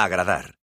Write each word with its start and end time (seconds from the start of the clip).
Agradar. 0.00 0.60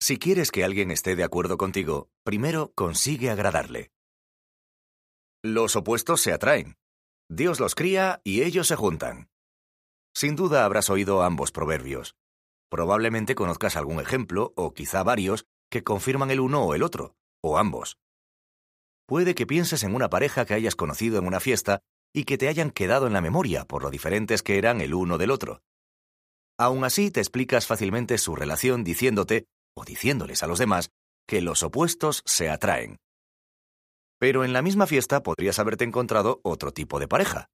Si 0.00 0.20
quieres 0.20 0.52
que 0.52 0.62
alguien 0.62 0.92
esté 0.92 1.16
de 1.16 1.24
acuerdo 1.24 1.58
contigo, 1.58 2.10
primero 2.22 2.70
consigue 2.76 3.28
agradarle. 3.28 3.90
Los 5.42 5.74
opuestos 5.74 6.20
se 6.20 6.32
atraen. 6.32 6.76
Dios 7.28 7.58
los 7.58 7.74
cría 7.74 8.20
y 8.22 8.42
ellos 8.42 8.68
se 8.68 8.76
juntan. 8.76 9.30
Sin 10.14 10.36
duda 10.36 10.64
habrás 10.64 10.90
oído 10.90 11.22
ambos 11.22 11.50
proverbios. 11.50 12.14
Probablemente 12.70 13.34
conozcas 13.34 13.74
algún 13.74 13.98
ejemplo, 13.98 14.52
o 14.54 14.74
quizá 14.74 15.02
varios, 15.02 15.46
que 15.68 15.82
confirman 15.82 16.30
el 16.30 16.38
uno 16.38 16.62
o 16.62 16.76
el 16.76 16.84
otro, 16.84 17.16
o 17.42 17.58
ambos. 17.58 17.98
Puede 19.08 19.34
que 19.34 19.44
pienses 19.44 19.82
en 19.82 19.96
una 19.96 20.08
pareja 20.08 20.46
que 20.46 20.54
hayas 20.54 20.76
conocido 20.76 21.18
en 21.18 21.26
una 21.26 21.40
fiesta 21.40 21.80
y 22.14 22.26
que 22.26 22.38
te 22.38 22.46
hayan 22.46 22.70
quedado 22.70 23.08
en 23.08 23.12
la 23.12 23.20
memoria 23.20 23.64
por 23.64 23.82
lo 23.82 23.90
diferentes 23.90 24.44
que 24.44 24.56
eran 24.56 24.80
el 24.80 24.94
uno 24.94 25.18
del 25.18 25.32
otro. 25.32 25.62
Aún 26.58 26.84
así, 26.84 27.10
te 27.10 27.20
explicas 27.20 27.66
fácilmente 27.66 28.18
su 28.18 28.34
relación 28.34 28.82
diciéndote, 28.82 29.46
o 29.76 29.84
diciéndoles 29.84 30.42
a 30.42 30.48
los 30.48 30.58
demás, 30.58 30.90
que 31.28 31.40
los 31.40 31.62
opuestos 31.62 32.22
se 32.26 32.50
atraen. 32.50 32.96
Pero 34.18 34.44
en 34.44 34.52
la 34.52 34.62
misma 34.62 34.86
fiesta 34.88 35.22
podrías 35.22 35.60
haberte 35.60 35.84
encontrado 35.84 36.40
otro 36.42 36.72
tipo 36.72 36.98
de 36.98 37.06
pareja. 37.06 37.46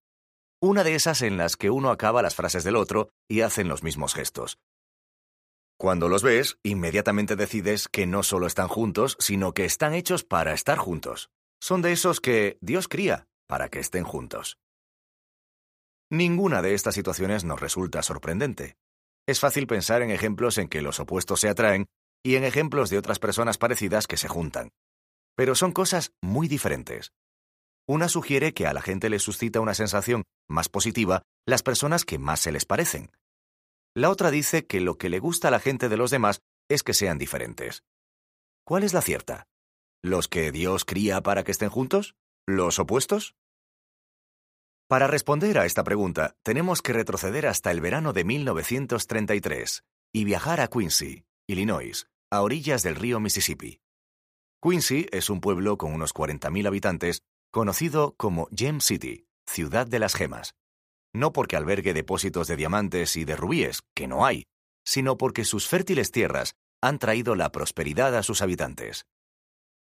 Una 0.62 0.82
de 0.82 0.94
esas 0.94 1.20
en 1.20 1.36
las 1.36 1.56
que 1.56 1.68
uno 1.68 1.90
acaba 1.90 2.22
las 2.22 2.34
frases 2.34 2.64
del 2.64 2.76
otro 2.76 3.10
y 3.28 3.42
hacen 3.42 3.68
los 3.68 3.82
mismos 3.82 4.14
gestos. 4.14 4.56
Cuando 5.78 6.08
los 6.08 6.22
ves, 6.22 6.56
inmediatamente 6.62 7.36
decides 7.36 7.88
que 7.88 8.06
no 8.06 8.22
solo 8.22 8.46
están 8.46 8.68
juntos, 8.68 9.16
sino 9.18 9.52
que 9.52 9.66
están 9.66 9.92
hechos 9.92 10.24
para 10.24 10.54
estar 10.54 10.78
juntos. 10.78 11.28
Son 11.60 11.82
de 11.82 11.92
esos 11.92 12.20
que 12.20 12.56
Dios 12.62 12.88
cría 12.88 13.26
para 13.46 13.68
que 13.68 13.80
estén 13.80 14.04
juntos. 14.04 14.56
Ninguna 16.10 16.62
de 16.62 16.74
estas 16.74 16.94
situaciones 16.94 17.44
nos 17.44 17.60
resulta 17.60 18.02
sorprendente. 18.02 18.76
Es 19.26 19.40
fácil 19.40 19.66
pensar 19.66 20.02
en 20.02 20.10
ejemplos 20.10 20.58
en 20.58 20.68
que 20.68 20.82
los 20.82 21.00
opuestos 21.00 21.40
se 21.40 21.48
atraen 21.48 21.86
y 22.22 22.36
en 22.36 22.44
ejemplos 22.44 22.90
de 22.90 22.98
otras 22.98 23.18
personas 23.18 23.56
parecidas 23.56 24.06
que 24.06 24.18
se 24.18 24.28
juntan. 24.28 24.70
Pero 25.34 25.54
son 25.54 25.72
cosas 25.72 26.12
muy 26.22 26.46
diferentes. 26.46 27.12
Una 27.86 28.08
sugiere 28.08 28.52
que 28.54 28.66
a 28.66 28.72
la 28.72 28.82
gente 28.82 29.10
le 29.10 29.18
suscita 29.18 29.60
una 29.60 29.74
sensación 29.74 30.24
más 30.48 30.68
positiva 30.68 31.22
las 31.46 31.62
personas 31.62 32.04
que 32.04 32.18
más 32.18 32.40
se 32.40 32.52
les 32.52 32.64
parecen. 32.64 33.10
La 33.94 34.10
otra 34.10 34.30
dice 34.30 34.66
que 34.66 34.80
lo 34.80 34.96
que 34.96 35.08
le 35.08 35.20
gusta 35.20 35.48
a 35.48 35.50
la 35.50 35.60
gente 35.60 35.88
de 35.88 35.96
los 35.96 36.10
demás 36.10 36.40
es 36.68 36.82
que 36.82 36.94
sean 36.94 37.18
diferentes. 37.18 37.82
¿Cuál 38.66 38.82
es 38.82 38.94
la 38.94 39.02
cierta? 39.02 39.46
¿Los 40.02 40.28
que 40.28 40.52
Dios 40.52 40.84
cría 40.84 41.22
para 41.22 41.44
que 41.44 41.52
estén 41.52 41.70
juntos? 41.70 42.14
¿Los 42.46 42.78
opuestos? 42.78 43.34
Para 44.88 45.06
responder 45.06 45.58
a 45.58 45.64
esta 45.64 45.82
pregunta, 45.82 46.36
tenemos 46.42 46.82
que 46.82 46.92
retroceder 46.92 47.46
hasta 47.46 47.70
el 47.70 47.80
verano 47.80 48.12
de 48.12 48.24
1933 48.24 49.82
y 50.12 50.24
viajar 50.24 50.60
a 50.60 50.68
Quincy, 50.68 51.24
Illinois, 51.46 52.06
a 52.30 52.42
orillas 52.42 52.82
del 52.82 52.96
río 52.96 53.18
Mississippi. 53.18 53.80
Quincy 54.62 55.06
es 55.10 55.30
un 55.30 55.40
pueblo 55.40 55.78
con 55.78 55.92
unos 55.94 56.14
40.000 56.14 56.66
habitantes, 56.66 57.22
conocido 57.50 58.14
como 58.18 58.48
Gem 58.54 58.80
City, 58.80 59.26
ciudad 59.46 59.86
de 59.86 59.98
las 59.98 60.14
gemas. 60.14 60.54
No 61.14 61.32
porque 61.32 61.56
albergue 61.56 61.94
depósitos 61.94 62.46
de 62.46 62.56
diamantes 62.56 63.16
y 63.16 63.24
de 63.24 63.36
rubíes, 63.36 63.82
que 63.94 64.06
no 64.06 64.26
hay, 64.26 64.44
sino 64.84 65.16
porque 65.16 65.44
sus 65.44 65.66
fértiles 65.66 66.10
tierras 66.10 66.56
han 66.82 66.98
traído 66.98 67.36
la 67.36 67.50
prosperidad 67.52 68.14
a 68.16 68.22
sus 68.22 68.42
habitantes. 68.42 69.06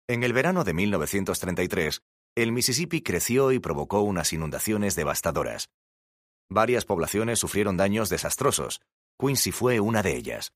En 0.08 0.22
el 0.22 0.34
verano 0.34 0.64
de 0.64 0.74
1933, 0.74 2.02
el 2.36 2.50
Mississippi 2.50 3.00
creció 3.00 3.52
y 3.52 3.60
provocó 3.60 4.00
unas 4.00 4.32
inundaciones 4.32 4.96
devastadoras. 4.96 5.68
Varias 6.50 6.84
poblaciones 6.84 7.38
sufrieron 7.38 7.76
daños 7.76 8.08
desastrosos. 8.08 8.80
Quincy 9.18 9.52
fue 9.52 9.80
una 9.80 10.02
de 10.02 10.16
ellas. 10.16 10.52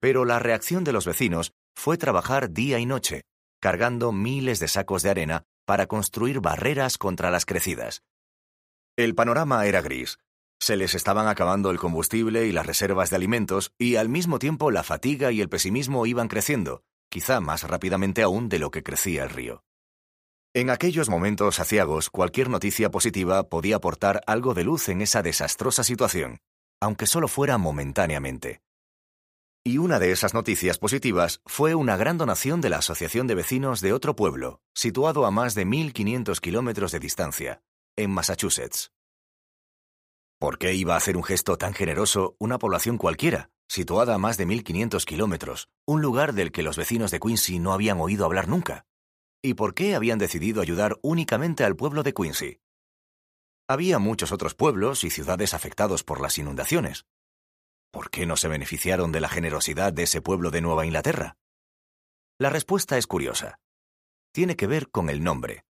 Pero 0.00 0.24
la 0.24 0.38
reacción 0.38 0.84
de 0.84 0.92
los 0.92 1.06
vecinos 1.06 1.52
fue 1.74 1.98
trabajar 1.98 2.52
día 2.52 2.78
y 2.78 2.86
noche, 2.86 3.22
cargando 3.60 4.12
miles 4.12 4.60
de 4.60 4.68
sacos 4.68 5.02
de 5.02 5.10
arena 5.10 5.42
para 5.64 5.86
construir 5.86 6.40
barreras 6.40 6.98
contra 6.98 7.30
las 7.30 7.44
crecidas. 7.44 8.02
El 8.96 9.14
panorama 9.14 9.66
era 9.66 9.82
gris. 9.82 10.18
Se 10.58 10.76
les 10.76 10.94
estaban 10.94 11.26
acabando 11.26 11.70
el 11.70 11.78
combustible 11.78 12.46
y 12.46 12.52
las 12.52 12.64
reservas 12.64 13.10
de 13.10 13.16
alimentos, 13.16 13.72
y 13.76 13.96
al 13.96 14.08
mismo 14.08 14.38
tiempo 14.38 14.70
la 14.70 14.84
fatiga 14.84 15.32
y 15.32 15.40
el 15.40 15.50
pesimismo 15.50 16.06
iban 16.06 16.28
creciendo, 16.28 16.82
quizá 17.10 17.40
más 17.40 17.64
rápidamente 17.64 18.22
aún 18.22 18.48
de 18.48 18.60
lo 18.60 18.70
que 18.70 18.82
crecía 18.82 19.24
el 19.24 19.30
río. 19.30 19.65
En 20.56 20.70
aquellos 20.70 21.10
momentos 21.10 21.60
aciagos, 21.60 22.08
cualquier 22.08 22.48
noticia 22.48 22.90
positiva 22.90 23.42
podía 23.50 23.76
aportar 23.76 24.22
algo 24.26 24.54
de 24.54 24.64
luz 24.64 24.88
en 24.88 25.02
esa 25.02 25.20
desastrosa 25.20 25.84
situación, 25.84 26.38
aunque 26.80 27.06
solo 27.06 27.28
fuera 27.28 27.58
momentáneamente. 27.58 28.62
Y 29.66 29.76
una 29.76 29.98
de 29.98 30.12
esas 30.12 30.32
noticias 30.32 30.78
positivas 30.78 31.42
fue 31.44 31.74
una 31.74 31.98
gran 31.98 32.16
donación 32.16 32.62
de 32.62 32.70
la 32.70 32.78
Asociación 32.78 33.26
de 33.26 33.34
Vecinos 33.34 33.82
de 33.82 33.92
otro 33.92 34.16
pueblo, 34.16 34.62
situado 34.74 35.26
a 35.26 35.30
más 35.30 35.54
de 35.54 35.66
1.500 35.66 36.40
kilómetros 36.40 36.90
de 36.90 37.00
distancia, 37.00 37.60
en 37.94 38.10
Massachusetts. 38.12 38.92
¿Por 40.40 40.56
qué 40.56 40.72
iba 40.72 40.94
a 40.94 40.96
hacer 40.96 41.18
un 41.18 41.24
gesto 41.24 41.58
tan 41.58 41.74
generoso 41.74 42.34
una 42.38 42.58
población 42.58 42.96
cualquiera, 42.96 43.50
situada 43.68 44.14
a 44.14 44.18
más 44.18 44.38
de 44.38 44.46
1.500 44.46 45.04
kilómetros, 45.04 45.68
un 45.86 46.00
lugar 46.00 46.32
del 46.32 46.50
que 46.50 46.62
los 46.62 46.78
vecinos 46.78 47.10
de 47.10 47.20
Quincy 47.20 47.58
no 47.58 47.74
habían 47.74 48.00
oído 48.00 48.24
hablar 48.24 48.48
nunca? 48.48 48.86
¿Y 49.46 49.54
por 49.54 49.74
qué 49.74 49.94
habían 49.94 50.18
decidido 50.18 50.60
ayudar 50.60 50.98
únicamente 51.02 51.62
al 51.62 51.76
pueblo 51.76 52.02
de 52.02 52.12
Quincy? 52.12 52.58
Había 53.68 54.00
muchos 54.00 54.32
otros 54.32 54.56
pueblos 54.56 55.04
y 55.04 55.10
ciudades 55.10 55.54
afectados 55.54 56.02
por 56.02 56.20
las 56.20 56.36
inundaciones. 56.36 57.06
¿Por 57.92 58.10
qué 58.10 58.26
no 58.26 58.36
se 58.36 58.48
beneficiaron 58.48 59.12
de 59.12 59.20
la 59.20 59.28
generosidad 59.28 59.92
de 59.92 60.02
ese 60.02 60.20
pueblo 60.20 60.50
de 60.50 60.62
Nueva 60.62 60.84
Inglaterra? 60.84 61.36
La 62.40 62.50
respuesta 62.50 62.98
es 62.98 63.06
curiosa. 63.06 63.60
Tiene 64.32 64.56
que 64.56 64.66
ver 64.66 64.90
con 64.90 65.08
el 65.10 65.22
nombre. 65.22 65.64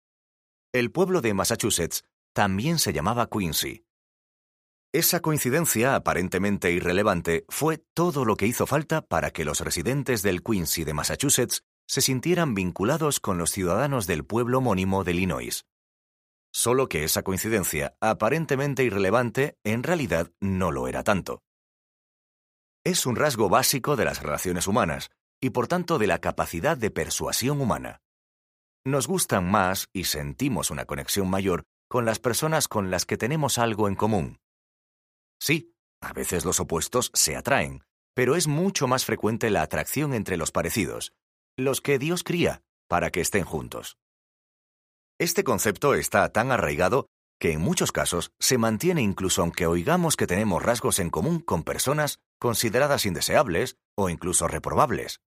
El 0.73 0.91
pueblo 0.91 1.21
de 1.21 1.35
Massachusetts 1.35 2.03
también 2.33 2.79
se 2.79 2.95
llamaba 2.95 3.29
Quincy. 3.29 3.85
Esa 4.95 5.21
coincidencia 5.21 5.97
aparentemente 5.97 6.73
irrelevante 6.73 7.45
fue 7.51 7.77
todo 7.93 8.25
lo 8.25 8.39
que 8.39 8.47
hizo 8.47 8.67
falta 8.67 9.03
para 9.03 9.33
que 9.33 9.45
los 9.45 9.61
residentes 9.61 10.23
del 10.23 10.43
Quincy 10.43 10.85
de 10.85 10.95
Massachusetts 10.95 11.63
se 11.87 12.01
sintieran 12.01 12.55
vinculados 12.55 13.21
con 13.21 13.39
los 13.39 13.51
ciudadanos 13.51 14.07
del 14.07 14.25
pueblo 14.25 14.59
homónimo 14.59 15.05
de 15.05 15.13
Illinois. 15.13 15.65
Solo 16.53 16.89
que 16.89 17.05
esa 17.05 17.23
coincidencia, 17.23 17.97
aparentemente 18.01 18.83
irrelevante, 18.85 19.57
en 19.65 19.83
realidad 19.83 20.33
no 20.41 20.73
lo 20.73 20.89
era 20.89 21.05
tanto. 21.05 21.43
Es 22.85 23.05
un 23.07 23.17
rasgo 23.17 23.49
básico 23.49 23.97
de 23.97 24.05
las 24.05 24.23
relaciones 24.23 24.67
humanas, 24.67 25.11
y 25.41 25.51
por 25.51 25.69
tanto 25.69 25.99
de 25.99 26.07
la 26.07 26.19
capacidad 26.19 26.77
de 26.77 26.91
persuasión 26.91 27.61
humana. 27.61 28.01
Nos 28.85 29.07
gustan 29.07 29.51
más 29.51 29.89
y 29.93 30.05
sentimos 30.05 30.71
una 30.71 30.85
conexión 30.85 31.29
mayor 31.29 31.65
con 31.89 32.05
las 32.05 32.19
personas 32.19 32.69
con 32.69 32.91
las 32.91 33.05
que 33.05 33.17
tenemos 33.17 33.59
algo 33.59 33.89
en 33.89 33.97
común. 33.97 34.39
Sí, 35.41 35.75
a 36.01 36.13
veces 36.13 36.45
los 36.45 36.61
opuestos 36.61 37.11
se 37.13 37.37
atraen, 37.37 37.83
pero 38.15 38.35
es 38.35 38.47
mucho 38.47 38.87
más 38.87 39.05
frecuente 39.05 39.51
la 39.51 39.63
atracción 39.63 40.15
entre 40.15 40.37
los 40.37 40.53
parecidos, 40.53 41.13
los 41.59 41.81
que 41.81 41.99
Dios 41.99 42.23
cría 42.23 42.63
para 42.87 43.11
que 43.11 43.23
estén 43.23 43.45
juntos. 43.45 43.97
Este 45.19 45.43
concepto 45.43 45.95
está 45.95 46.31
tan 46.31 46.53
arraigado 46.53 47.07
que 47.41 47.53
en 47.53 47.61
muchos 47.61 47.93
casos 47.93 48.31
se 48.39 48.59
mantiene 48.59 49.01
incluso 49.01 49.41
aunque 49.41 49.67
oigamos 49.67 50.17
que 50.17 50.27
tenemos 50.27 50.63
rasgos 50.63 50.99
en 50.99 51.11
común 51.11 51.41
con 51.41 51.65
personas 51.65 52.19
consideradas 52.39 53.07
indeseables 53.07 53.77
o 53.97 54.11
incluso 54.11 54.49
reprobables. 54.49 55.21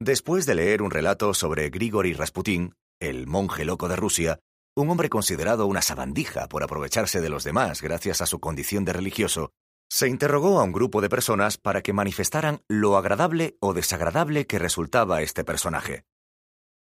Después 0.00 0.46
de 0.46 0.54
leer 0.54 0.82
un 0.82 0.90
relato 0.90 1.34
sobre 1.34 1.70
Grigori 1.70 2.12
Rasputin, 2.12 2.74
el 3.00 3.26
monje 3.26 3.64
loco 3.64 3.88
de 3.88 3.96
Rusia, 3.96 4.38
un 4.76 4.90
hombre 4.90 5.08
considerado 5.08 5.66
una 5.66 5.82
sabandija 5.82 6.48
por 6.48 6.62
aprovecharse 6.62 7.20
de 7.20 7.30
los 7.30 7.44
demás 7.44 7.82
gracias 7.82 8.20
a 8.20 8.26
su 8.26 8.38
condición 8.38 8.84
de 8.84 8.92
religioso, 8.92 9.50
se 9.88 10.08
interrogó 10.08 10.60
a 10.60 10.64
un 10.64 10.72
grupo 10.72 11.00
de 11.00 11.08
personas 11.08 11.58
para 11.58 11.82
que 11.82 11.92
manifestaran 11.92 12.62
lo 12.68 12.96
agradable 12.96 13.56
o 13.60 13.72
desagradable 13.72 14.46
que 14.46 14.58
resultaba 14.58 15.22
este 15.22 15.44
personaje. 15.44 16.04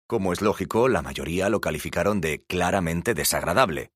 Como 0.08 0.34
es 0.34 0.42
lógico, 0.42 0.90
la 0.90 1.02
mayoría 1.02 1.50
lo 1.50 1.62
calificaron 1.62 2.20
de 2.20 2.40
claramente 2.40 3.14
desagradable. 3.14 3.92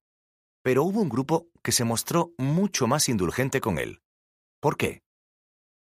Pero 0.63 0.83
hubo 0.83 1.01
un 1.01 1.09
grupo 1.09 1.47
que 1.61 1.73
se 1.73 1.83
mostró 1.83 2.31
mucho 2.37 2.87
más 2.87 3.09
indulgente 3.09 3.59
con 3.59 3.77
él. 3.77 4.01
¿Por 4.61 4.77
qué? 4.77 5.01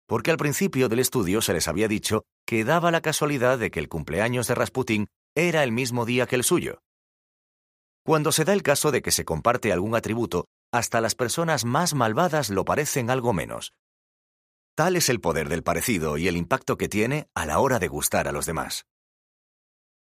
Porque 0.08 0.30
al 0.30 0.38
principio 0.38 0.88
del 0.88 0.98
estudio 0.98 1.42
se 1.42 1.52
les 1.52 1.68
había 1.68 1.86
dicho 1.86 2.24
que 2.46 2.64
daba 2.64 2.90
la 2.90 3.02
casualidad 3.02 3.58
de 3.58 3.70
que 3.70 3.78
el 3.78 3.88
cumpleaños 3.88 4.48
de 4.48 4.54
Rasputin 4.54 5.06
era 5.34 5.62
el 5.62 5.72
mismo 5.72 6.04
día 6.04 6.26
que 6.26 6.36
el 6.36 6.44
suyo. 6.44 6.80
Cuando 8.04 8.32
se 8.32 8.44
da 8.44 8.52
el 8.52 8.62
caso 8.62 8.90
de 8.90 9.02
que 9.02 9.12
se 9.12 9.24
comparte 9.24 9.72
algún 9.72 9.94
atributo, 9.94 10.46
hasta 10.72 11.02
las 11.02 11.14
personas 11.14 11.64
más 11.64 11.94
malvadas 11.94 12.48
lo 12.48 12.64
parecen 12.64 13.10
algo 13.10 13.32
menos. 13.32 13.74
Tal 14.74 14.96
es 14.96 15.10
el 15.10 15.20
poder 15.20 15.50
del 15.50 15.62
parecido 15.62 16.16
y 16.16 16.28
el 16.28 16.36
impacto 16.36 16.78
que 16.78 16.88
tiene 16.88 17.28
a 17.34 17.44
la 17.44 17.58
hora 17.58 17.78
de 17.78 17.88
gustar 17.88 18.26
a 18.26 18.32
los 18.32 18.46
demás. 18.46 18.86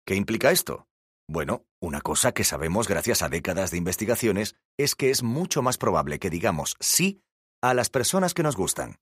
¿Qué 0.05 0.15
implica 0.15 0.49
esto? 0.51 0.87
Bueno, 1.27 1.65
una 1.81 1.99
cosa 1.99 2.31
que 2.31 2.45
sabemos 2.45 2.87
gracias 2.87 3.21
a 3.21 3.29
décadas 3.29 3.71
de 3.71 3.77
investigaciones 3.77 4.55
es 4.77 4.95
que 4.95 5.09
es 5.11 5.23
mucho 5.23 5.61
más 5.61 5.77
probable 5.77 6.19
que 6.19 6.29
digamos 6.29 6.77
sí 6.79 7.21
a 7.61 7.73
las 7.73 7.89
personas 7.89 8.33
que 8.33 8.43
nos 8.43 8.55
gustan. 8.55 8.95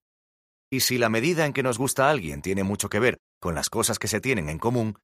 Y 0.72 0.82
si 0.82 0.98
la 0.98 1.10
medida 1.10 1.46
en 1.46 1.54
que 1.54 1.64
nos 1.64 1.78
gusta 1.78 2.08
a 2.08 2.12
alguien 2.12 2.42
tiene 2.42 2.64
mucho 2.64 2.90
que 2.90 3.00
ver 3.00 3.20
con 3.40 3.56
las 3.56 3.70
cosas 3.70 4.00
que 4.00 4.08
se 4.08 4.22
tienen 4.22 4.50
en 4.50 4.60
común, 4.60 4.98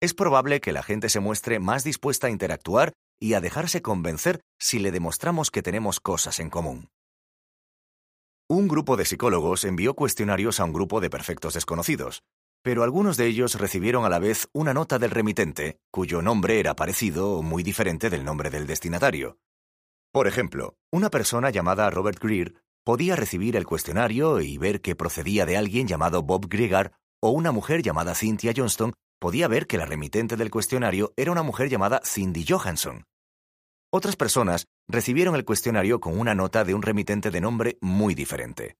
es 0.00 0.14
probable 0.14 0.60
que 0.60 0.72
la 0.72 0.82
gente 0.82 1.08
se 1.08 1.20
muestre 1.20 1.58
más 1.58 1.84
dispuesta 1.84 2.26
a 2.26 2.30
interactuar 2.30 2.92
y 3.20 3.34
a 3.34 3.40
dejarse 3.40 3.82
convencer 3.82 4.40
si 4.58 4.78
le 4.78 4.90
demostramos 4.90 5.50
que 5.50 5.62
tenemos 5.62 6.00
cosas 6.00 6.40
en 6.40 6.50
común. 6.50 6.90
Un 8.48 8.66
grupo 8.66 8.96
de 8.96 9.04
psicólogos 9.04 9.64
envió 9.64 9.94
cuestionarios 9.94 10.60
a 10.60 10.64
un 10.64 10.72
grupo 10.72 11.00
de 11.00 11.10
perfectos 11.10 11.54
desconocidos, 11.54 12.22
pero 12.62 12.82
algunos 12.82 13.16
de 13.16 13.26
ellos 13.26 13.54
recibieron 13.56 14.04
a 14.04 14.08
la 14.08 14.18
vez 14.18 14.48
una 14.52 14.74
nota 14.74 14.98
del 14.98 15.10
remitente, 15.10 15.78
cuyo 15.90 16.22
nombre 16.22 16.58
era 16.58 16.74
parecido 16.74 17.32
o 17.32 17.42
muy 17.42 17.62
diferente 17.62 18.10
del 18.10 18.24
nombre 18.24 18.50
del 18.50 18.66
destinatario. 18.66 19.38
Por 20.12 20.26
ejemplo, 20.26 20.76
una 20.90 21.10
persona 21.10 21.50
llamada 21.50 21.90
Robert 21.90 22.18
Greer 22.22 22.54
podía 22.84 23.16
recibir 23.16 23.54
el 23.56 23.66
cuestionario 23.66 24.40
y 24.40 24.56
ver 24.56 24.80
que 24.80 24.96
procedía 24.96 25.44
de 25.44 25.58
alguien 25.58 25.86
llamado 25.86 26.22
Bob 26.22 26.48
Gregar, 26.48 26.92
o 27.20 27.30
una 27.30 27.52
mujer 27.52 27.82
llamada 27.82 28.14
Cynthia 28.14 28.54
Johnston 28.56 28.94
podía 29.18 29.48
ver 29.48 29.66
que 29.66 29.78
la 29.78 29.86
remitente 29.86 30.36
del 30.36 30.50
cuestionario 30.50 31.12
era 31.16 31.32
una 31.32 31.42
mujer 31.42 31.68
llamada 31.68 32.00
Cindy 32.04 32.44
Johansson. 32.48 33.04
Otras 33.90 34.16
personas 34.16 34.66
recibieron 34.88 35.34
el 35.34 35.44
cuestionario 35.44 36.00
con 36.00 36.18
una 36.18 36.34
nota 36.34 36.64
de 36.64 36.74
un 36.74 36.82
remitente 36.82 37.30
de 37.30 37.40
nombre 37.40 37.78
muy 37.80 38.14
diferente. 38.14 38.76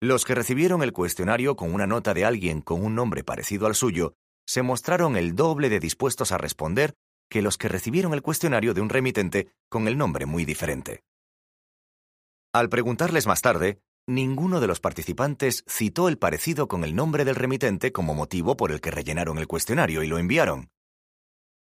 Los 0.00 0.24
que 0.24 0.34
recibieron 0.34 0.82
el 0.82 0.92
cuestionario 0.92 1.56
con 1.56 1.72
una 1.72 1.86
nota 1.86 2.12
de 2.12 2.24
alguien 2.24 2.60
con 2.60 2.84
un 2.84 2.94
nombre 2.94 3.24
parecido 3.24 3.66
al 3.66 3.74
suyo 3.74 4.12
se 4.46 4.62
mostraron 4.62 5.16
el 5.16 5.34
doble 5.34 5.68
de 5.70 5.80
dispuestos 5.80 6.32
a 6.32 6.38
responder 6.38 6.94
que 7.30 7.42
los 7.42 7.58
que 7.58 7.68
recibieron 7.68 8.14
el 8.14 8.22
cuestionario 8.22 8.74
de 8.74 8.80
un 8.82 8.88
remitente 8.88 9.48
con 9.68 9.88
el 9.88 9.96
nombre 9.96 10.26
muy 10.26 10.44
diferente. 10.44 11.02
Al 12.52 12.68
preguntarles 12.68 13.26
más 13.26 13.42
tarde, 13.42 13.80
ninguno 14.06 14.60
de 14.60 14.66
los 14.66 14.80
participantes 14.80 15.64
citó 15.68 16.08
el 16.08 16.18
parecido 16.18 16.68
con 16.68 16.84
el 16.84 16.94
nombre 16.94 17.24
del 17.24 17.34
remitente 17.34 17.92
como 17.92 18.14
motivo 18.14 18.56
por 18.56 18.72
el 18.72 18.80
que 18.80 18.90
rellenaron 18.90 19.38
el 19.38 19.46
cuestionario 19.46 20.02
y 20.02 20.06
lo 20.06 20.18
enviaron. 20.18 20.70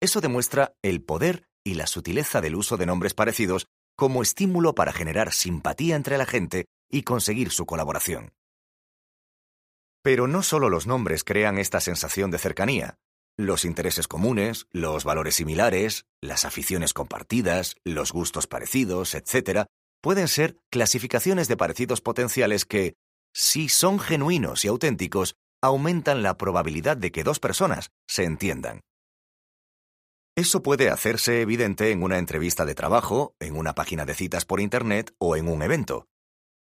Eso 0.02 0.22
demuestra 0.22 0.76
el 0.82 1.02
poder 1.02 1.48
y 1.64 1.76
la 1.76 1.88
sutileza 1.88 2.42
del 2.42 2.56
uso 2.56 2.78
de 2.78 2.86
nombres 2.86 3.14
parecidos 3.14 3.68
como 3.96 4.22
estímulo 4.22 4.76
para 4.76 4.94
generar 4.94 5.32
simpatía 5.32 5.96
entre 5.96 6.18
la 6.18 6.26
gente 6.26 6.66
y 6.92 7.04
conseguir 7.04 7.52
su 7.52 7.66
colaboración. 7.66 8.34
Pero 10.04 10.28
no 10.28 10.44
solo 10.44 10.70
los 10.70 10.86
nombres 10.86 11.24
crean 11.24 11.58
esta 11.58 11.80
sensación 11.80 12.30
de 12.30 12.38
cercanía. 12.38 13.00
Los 13.38 13.66
intereses 13.66 14.08
comunes, 14.08 14.68
los 14.72 15.04
valores 15.04 15.36
similares, 15.36 16.06
las 16.22 16.46
aficiones 16.46 16.94
compartidas, 16.94 17.76
los 17.84 18.12
gustos 18.12 18.48
parecidos, 18.48 19.16
etc., 19.16 19.66
pueden 20.06 20.28
ser 20.28 20.60
clasificaciones 20.70 21.48
de 21.48 21.58
parecidos 21.58 22.00
potenciales 22.00 22.66
que, 22.66 22.94
si 23.34 23.70
son 23.70 24.00
genuinos 24.00 24.64
y 24.64 24.68
auténticos, 24.68 25.34
aumentan 25.64 26.22
la 26.22 26.38
probabilidad 26.38 26.96
de 26.96 27.12
que 27.12 27.24
dos 27.24 27.40
personas 27.40 27.90
se 28.08 28.24
entiendan. 28.24 28.82
Eso 30.36 30.62
puede 30.62 30.92
hacerse 30.92 31.42
evidente 31.42 31.90
en 31.90 32.04
una 32.04 32.20
entrevista 32.20 32.66
de 32.66 32.76
trabajo, 32.76 33.34
en 33.40 33.58
una 33.58 33.74
página 33.74 34.06
de 34.06 34.14
citas 34.14 34.46
por 34.46 34.60
Internet 34.60 35.12
o 35.18 35.38
en 35.38 35.48
un 35.48 35.64
evento. 35.64 36.06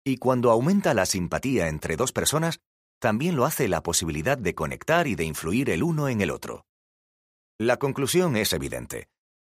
Y 0.05 0.19
cuando 0.19 0.51
aumenta 0.51 0.93
la 0.93 1.07
simpatía 1.07 1.69
entre 1.69 1.97
dos 1.97 2.13
personas, 2.13 2.59
también 3.01 3.37
lo 3.37 3.47
hace 3.47 3.69
la 3.69 3.83
posibilidad 3.83 4.37
de 4.37 4.55
conectar 4.55 5.07
y 5.07 5.15
de 5.15 5.25
influir 5.25 5.71
el 5.71 5.83
uno 5.83 6.11
en 6.11 6.21
el 6.21 6.31
otro. 6.31 6.67
La 7.59 7.79
conclusión 7.79 8.37
es 8.37 8.53
evidente. 8.53 9.09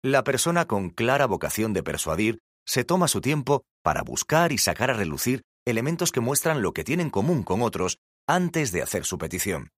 La 0.02 0.24
persona 0.24 0.68
con 0.68 0.90
clara 0.90 1.26
vocación 1.26 1.74
de 1.74 1.84
persuadir 1.84 2.40
se 2.65 2.83
toma 2.83 3.07
su 3.07 3.21
tiempo 3.21 3.63
para 3.83 4.04
buscar 4.04 4.51
y 4.51 4.57
sacar 4.57 4.89
a 4.92 4.94
relucir 4.94 5.44
elementos 5.65 6.12
que 6.12 6.19
muestran 6.19 6.62
lo 6.62 6.74
que 6.74 6.83
tienen 6.83 7.07
en 7.07 7.12
común 7.12 7.44
con 7.44 7.62
otros 7.62 7.98
antes 8.27 8.71
de 8.71 8.81
hacer 8.81 9.06
su 9.06 9.18
petición. 9.18 9.69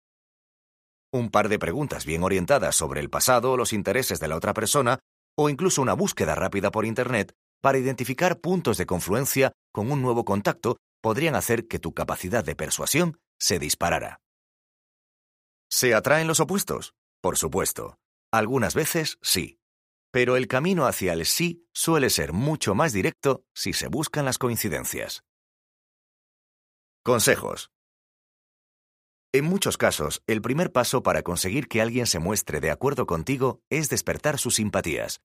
Un 1.11 1.29
par 1.29 1.49
de 1.49 1.59
preguntas 1.59 2.05
bien 2.05 2.23
orientadas 2.23 2.75
sobre 2.75 2.99
el 2.99 3.09
pasado 3.09 3.53
o 3.53 3.57
los 3.57 3.73
intereses 3.73 4.19
de 4.19 4.27
la 4.27 4.35
otra 4.35 4.53
persona, 4.53 4.99
o 5.37 5.49
incluso 5.49 5.81
una 5.81 5.93
búsqueda 5.93 6.35
rápida 6.35 6.71
por 6.71 6.85
Internet 6.85 7.33
para 7.61 7.77
identificar 7.77 8.39
puntos 8.39 8.77
de 8.77 8.85
confluencia 8.85 9.53
con 9.71 9.91
un 9.91 10.01
nuevo 10.01 10.25
contacto 10.25 10.77
podrían 11.01 11.35
hacer 11.35 11.67
que 11.67 11.79
tu 11.79 11.93
capacidad 11.93 12.43
de 12.43 12.55
persuasión 12.55 13.19
se 13.39 13.59
disparara. 13.59 14.19
¿Se 15.69 15.93
atraen 15.93 16.27
los 16.27 16.39
opuestos? 16.39 16.93
Por 17.21 17.37
supuesto. 17.37 17.97
Algunas 18.31 18.75
veces 18.75 19.17
sí. 19.21 19.57
Pero 20.15 20.37
el 20.37 20.47
camino 20.47 20.85
hacia 20.85 21.11
el 21.11 21.25
sí 21.25 21.67
suele 21.73 22.09
ser 22.09 22.31
mucho 22.31 22.73
más 22.73 22.93
directo 22.93 23.43
si 23.53 23.73
se 23.73 23.89
buscan 23.89 24.23
las 24.23 24.37
coincidencias. 24.37 25.25
Consejos. 27.03 27.69
En 29.33 29.43
muchos 29.43 29.75
casos, 29.77 30.23
el 30.25 30.41
primer 30.41 30.71
paso 30.71 31.03
para 31.03 31.21
conseguir 31.21 31.67
que 31.67 31.81
alguien 31.81 32.07
se 32.07 32.19
muestre 32.19 32.61
de 32.61 32.71
acuerdo 32.71 33.05
contigo 33.05 33.59
es 33.69 33.89
despertar 33.89 34.37
sus 34.39 34.55
simpatías. 34.55 35.19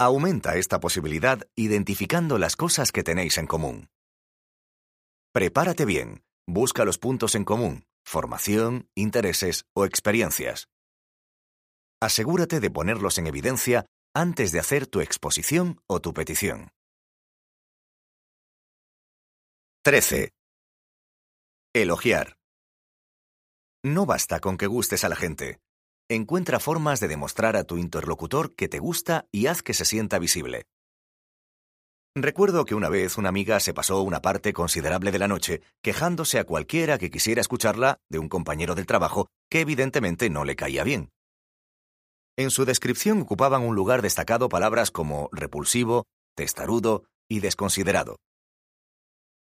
Aumenta 0.00 0.56
esta 0.56 0.80
posibilidad 0.80 1.46
identificando 1.54 2.38
las 2.38 2.56
cosas 2.56 2.90
que 2.90 3.04
tenéis 3.04 3.38
en 3.38 3.46
común. 3.46 3.88
Prepárate 5.32 5.84
bien, 5.84 6.24
busca 6.44 6.84
los 6.84 6.98
puntos 6.98 7.36
en 7.36 7.44
común, 7.44 7.86
formación, 8.04 8.88
intereses 8.96 9.66
o 9.76 9.84
experiencias. 9.84 10.66
Asegúrate 12.00 12.58
de 12.58 12.70
ponerlos 12.72 13.18
en 13.18 13.28
evidencia 13.28 13.86
antes 14.18 14.50
de 14.50 14.58
hacer 14.58 14.88
tu 14.88 15.00
exposición 15.00 15.80
o 15.86 16.00
tu 16.00 16.12
petición. 16.12 16.72
13. 19.84 20.32
Elogiar. 21.72 22.36
No 23.84 24.06
basta 24.06 24.40
con 24.40 24.58
que 24.58 24.66
gustes 24.66 25.04
a 25.04 25.08
la 25.08 25.14
gente. 25.14 25.60
Encuentra 26.10 26.58
formas 26.58 26.98
de 26.98 27.06
demostrar 27.06 27.56
a 27.56 27.62
tu 27.62 27.78
interlocutor 27.78 28.56
que 28.56 28.68
te 28.68 28.80
gusta 28.80 29.28
y 29.30 29.46
haz 29.46 29.62
que 29.62 29.72
se 29.72 29.84
sienta 29.84 30.18
visible. 30.18 30.66
Recuerdo 32.16 32.64
que 32.64 32.74
una 32.74 32.88
vez 32.88 33.18
una 33.18 33.28
amiga 33.28 33.60
se 33.60 33.72
pasó 33.72 34.02
una 34.02 34.20
parte 34.20 34.52
considerable 34.52 35.12
de 35.12 35.20
la 35.20 35.28
noche 35.28 35.62
quejándose 35.80 36.40
a 36.40 36.44
cualquiera 36.44 36.98
que 36.98 37.10
quisiera 37.10 37.40
escucharla 37.40 38.00
de 38.08 38.18
un 38.18 38.28
compañero 38.28 38.74
del 38.74 38.86
trabajo 38.86 39.28
que 39.48 39.60
evidentemente 39.60 40.28
no 40.28 40.44
le 40.44 40.56
caía 40.56 40.82
bien. 40.82 41.12
En 42.38 42.52
su 42.52 42.64
descripción 42.64 43.22
ocupaban 43.22 43.62
un 43.62 43.74
lugar 43.74 44.00
destacado 44.00 44.48
palabras 44.48 44.92
como 44.92 45.28
repulsivo, 45.32 46.06
testarudo 46.36 47.02
y 47.28 47.40
desconsiderado. 47.40 48.20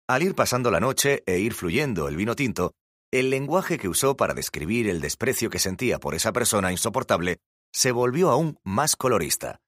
Al 0.08 0.22
ir 0.22 0.36
pasando 0.36 0.70
la 0.70 0.80
noche 0.80 1.24
e 1.26 1.40
ir 1.40 1.56
fluyendo 1.56 2.08
el 2.08 2.16
vino 2.16 2.36
tinto, 2.36 2.74
el 3.12 3.32
lenguaje 3.32 3.80
que 3.80 3.88
usó 3.88 4.16
para 4.16 4.36
describir 4.36 4.88
el 4.88 5.02
desprecio 5.02 5.50
que 5.50 5.58
sentía 5.58 6.00
por 6.00 6.14
esa 6.14 6.34
persona 6.34 6.72
insoportable 6.72 7.40
se 7.74 7.92
volvió 7.92 8.30
aún 8.30 8.60
más 8.64 8.96
colorista. 8.96 9.60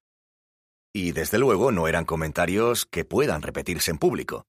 Y 0.93 1.11
desde 1.11 1.39
luego 1.39 1.71
no 1.71 1.87
eran 1.87 2.05
comentarios 2.05 2.85
que 2.85 3.05
puedan 3.05 3.41
repetirse 3.41 3.89
en 3.89 3.97
público. 3.97 4.45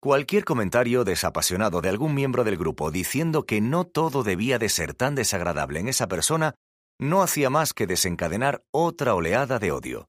Cualquier 0.00 0.44
comentario 0.44 1.04
desapasionado 1.04 1.80
de 1.80 1.90
algún 1.90 2.12
miembro 2.12 2.42
del 2.42 2.56
grupo 2.56 2.90
diciendo 2.90 3.46
que 3.46 3.60
no 3.60 3.84
todo 3.84 4.24
debía 4.24 4.58
de 4.58 4.68
ser 4.68 4.94
tan 4.94 5.14
desagradable 5.14 5.78
en 5.78 5.86
esa 5.86 6.08
persona 6.08 6.56
no 6.98 7.22
hacía 7.22 7.50
más 7.50 7.72
que 7.72 7.86
desencadenar 7.86 8.64
otra 8.70 9.14
oleada 9.14 9.58
de 9.58 9.72
odio. 9.72 10.08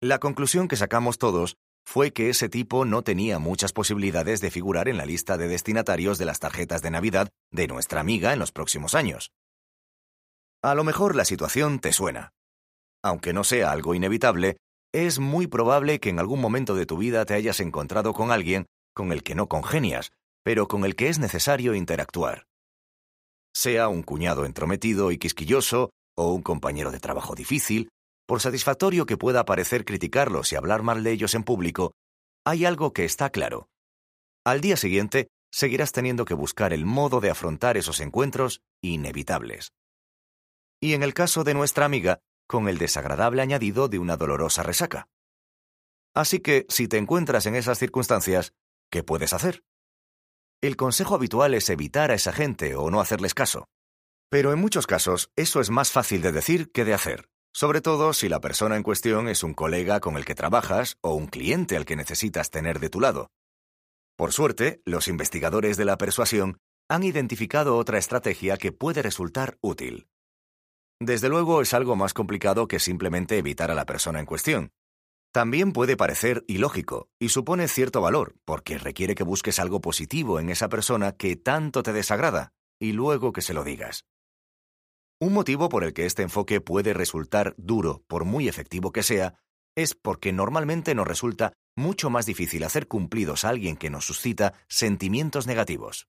La 0.00 0.18
conclusión 0.18 0.68
que 0.68 0.76
sacamos 0.76 1.18
todos 1.18 1.56
fue 1.84 2.12
que 2.12 2.30
ese 2.30 2.48
tipo 2.48 2.84
no 2.84 3.02
tenía 3.02 3.38
muchas 3.38 3.72
posibilidades 3.72 4.40
de 4.40 4.50
figurar 4.50 4.88
en 4.88 4.96
la 4.96 5.06
lista 5.06 5.36
de 5.36 5.48
destinatarios 5.48 6.18
de 6.18 6.26
las 6.26 6.38
tarjetas 6.38 6.82
de 6.82 6.90
Navidad 6.90 7.28
de 7.50 7.66
nuestra 7.66 8.00
amiga 8.00 8.32
en 8.32 8.38
los 8.38 8.52
próximos 8.52 8.94
años. 8.94 9.32
A 10.62 10.74
lo 10.74 10.84
mejor 10.84 11.16
la 11.16 11.24
situación 11.24 11.80
te 11.80 11.92
suena. 11.92 12.32
Aunque 13.02 13.32
no 13.32 13.44
sea 13.44 13.72
algo 13.72 13.94
inevitable, 13.94 14.58
es 14.92 15.18
muy 15.18 15.46
probable 15.46 16.00
que 16.00 16.10
en 16.10 16.18
algún 16.18 16.40
momento 16.40 16.74
de 16.74 16.86
tu 16.86 16.98
vida 16.98 17.24
te 17.24 17.34
hayas 17.34 17.60
encontrado 17.60 18.12
con 18.12 18.30
alguien 18.30 18.66
con 18.94 19.12
el 19.12 19.22
que 19.22 19.34
no 19.34 19.48
congenias, 19.48 20.12
pero 20.42 20.68
con 20.68 20.84
el 20.84 20.96
que 20.96 21.08
es 21.08 21.18
necesario 21.18 21.74
interactuar 21.74 22.49
sea 23.54 23.88
un 23.88 24.02
cuñado 24.02 24.44
entrometido 24.44 25.10
y 25.10 25.18
quisquilloso 25.18 25.90
o 26.16 26.32
un 26.32 26.42
compañero 26.42 26.90
de 26.90 27.00
trabajo 27.00 27.34
difícil, 27.34 27.88
por 28.26 28.40
satisfactorio 28.40 29.06
que 29.06 29.16
pueda 29.16 29.44
parecer 29.44 29.84
criticarlos 29.84 30.52
y 30.52 30.56
hablar 30.56 30.82
mal 30.82 31.02
de 31.02 31.12
ellos 31.12 31.34
en 31.34 31.42
público, 31.42 31.92
hay 32.44 32.64
algo 32.64 32.92
que 32.92 33.04
está 33.04 33.30
claro. 33.30 33.68
Al 34.44 34.60
día 34.60 34.76
siguiente, 34.76 35.28
seguirás 35.52 35.92
teniendo 35.92 36.24
que 36.24 36.34
buscar 36.34 36.72
el 36.72 36.86
modo 36.86 37.20
de 37.20 37.30
afrontar 37.30 37.76
esos 37.76 38.00
encuentros 38.00 38.62
inevitables. 38.82 39.72
Y 40.80 40.94
en 40.94 41.02
el 41.02 41.12
caso 41.12 41.44
de 41.44 41.54
nuestra 41.54 41.84
amiga, 41.84 42.20
con 42.46 42.68
el 42.68 42.78
desagradable 42.78 43.42
añadido 43.42 43.88
de 43.88 43.98
una 43.98 44.16
dolorosa 44.16 44.62
resaca. 44.62 45.08
Así 46.14 46.40
que, 46.40 46.66
si 46.68 46.88
te 46.88 46.98
encuentras 46.98 47.46
en 47.46 47.54
esas 47.54 47.78
circunstancias, 47.78 48.52
¿qué 48.90 49.02
puedes 49.02 49.32
hacer? 49.32 49.62
El 50.62 50.76
consejo 50.76 51.14
habitual 51.14 51.54
es 51.54 51.70
evitar 51.70 52.10
a 52.10 52.14
esa 52.14 52.32
gente 52.32 52.74
o 52.74 52.90
no 52.90 53.00
hacerles 53.00 53.34
caso. 53.34 53.66
Pero 54.30 54.52
en 54.52 54.58
muchos 54.58 54.86
casos 54.86 55.30
eso 55.36 55.60
es 55.60 55.70
más 55.70 55.90
fácil 55.90 56.22
de 56.22 56.32
decir 56.32 56.70
que 56.70 56.84
de 56.84 56.94
hacer, 56.94 57.28
sobre 57.52 57.80
todo 57.80 58.12
si 58.12 58.28
la 58.28 58.40
persona 58.40 58.76
en 58.76 58.82
cuestión 58.82 59.28
es 59.28 59.42
un 59.42 59.54
colega 59.54 60.00
con 60.00 60.16
el 60.16 60.24
que 60.24 60.34
trabajas 60.34 60.96
o 61.00 61.14
un 61.14 61.26
cliente 61.26 61.76
al 61.76 61.84
que 61.84 61.96
necesitas 61.96 62.50
tener 62.50 62.78
de 62.78 62.90
tu 62.90 63.00
lado. 63.00 63.30
Por 64.16 64.32
suerte, 64.32 64.82
los 64.84 65.08
investigadores 65.08 65.76
de 65.78 65.86
la 65.86 65.96
persuasión 65.96 66.58
han 66.90 67.04
identificado 67.04 67.76
otra 67.76 67.98
estrategia 67.98 68.56
que 68.56 68.72
puede 68.72 69.00
resultar 69.00 69.56
útil. 69.62 70.08
Desde 71.00 71.30
luego 71.30 71.62
es 71.62 71.72
algo 71.72 71.96
más 71.96 72.12
complicado 72.12 72.68
que 72.68 72.78
simplemente 72.78 73.38
evitar 73.38 73.70
a 73.70 73.74
la 73.74 73.86
persona 73.86 74.20
en 74.20 74.26
cuestión. 74.26 74.72
También 75.32 75.72
puede 75.72 75.96
parecer 75.96 76.44
ilógico 76.48 77.08
y 77.20 77.28
supone 77.28 77.68
cierto 77.68 78.00
valor, 78.00 78.34
porque 78.44 78.78
requiere 78.78 79.14
que 79.14 79.22
busques 79.22 79.60
algo 79.60 79.80
positivo 79.80 80.40
en 80.40 80.50
esa 80.50 80.68
persona 80.68 81.12
que 81.12 81.36
tanto 81.36 81.84
te 81.84 81.92
desagrada, 81.92 82.52
y 82.80 82.92
luego 82.92 83.32
que 83.32 83.42
se 83.42 83.54
lo 83.54 83.62
digas. 83.62 84.06
Un 85.20 85.32
motivo 85.32 85.68
por 85.68 85.84
el 85.84 85.92
que 85.92 86.06
este 86.06 86.22
enfoque 86.22 86.60
puede 86.60 86.94
resultar 86.94 87.54
duro, 87.58 88.02
por 88.08 88.24
muy 88.24 88.48
efectivo 88.48 88.90
que 88.90 89.02
sea, 89.04 89.34
es 89.76 89.94
porque 89.94 90.32
normalmente 90.32 90.94
nos 90.94 91.06
resulta 91.06 91.52
mucho 91.76 92.10
más 92.10 92.26
difícil 92.26 92.64
hacer 92.64 92.88
cumplidos 92.88 93.44
a 93.44 93.50
alguien 93.50 93.76
que 93.76 93.90
nos 93.90 94.06
suscita 94.06 94.54
sentimientos 94.68 95.46
negativos. 95.46 96.08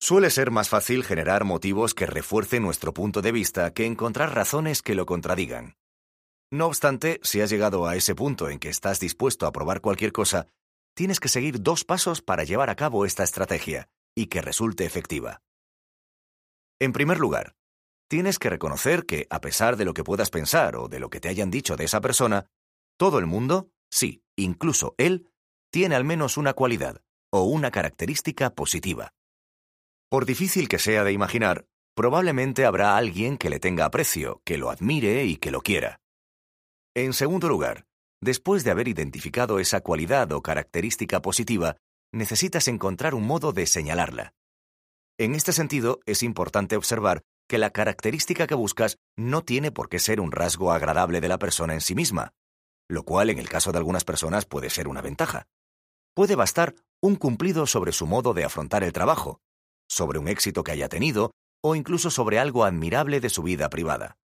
Suele 0.00 0.30
ser 0.30 0.50
más 0.50 0.70
fácil 0.70 1.04
generar 1.04 1.44
motivos 1.44 1.94
que 1.94 2.06
refuercen 2.06 2.62
nuestro 2.62 2.94
punto 2.94 3.20
de 3.22 3.32
vista 3.32 3.72
que 3.72 3.84
encontrar 3.84 4.34
razones 4.34 4.82
que 4.82 4.94
lo 4.94 5.04
contradigan. 5.04 5.76
No 6.52 6.66
obstante, 6.66 7.20
si 7.22 7.40
has 7.40 7.50
llegado 7.50 7.86
a 7.86 7.94
ese 7.94 8.16
punto 8.16 8.48
en 8.48 8.58
que 8.58 8.70
estás 8.70 8.98
dispuesto 8.98 9.46
a 9.46 9.52
probar 9.52 9.80
cualquier 9.80 10.10
cosa, 10.10 10.48
tienes 10.96 11.20
que 11.20 11.28
seguir 11.28 11.62
dos 11.62 11.84
pasos 11.84 12.22
para 12.22 12.42
llevar 12.42 12.70
a 12.70 12.74
cabo 12.74 13.06
esta 13.06 13.22
estrategia 13.22 13.88
y 14.16 14.26
que 14.26 14.42
resulte 14.42 14.84
efectiva. 14.84 15.42
En 16.80 16.92
primer 16.92 17.20
lugar, 17.20 17.54
tienes 18.08 18.40
que 18.40 18.50
reconocer 18.50 19.06
que, 19.06 19.28
a 19.30 19.40
pesar 19.40 19.76
de 19.76 19.84
lo 19.84 19.94
que 19.94 20.02
puedas 20.02 20.30
pensar 20.30 20.74
o 20.74 20.88
de 20.88 20.98
lo 20.98 21.08
que 21.08 21.20
te 21.20 21.28
hayan 21.28 21.52
dicho 21.52 21.76
de 21.76 21.84
esa 21.84 22.00
persona, 22.00 22.46
todo 22.98 23.20
el 23.20 23.26
mundo, 23.26 23.70
sí, 23.88 24.24
incluso 24.36 24.96
él, 24.98 25.30
tiene 25.70 25.94
al 25.94 26.04
menos 26.04 26.36
una 26.36 26.54
cualidad 26.54 27.00
o 27.30 27.44
una 27.44 27.70
característica 27.70 28.50
positiva. 28.50 29.14
Por 30.08 30.26
difícil 30.26 30.68
que 30.68 30.80
sea 30.80 31.04
de 31.04 31.12
imaginar, 31.12 31.66
probablemente 31.94 32.66
habrá 32.66 32.96
alguien 32.96 33.38
que 33.38 33.50
le 33.50 33.60
tenga 33.60 33.84
aprecio, 33.84 34.42
que 34.44 34.58
lo 34.58 34.70
admire 34.70 35.24
y 35.26 35.36
que 35.36 35.52
lo 35.52 35.60
quiera. 35.60 36.00
En 36.96 37.12
segundo 37.12 37.48
lugar, 37.48 37.86
después 38.20 38.64
de 38.64 38.72
haber 38.72 38.88
identificado 38.88 39.60
esa 39.60 39.80
cualidad 39.80 40.32
o 40.32 40.42
característica 40.42 41.22
positiva, 41.22 41.76
necesitas 42.12 42.66
encontrar 42.66 43.14
un 43.14 43.24
modo 43.28 43.52
de 43.52 43.66
señalarla. 43.66 44.34
En 45.16 45.36
este 45.36 45.52
sentido, 45.52 46.00
es 46.04 46.24
importante 46.24 46.76
observar 46.76 47.22
que 47.48 47.58
la 47.58 47.70
característica 47.70 48.48
que 48.48 48.56
buscas 48.56 48.96
no 49.16 49.44
tiene 49.44 49.70
por 49.70 49.88
qué 49.88 50.00
ser 50.00 50.20
un 50.20 50.32
rasgo 50.32 50.72
agradable 50.72 51.20
de 51.20 51.28
la 51.28 51.38
persona 51.38 51.74
en 51.74 51.80
sí 51.80 51.94
misma, 51.94 52.32
lo 52.88 53.04
cual 53.04 53.30
en 53.30 53.38
el 53.38 53.48
caso 53.48 53.70
de 53.70 53.78
algunas 53.78 54.04
personas 54.04 54.44
puede 54.44 54.68
ser 54.68 54.88
una 54.88 55.00
ventaja. 55.00 55.46
Puede 56.16 56.34
bastar 56.34 56.74
un 57.00 57.14
cumplido 57.14 57.66
sobre 57.66 57.92
su 57.92 58.08
modo 58.08 58.34
de 58.34 58.44
afrontar 58.44 58.82
el 58.82 58.92
trabajo, 58.92 59.38
sobre 59.88 60.18
un 60.18 60.26
éxito 60.26 60.64
que 60.64 60.72
haya 60.72 60.88
tenido 60.88 61.30
o 61.62 61.76
incluso 61.76 62.10
sobre 62.10 62.40
algo 62.40 62.64
admirable 62.64 63.20
de 63.20 63.30
su 63.30 63.44
vida 63.44 63.70
privada. 63.70 64.16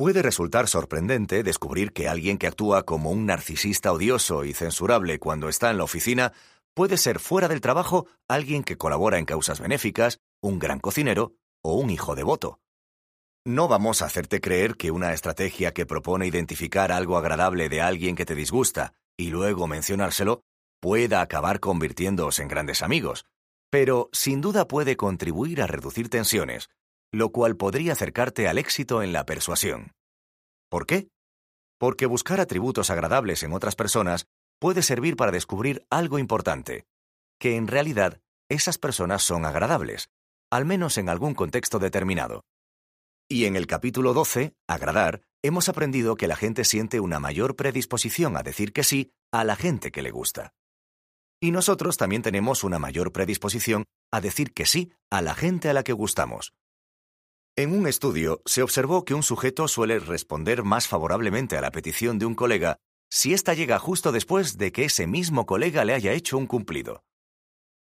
Puede 0.00 0.22
resultar 0.22 0.66
sorprendente 0.66 1.42
descubrir 1.42 1.92
que 1.92 2.08
alguien 2.08 2.38
que 2.38 2.46
actúa 2.46 2.84
como 2.84 3.10
un 3.10 3.26
narcisista 3.26 3.92
odioso 3.92 4.46
y 4.46 4.54
censurable 4.54 5.18
cuando 5.18 5.50
está 5.50 5.70
en 5.70 5.76
la 5.76 5.84
oficina 5.84 6.32
puede 6.72 6.96
ser 6.96 7.18
fuera 7.18 7.48
del 7.48 7.60
trabajo 7.60 8.06
alguien 8.26 8.64
que 8.64 8.78
colabora 8.78 9.18
en 9.18 9.26
causas 9.26 9.60
benéficas, 9.60 10.18
un 10.40 10.58
gran 10.58 10.80
cocinero 10.80 11.34
o 11.62 11.74
un 11.74 11.90
hijo 11.90 12.14
devoto. 12.14 12.60
No 13.44 13.68
vamos 13.68 14.00
a 14.00 14.06
hacerte 14.06 14.40
creer 14.40 14.76
que 14.76 14.90
una 14.90 15.12
estrategia 15.12 15.74
que 15.74 15.84
propone 15.84 16.26
identificar 16.26 16.92
algo 16.92 17.18
agradable 17.18 17.68
de 17.68 17.82
alguien 17.82 18.16
que 18.16 18.24
te 18.24 18.34
disgusta 18.34 18.94
y 19.18 19.28
luego 19.28 19.66
mencionárselo 19.66 20.40
pueda 20.80 21.20
acabar 21.20 21.60
convirtiéndoos 21.60 22.38
en 22.38 22.48
grandes 22.48 22.80
amigos, 22.80 23.26
pero 23.68 24.08
sin 24.12 24.40
duda 24.40 24.66
puede 24.66 24.96
contribuir 24.96 25.60
a 25.60 25.66
reducir 25.66 26.08
tensiones, 26.08 26.70
lo 27.12 27.30
cual 27.30 27.56
podría 27.56 27.92
acercarte 27.92 28.48
al 28.48 28.58
éxito 28.58 29.02
en 29.02 29.12
la 29.12 29.26
persuasión. 29.26 29.92
¿Por 30.68 30.86
qué? 30.86 31.08
Porque 31.78 32.06
buscar 32.06 32.40
atributos 32.40 32.90
agradables 32.90 33.42
en 33.42 33.52
otras 33.52 33.74
personas 33.74 34.26
puede 34.60 34.82
servir 34.82 35.16
para 35.16 35.32
descubrir 35.32 35.86
algo 35.90 36.18
importante, 36.18 36.84
que 37.40 37.56
en 37.56 37.66
realidad 37.66 38.20
esas 38.48 38.78
personas 38.78 39.22
son 39.22 39.44
agradables, 39.44 40.10
al 40.50 40.66
menos 40.66 40.98
en 40.98 41.08
algún 41.08 41.34
contexto 41.34 41.78
determinado. 41.78 42.44
Y 43.28 43.44
en 43.46 43.56
el 43.56 43.66
capítulo 43.66 44.12
12, 44.12 44.54
Agradar, 44.68 45.22
hemos 45.42 45.68
aprendido 45.68 46.16
que 46.16 46.28
la 46.28 46.36
gente 46.36 46.64
siente 46.64 47.00
una 47.00 47.20
mayor 47.20 47.56
predisposición 47.56 48.36
a 48.36 48.42
decir 48.42 48.72
que 48.72 48.84
sí 48.84 49.12
a 49.32 49.44
la 49.44 49.56
gente 49.56 49.92
que 49.92 50.02
le 50.02 50.10
gusta. 50.10 50.52
Y 51.40 51.52
nosotros 51.52 51.96
también 51.96 52.22
tenemos 52.22 52.64
una 52.64 52.78
mayor 52.78 53.12
predisposición 53.12 53.84
a 54.12 54.20
decir 54.20 54.52
que 54.52 54.66
sí 54.66 54.92
a 55.10 55.22
la 55.22 55.34
gente 55.34 55.70
a 55.70 55.72
la 55.72 55.84
que 55.84 55.92
gustamos. 55.92 56.52
En 57.56 57.72
un 57.74 57.86
estudio 57.86 58.40
se 58.46 58.62
observó 58.62 59.04
que 59.04 59.14
un 59.14 59.22
sujeto 59.22 59.66
suele 59.68 59.98
responder 59.98 60.62
más 60.62 60.86
favorablemente 60.86 61.56
a 61.56 61.60
la 61.60 61.70
petición 61.70 62.18
de 62.18 62.26
un 62.26 62.34
colega 62.34 62.76
si 63.12 63.34
ésta 63.34 63.54
llega 63.54 63.78
justo 63.78 64.12
después 64.12 64.56
de 64.56 64.70
que 64.70 64.84
ese 64.84 65.06
mismo 65.06 65.44
colega 65.44 65.84
le 65.84 65.94
haya 65.94 66.12
hecho 66.12 66.38
un 66.38 66.46
cumplido. 66.46 67.02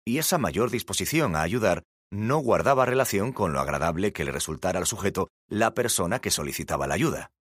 Y 0.05 0.19
esa 0.19 0.37
mayor 0.37 0.69
disposición 0.69 1.35
a 1.35 1.41
ayudar 1.41 1.83
no 2.11 2.37
guardaba 2.37 2.85
relación 2.85 3.33
con 3.33 3.51
lo 3.51 3.59
agradable 3.59 4.13
que 4.13 4.23
le 4.23 4.31
resultara 4.31 4.79
al 4.79 4.85
sujeto 4.85 5.27
la 5.49 5.73
persona 5.73 6.19
que 6.19 6.31
solicitaba 6.31 6.87
la 6.87 6.93
ayuda. 6.93 7.31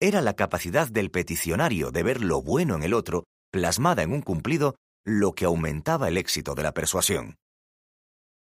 Era 0.00 0.22
la 0.22 0.34
capacidad 0.34 0.88
del 0.88 1.10
peticionario 1.10 1.90
de 1.90 2.02
ver 2.02 2.22
lo 2.22 2.40
bueno 2.40 2.76
en 2.76 2.84
el 2.84 2.94
otro, 2.94 3.24
plasmada 3.50 4.02
en 4.02 4.12
un 4.12 4.22
cumplido, 4.22 4.76
lo 5.04 5.32
que 5.34 5.44
aumentaba 5.44 6.08
el 6.08 6.16
éxito 6.16 6.54
de 6.54 6.62
la 6.62 6.72
persuasión. 6.72 7.36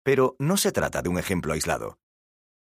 Pero 0.03 0.35
no 0.39 0.57
se 0.57 0.71
trata 0.71 1.01
de 1.01 1.09
un 1.09 1.17
ejemplo 1.17 1.53
aislado. 1.53 1.97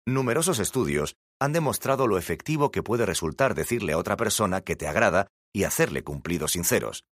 Numerosos 0.08 0.60
estudios 0.60 1.16
han 1.40 1.52
demostrado 1.52 2.06
lo 2.06 2.16
efectivo 2.16 2.70
que 2.70 2.84
puede 2.84 3.04
resultar 3.06 3.56
decirle 3.56 3.92
a 3.92 3.98
otra 3.98 4.16
persona 4.16 4.60
que 4.60 4.76
te 4.76 4.86
agrada 4.86 5.26
y 5.52 5.64
hacerle 5.64 6.04
cumplidos 6.04 6.52
sinceros. 6.52 7.04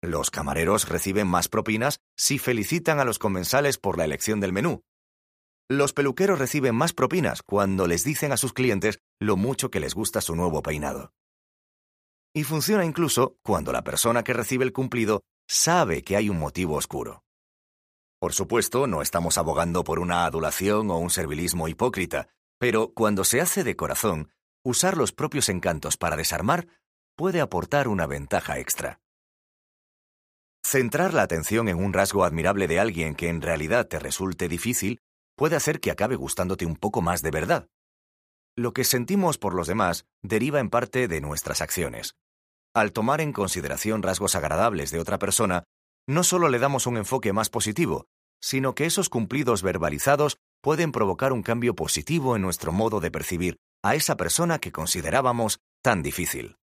Los 0.00 0.30
camareros 0.30 0.88
reciben 0.88 1.26
más 1.26 1.48
propinas 1.48 1.98
si 2.16 2.38
felicitan 2.38 3.00
a 3.00 3.04
los 3.04 3.18
comensales 3.18 3.76
por 3.76 3.98
la 3.98 4.04
elección 4.04 4.38
del 4.38 4.52
menú. 4.52 4.82
Los 5.68 5.92
peluqueros 5.92 6.38
reciben 6.38 6.76
más 6.76 6.92
propinas 6.92 7.42
cuando 7.42 7.88
les 7.88 8.04
dicen 8.04 8.30
a 8.30 8.36
sus 8.36 8.52
clientes 8.52 9.00
lo 9.20 9.36
mucho 9.36 9.70
que 9.70 9.80
les 9.80 9.94
gusta 9.94 10.20
su 10.20 10.36
nuevo 10.36 10.62
peinado. 10.62 11.12
Y 12.32 12.44
funciona 12.44 12.84
incluso 12.84 13.36
cuando 13.42 13.72
la 13.72 13.82
persona 13.82 14.22
que 14.22 14.32
recibe 14.32 14.64
el 14.64 14.72
cumplido 14.72 15.22
sabe 15.48 16.02
que 16.02 16.16
hay 16.16 16.28
un 16.28 16.38
motivo 16.38 16.76
oscuro. 16.76 17.24
Por 18.20 18.34
supuesto, 18.34 18.86
no 18.86 19.00
estamos 19.00 19.38
abogando 19.38 19.82
por 19.82 19.98
una 19.98 20.26
adulación 20.26 20.90
o 20.90 20.98
un 20.98 21.08
servilismo 21.08 21.68
hipócrita, 21.68 22.28
pero 22.58 22.92
cuando 22.92 23.24
se 23.24 23.40
hace 23.40 23.64
de 23.64 23.76
corazón, 23.76 24.30
usar 24.62 24.98
los 24.98 25.12
propios 25.12 25.48
encantos 25.48 25.96
para 25.96 26.16
desarmar 26.16 26.68
puede 27.16 27.40
aportar 27.40 27.88
una 27.88 28.06
ventaja 28.06 28.58
extra. 28.58 29.00
Centrar 30.62 31.14
la 31.14 31.22
atención 31.22 31.68
en 31.68 31.78
un 31.78 31.94
rasgo 31.94 32.24
admirable 32.24 32.68
de 32.68 32.78
alguien 32.78 33.14
que 33.14 33.30
en 33.30 33.40
realidad 33.40 33.88
te 33.88 33.98
resulte 33.98 34.48
difícil 34.48 35.00
puede 35.34 35.56
hacer 35.56 35.80
que 35.80 35.90
acabe 35.90 36.16
gustándote 36.16 36.66
un 36.66 36.76
poco 36.76 37.00
más 37.00 37.22
de 37.22 37.30
verdad. 37.30 37.68
Lo 38.54 38.74
que 38.74 38.84
sentimos 38.84 39.38
por 39.38 39.54
los 39.54 39.66
demás 39.66 40.04
deriva 40.20 40.60
en 40.60 40.68
parte 40.68 41.08
de 41.08 41.22
nuestras 41.22 41.62
acciones. 41.62 42.16
Al 42.74 42.92
tomar 42.92 43.22
en 43.22 43.32
consideración 43.32 44.02
rasgos 44.02 44.34
agradables 44.34 44.90
de 44.90 45.00
otra 45.00 45.18
persona, 45.18 45.64
no 46.10 46.24
solo 46.24 46.48
le 46.48 46.58
damos 46.58 46.86
un 46.86 46.96
enfoque 46.96 47.32
más 47.32 47.50
positivo, 47.50 48.06
sino 48.42 48.74
que 48.74 48.84
esos 48.84 49.08
cumplidos 49.08 49.62
verbalizados 49.62 50.38
pueden 50.60 50.92
provocar 50.92 51.32
un 51.32 51.42
cambio 51.42 51.74
positivo 51.74 52.36
en 52.36 52.42
nuestro 52.42 52.72
modo 52.72 53.00
de 53.00 53.10
percibir 53.10 53.56
a 53.82 53.94
esa 53.94 54.16
persona 54.16 54.58
que 54.58 54.72
considerábamos 54.72 55.60
tan 55.82 56.02
difícil. 56.02 56.56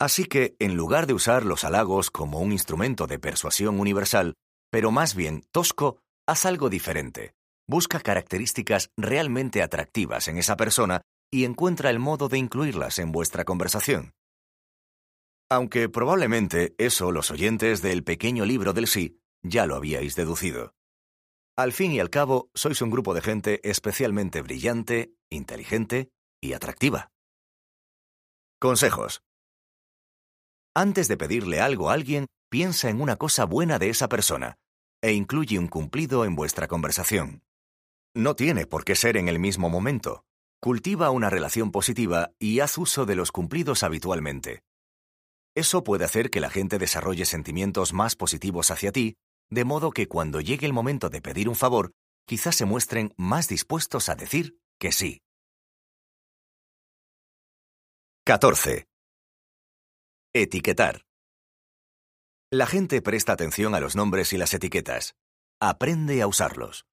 Así 0.00 0.24
que, 0.24 0.56
en 0.58 0.76
lugar 0.76 1.06
de 1.06 1.14
usar 1.14 1.44
los 1.44 1.64
halagos 1.64 2.10
como 2.10 2.40
un 2.40 2.52
instrumento 2.52 3.06
de 3.06 3.18
persuasión 3.18 3.78
universal, 3.78 4.34
pero 4.70 4.90
más 4.90 5.14
bien 5.14 5.44
tosco, 5.52 5.98
haz 6.26 6.46
algo 6.46 6.70
diferente. 6.70 7.34
Busca 7.68 8.00
características 8.00 8.90
realmente 8.96 9.62
atractivas 9.62 10.28
en 10.28 10.38
esa 10.38 10.56
persona 10.56 11.02
y 11.30 11.44
encuentra 11.44 11.90
el 11.90 11.98
modo 11.98 12.28
de 12.28 12.38
incluirlas 12.38 12.98
en 12.98 13.12
vuestra 13.12 13.44
conversación. 13.44 14.12
Aunque 15.50 15.88
probablemente 15.88 16.74
eso 16.76 17.10
los 17.10 17.30
oyentes 17.30 17.80
del 17.80 18.04
pequeño 18.04 18.44
libro 18.44 18.72
del 18.72 18.86
sí 18.86 19.18
ya 19.42 19.66
lo 19.66 19.76
habíais 19.76 20.14
deducido. 20.14 20.74
Al 21.56 21.72
fin 21.72 21.92
y 21.92 22.00
al 22.00 22.10
cabo, 22.10 22.50
sois 22.54 22.82
un 22.82 22.90
grupo 22.90 23.14
de 23.14 23.20
gente 23.20 23.60
especialmente 23.68 24.42
brillante, 24.42 25.14
inteligente 25.30 26.10
y 26.40 26.52
atractiva. 26.52 27.10
Consejos. 28.60 29.22
Antes 30.74 31.08
de 31.08 31.16
pedirle 31.16 31.60
algo 31.60 31.90
a 31.90 31.94
alguien, 31.94 32.26
piensa 32.50 32.90
en 32.90 33.00
una 33.00 33.16
cosa 33.16 33.44
buena 33.44 33.78
de 33.78 33.90
esa 33.90 34.08
persona 34.08 34.56
e 35.02 35.12
incluye 35.12 35.58
un 35.58 35.68
cumplido 35.68 36.24
en 36.24 36.34
vuestra 36.34 36.66
conversación. 36.68 37.42
No 38.14 38.34
tiene 38.34 38.66
por 38.66 38.84
qué 38.84 38.96
ser 38.96 39.16
en 39.16 39.28
el 39.28 39.38
mismo 39.38 39.68
momento. 39.70 40.24
Cultiva 40.60 41.10
una 41.10 41.30
relación 41.30 41.70
positiva 41.70 42.32
y 42.38 42.60
haz 42.60 42.78
uso 42.78 43.06
de 43.06 43.14
los 43.14 43.30
cumplidos 43.30 43.82
habitualmente. 43.84 44.62
Eso 45.58 45.82
puede 45.82 46.04
hacer 46.04 46.30
que 46.30 46.38
la 46.38 46.50
gente 46.50 46.78
desarrolle 46.78 47.24
sentimientos 47.24 47.92
más 47.92 48.14
positivos 48.14 48.70
hacia 48.70 48.92
ti, 48.92 49.16
de 49.50 49.64
modo 49.64 49.90
que 49.90 50.06
cuando 50.06 50.40
llegue 50.40 50.66
el 50.66 50.72
momento 50.72 51.10
de 51.10 51.20
pedir 51.20 51.48
un 51.48 51.56
favor, 51.56 51.90
quizás 52.28 52.54
se 52.54 52.64
muestren 52.64 53.12
más 53.16 53.48
dispuestos 53.48 54.08
a 54.08 54.14
decir 54.14 54.60
que 54.78 54.92
sí. 54.92 55.20
14. 58.24 58.86
Etiquetar. 60.32 61.02
La 62.52 62.68
gente 62.68 63.02
presta 63.02 63.32
atención 63.32 63.74
a 63.74 63.80
los 63.80 63.96
nombres 63.96 64.32
y 64.32 64.38
las 64.38 64.54
etiquetas. 64.54 65.16
Aprende 65.60 66.22
a 66.22 66.28
usarlos. 66.28 66.87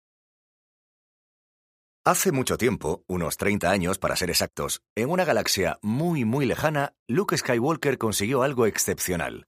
Hace 2.07 2.31
mucho 2.31 2.59
tiempo, 2.59 3.03
unos 3.07 3.35
30 3.35 3.71
años 3.71 3.97
para 3.97 4.15
ser 4.15 4.29
exactos, 4.29 4.83
en 4.95 5.09
una 5.09 5.25
galaxia 5.25 5.79
muy 5.81 6.24
muy 6.24 6.45
lejana, 6.45 6.93
Luke 7.07 7.35
Skywalker 7.35 7.97
consiguió 7.97 8.43
algo 8.43 8.67
excepcional. 8.67 9.47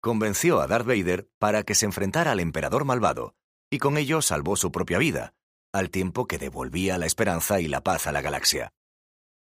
Convenció 0.00 0.62
a 0.62 0.66
Darth 0.66 0.86
Vader 0.86 1.28
para 1.38 1.62
que 1.62 1.74
se 1.74 1.84
enfrentara 1.84 2.32
al 2.32 2.40
emperador 2.40 2.86
malvado, 2.86 3.34
y 3.70 3.80
con 3.80 3.98
ello 3.98 4.22
salvó 4.22 4.56
su 4.56 4.72
propia 4.72 4.96
vida, 4.96 5.34
al 5.74 5.90
tiempo 5.90 6.26
que 6.26 6.38
devolvía 6.38 6.96
la 6.96 7.04
esperanza 7.04 7.60
y 7.60 7.68
la 7.68 7.82
paz 7.82 8.06
a 8.06 8.12
la 8.12 8.22
galaxia. 8.22 8.72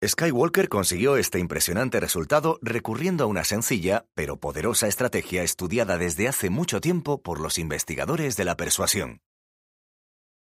Skywalker 0.02 0.70
consiguió 0.70 1.18
este 1.18 1.38
impresionante 1.38 2.00
resultado 2.00 2.58
recurriendo 2.62 3.24
a 3.24 3.26
una 3.26 3.44
sencilla 3.44 4.06
pero 4.14 4.38
poderosa 4.38 4.88
estrategia 4.88 5.42
estudiada 5.42 5.98
desde 5.98 6.26
hace 6.26 6.48
mucho 6.48 6.80
tiempo 6.80 7.20
por 7.20 7.38
los 7.38 7.58
investigadores 7.58 8.34
de 8.38 8.46
la 8.46 8.56
persuasión. 8.56 9.20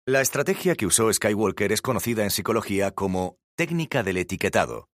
La 0.10 0.22
estrategia 0.22 0.76
que 0.76 0.86
usó 0.86 1.12
Skywalker 1.12 1.74
es 1.74 1.82
conocida 1.82 2.24
en 2.24 2.32
psicología 2.32 2.92
como 2.92 3.36
técnica 3.58 4.04
del 4.04 4.16
etiquetado. 4.16 4.88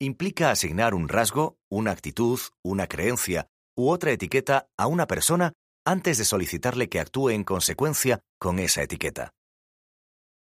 Implica 0.00 0.50
asignar 0.50 0.92
un 0.92 1.08
rasgo, 1.08 1.56
una 1.70 1.92
actitud, 1.92 2.40
una 2.64 2.88
creencia 2.88 3.46
u 3.76 3.90
otra 3.90 4.10
etiqueta 4.10 4.66
a 4.76 4.88
una 4.88 5.06
persona 5.06 5.52
antes 5.86 6.18
de 6.18 6.24
solicitarle 6.24 6.88
que 6.88 6.98
actúe 6.98 7.30
en 7.30 7.44
consecuencia 7.44 8.22
con 8.40 8.58
esa 8.58 8.82
etiqueta. 8.82 9.30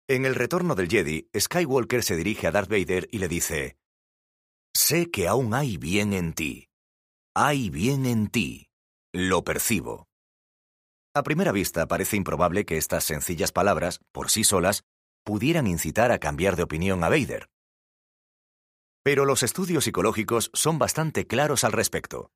En 0.07 0.25
el 0.25 0.35
retorno 0.35 0.75
del 0.75 0.87
Jedi, 0.87 1.27
Skywalker 1.37 2.01
se 2.01 2.15
dirige 2.15 2.47
a 2.47 2.51
Darth 2.51 2.69
Vader 2.69 3.09
y 3.11 3.17
le 3.17 3.27
dice, 3.27 3.75
Sé 4.73 5.11
que 5.11 5.27
aún 5.27 5.53
hay 5.53 5.75
bien 5.75 6.13
en 6.13 6.31
ti. 6.31 6.69
Hay 7.35 7.69
bien 7.69 8.05
en 8.05 8.29
ti. 8.29 8.69
Lo 9.11 9.43
percibo. 9.43 10.08
A 11.19 11.23
primera 11.23 11.51
vista 11.51 11.85
parece 11.85 12.15
improbable 12.15 12.65
que 12.65 12.77
estas 12.77 13.03
sencillas 13.03 13.51
palabras, 13.51 13.99
por 14.13 14.31
sí 14.31 14.45
solas, 14.45 14.85
pudieran 15.25 15.67
incitar 15.67 16.13
a 16.13 16.17
cambiar 16.17 16.55
de 16.55 16.63
opinión 16.63 17.03
a 17.03 17.09
Vader. 17.09 17.49
Pero 19.03 19.25
los 19.25 19.43
estudios 19.43 19.83
psicológicos 19.83 20.49
son 20.53 20.79
bastante 20.79 21.27
claros 21.27 21.65
al 21.65 21.73
respecto. 21.73 22.31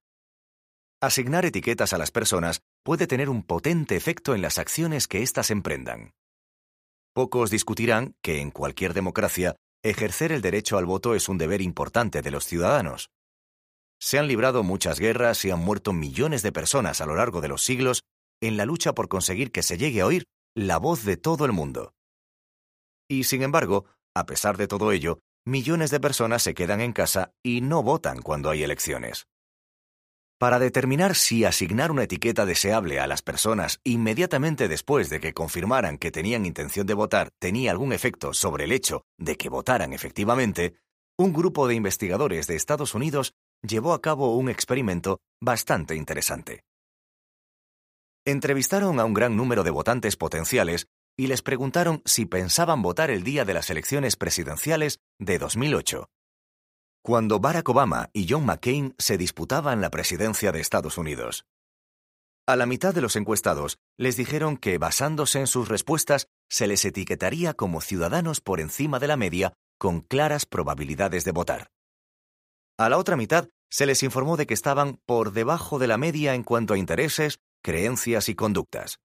Asignar 1.02 1.46
etiquetas 1.46 1.94
a 1.94 1.98
las 1.98 2.12
personas 2.12 2.60
puede 2.84 3.08
tener 3.08 3.30
un 3.30 3.44
potente 3.44 3.96
efecto 3.96 4.36
en 4.36 4.42
las 4.42 4.58
acciones 4.58 5.08
que 5.08 5.24
éstas 5.24 5.50
emprendan. 5.50 6.12
Pocos 7.13 7.52
discutirán 7.52 8.18
que 8.22 8.42
en 8.42 8.52
cualquier 8.52 8.94
democracia 8.94 9.56
ejercer 9.82 10.34
el 10.34 10.42
derecho 10.42 10.78
al 10.78 10.86
voto 10.86 11.16
es 11.16 11.30
un 11.30 11.38
deber 11.38 11.62
importante 11.62 12.22
de 12.22 12.32
los 12.32 12.44
ciudadanos. 12.46 13.12
Se 13.98 14.20
han 14.20 14.28
librado 14.28 14.62
muchas 14.62 15.00
guerras 15.00 15.46
y 15.46 15.52
han 15.52 15.60
muerto 15.60 15.94
millones 15.94 16.42
de 16.42 16.52
personas 16.52 17.00
a 17.00 17.06
lo 17.06 17.16
largo 17.16 17.40
de 17.40 17.48
los 17.48 17.63
siglos 17.63 18.04
en 18.47 18.57
la 18.57 18.65
lucha 18.65 18.93
por 18.93 19.07
conseguir 19.07 19.51
que 19.51 19.63
se 19.63 19.77
llegue 19.77 20.01
a 20.01 20.05
oír 20.05 20.25
la 20.55 20.77
voz 20.77 21.03
de 21.03 21.17
todo 21.17 21.45
el 21.45 21.51
mundo. 21.51 21.93
Y 23.09 23.23
sin 23.23 23.41
embargo, 23.41 23.85
a 24.15 24.25
pesar 24.25 24.57
de 24.57 24.67
todo 24.67 24.91
ello, 24.91 25.19
millones 25.45 25.91
de 25.91 26.00
personas 26.00 26.43
se 26.43 26.53
quedan 26.53 26.81
en 26.81 26.93
casa 26.93 27.31
y 27.43 27.62
no 27.62 27.83
votan 27.83 28.21
cuando 28.21 28.50
hay 28.50 28.63
elecciones. 28.63 29.27
Para 30.39 30.59
determinar 30.59 31.15
si 31.15 31.45
asignar 31.45 31.89
una 31.89 32.03
etiqueta 32.03 32.45
deseable 32.45 33.00
a 33.00 33.07
las 33.07 33.21
personas 33.21 33.79
inmediatamente 33.85 34.67
después 34.67 35.09
de 35.09 35.21
que 35.21 35.33
confirmaran 35.33 35.97
que 35.97 36.12
tenían 36.12 36.45
intención 36.45 36.86
de 36.86 36.93
votar 36.93 37.29
tenía 37.39 37.71
algún 37.71 37.93
efecto 37.93 38.34
sobre 38.34 38.65
el 38.65 38.73
hecho 38.73 39.06
de 39.17 39.38
que 39.38 39.47
votaran 39.47 39.93
efectivamente, 39.93 40.75
un 41.17 41.32
grupo 41.32 41.67
de 41.67 41.75
investigadores 41.75 42.47
de 42.47 42.56
Estados 42.56 42.93
Unidos 42.93 43.34
llevó 43.62 43.93
a 43.93 44.01
cabo 44.01 44.36
un 44.36 44.49
experimento 44.49 45.21
bastante 45.41 45.95
interesante. 45.95 46.63
Entrevistaron 48.25 49.01
a 49.01 49.05
un 49.05 49.13
gran 49.13 49.36
número 49.36 49.65
de 49.65 49.71
votantes 49.71 50.15
potenciales 50.15 50.88
y 51.17 51.27
les 51.27 51.41
preguntaron 51.41 52.01
si 52.05 52.25
pensaban 52.25 52.81
votar 52.81 53.12
el 53.12 53.23
día 53.23 53.43
de 53.43 53.53
las 53.53 53.69
elecciones 53.69 54.15
presidenciales 54.15 55.01
de 55.19 55.38
2008, 55.39 56.07
cuando 57.03 57.41
Barack 57.41 57.67
Obama 57.67 58.09
y 58.13 58.25
John 58.29 58.45
McCain 58.45 58.95
se 58.97 59.17
disputaban 59.17 59.81
la 59.81 59.89
presidencia 59.89 60.53
de 60.53 60.62
Estados 60.62 60.97
Unidos. 60.97 61.43
A 62.47 62.55
la 62.55 62.65
mitad 62.65 62.93
de 62.93 63.01
los 63.01 63.17
encuestados 63.17 63.77
les 63.97 64.15
dijeron 64.15 64.55
que, 64.55 64.77
basándose 64.77 65.41
en 65.41 65.47
sus 65.47 65.67
respuestas, 65.67 66.27
se 66.49 66.67
les 66.67 66.86
etiquetaría 66.86 67.53
como 67.53 67.81
ciudadanos 67.81 68.39
por 68.39 68.62
encima 68.62 68.99
de 68.99 69.07
la 69.07 69.17
media 69.17 69.53
con 69.77 69.99
claras 69.99 70.45
probabilidades 70.45 71.25
de 71.25 71.31
votar. 71.33 71.71
A 72.77 72.88
la 72.88 72.97
otra 72.97 73.17
mitad 73.17 73.49
se 73.69 73.86
les 73.86 74.01
informó 74.01 74.38
de 74.38 74.45
que 74.45 74.53
estaban 74.53 75.01
por 75.05 75.33
debajo 75.33 75.77
de 75.77 75.88
la 75.88 75.97
media 75.97 76.36
en 76.36 76.43
cuanto 76.43 76.73
a 76.73 76.77
intereses, 76.77 77.39
creencias 77.63 78.30
y 78.30 78.36
conductas. 78.36 78.99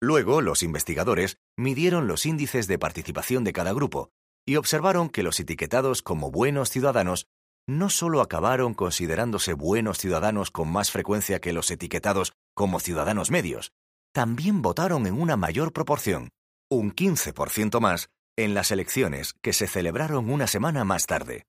Luego, 0.00 0.42
los 0.42 0.62
investigadores 0.62 1.38
midieron 1.56 2.06
los 2.06 2.26
índices 2.26 2.68
de 2.68 2.78
participación 2.78 3.42
de 3.42 3.52
cada 3.52 3.72
grupo 3.72 4.10
y 4.46 4.56
observaron 4.56 5.08
que 5.08 5.22
los 5.22 5.40
etiquetados 5.40 6.02
como 6.02 6.30
buenos 6.30 6.70
ciudadanos 6.70 7.26
no 7.66 7.90
solo 7.90 8.20
acabaron 8.20 8.74
considerándose 8.74 9.52
buenos 9.52 9.98
ciudadanos 9.98 10.50
con 10.50 10.70
más 10.70 10.90
frecuencia 10.90 11.40
que 11.40 11.52
los 11.52 11.70
etiquetados 11.70 12.32
como 12.54 12.80
ciudadanos 12.80 13.30
medios, 13.30 13.72
también 14.14 14.62
votaron 14.62 15.06
en 15.06 15.20
una 15.20 15.36
mayor 15.36 15.72
proporción, 15.72 16.30
un 16.70 16.94
15% 16.94 17.80
más, 17.80 18.08
en 18.36 18.54
las 18.54 18.70
elecciones 18.70 19.34
que 19.42 19.52
se 19.52 19.66
celebraron 19.66 20.30
una 20.30 20.46
semana 20.46 20.84
más 20.84 21.06
tarde. 21.06 21.44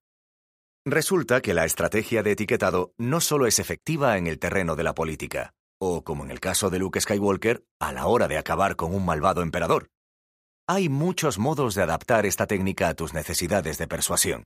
Resulta 0.86 1.42
que 1.42 1.54
la 1.54 1.66
estrategia 1.66 2.24
de 2.24 2.32
etiquetado 2.32 2.94
no 2.98 3.22
solo 3.22 3.48
es 3.48 3.60
efectiva 3.60 4.18
en 4.18 4.28
el 4.28 4.40
terreno 4.40 4.76
de 4.76 4.84
la 4.84 4.94
política, 4.94 5.54
o 5.80 6.04
como 6.04 6.26
en 6.26 6.32
el 6.32 6.40
caso 6.40 6.70
de 6.70 6.80
Luke 6.80 7.00
Skywalker, 7.00 7.64
a 7.80 7.94
la 7.94 8.06
hora 8.08 8.28
de 8.28 8.38
acabar 8.38 8.76
con 8.76 8.94
un 8.94 9.06
malvado 9.06 9.42
emperador. 9.42 9.90
Hay 10.68 10.90
muchos 10.90 11.40
modos 11.40 11.74
de 11.74 11.82
adaptar 11.82 12.26
esta 12.26 12.46
técnica 12.46 12.90
a 12.90 12.94
tus 12.94 13.14
necesidades 13.14 13.78
de 13.78 13.88
persuasión. 13.88 14.44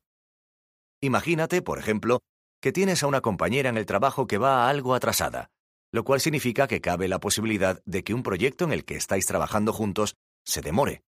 Imagínate, 1.02 1.62
por 1.62 1.80
ejemplo, 1.80 2.22
que 2.62 2.72
tienes 2.72 3.04
a 3.04 3.08
una 3.08 3.20
compañera 3.20 3.70
en 3.70 3.78
el 3.78 3.86
trabajo 3.86 4.26
que 4.26 4.38
va 4.38 4.70
algo 4.70 4.96
atrasada, 4.96 5.50
lo 5.92 6.06
cual 6.06 6.22
significa 6.22 6.68
que 6.68 6.80
cabe 6.80 7.10
la 7.10 7.20
posibilidad 7.20 7.82
de 7.86 8.04
que 8.04 8.14
un 8.14 8.24
proyecto 8.24 8.64
en 8.64 8.72
el 8.72 8.86
que 8.86 8.96
estáis 8.96 9.26
trabajando 9.26 9.74
juntos 9.74 10.16
se 10.46 10.62
demore. 10.62 11.02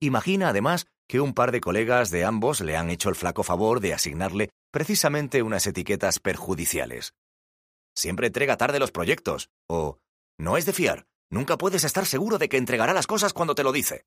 Imagina 0.00 0.50
además 0.50 0.86
que 1.08 1.20
un 1.20 1.32
par 1.32 1.52
de 1.52 1.60
colegas 1.60 2.10
de 2.10 2.24
ambos 2.24 2.60
le 2.60 2.76
han 2.76 2.90
hecho 2.90 3.08
el 3.08 3.14
flaco 3.14 3.42
favor 3.42 3.80
de 3.80 3.94
asignarle 3.94 4.50
precisamente 4.70 5.42
unas 5.42 5.66
etiquetas 5.66 6.18
perjudiciales 6.18 7.14
siempre 7.98 8.28
entrega 8.28 8.56
tarde 8.56 8.78
los 8.78 8.92
proyectos, 8.92 9.50
o 9.68 9.98
no 10.38 10.56
es 10.56 10.66
de 10.66 10.72
fiar, 10.72 11.06
nunca 11.30 11.58
puedes 11.58 11.84
estar 11.84 12.06
seguro 12.06 12.38
de 12.38 12.48
que 12.48 12.56
entregará 12.56 12.94
las 12.94 13.06
cosas 13.06 13.32
cuando 13.32 13.54
te 13.54 13.64
lo 13.64 13.72
dice. 13.72 14.04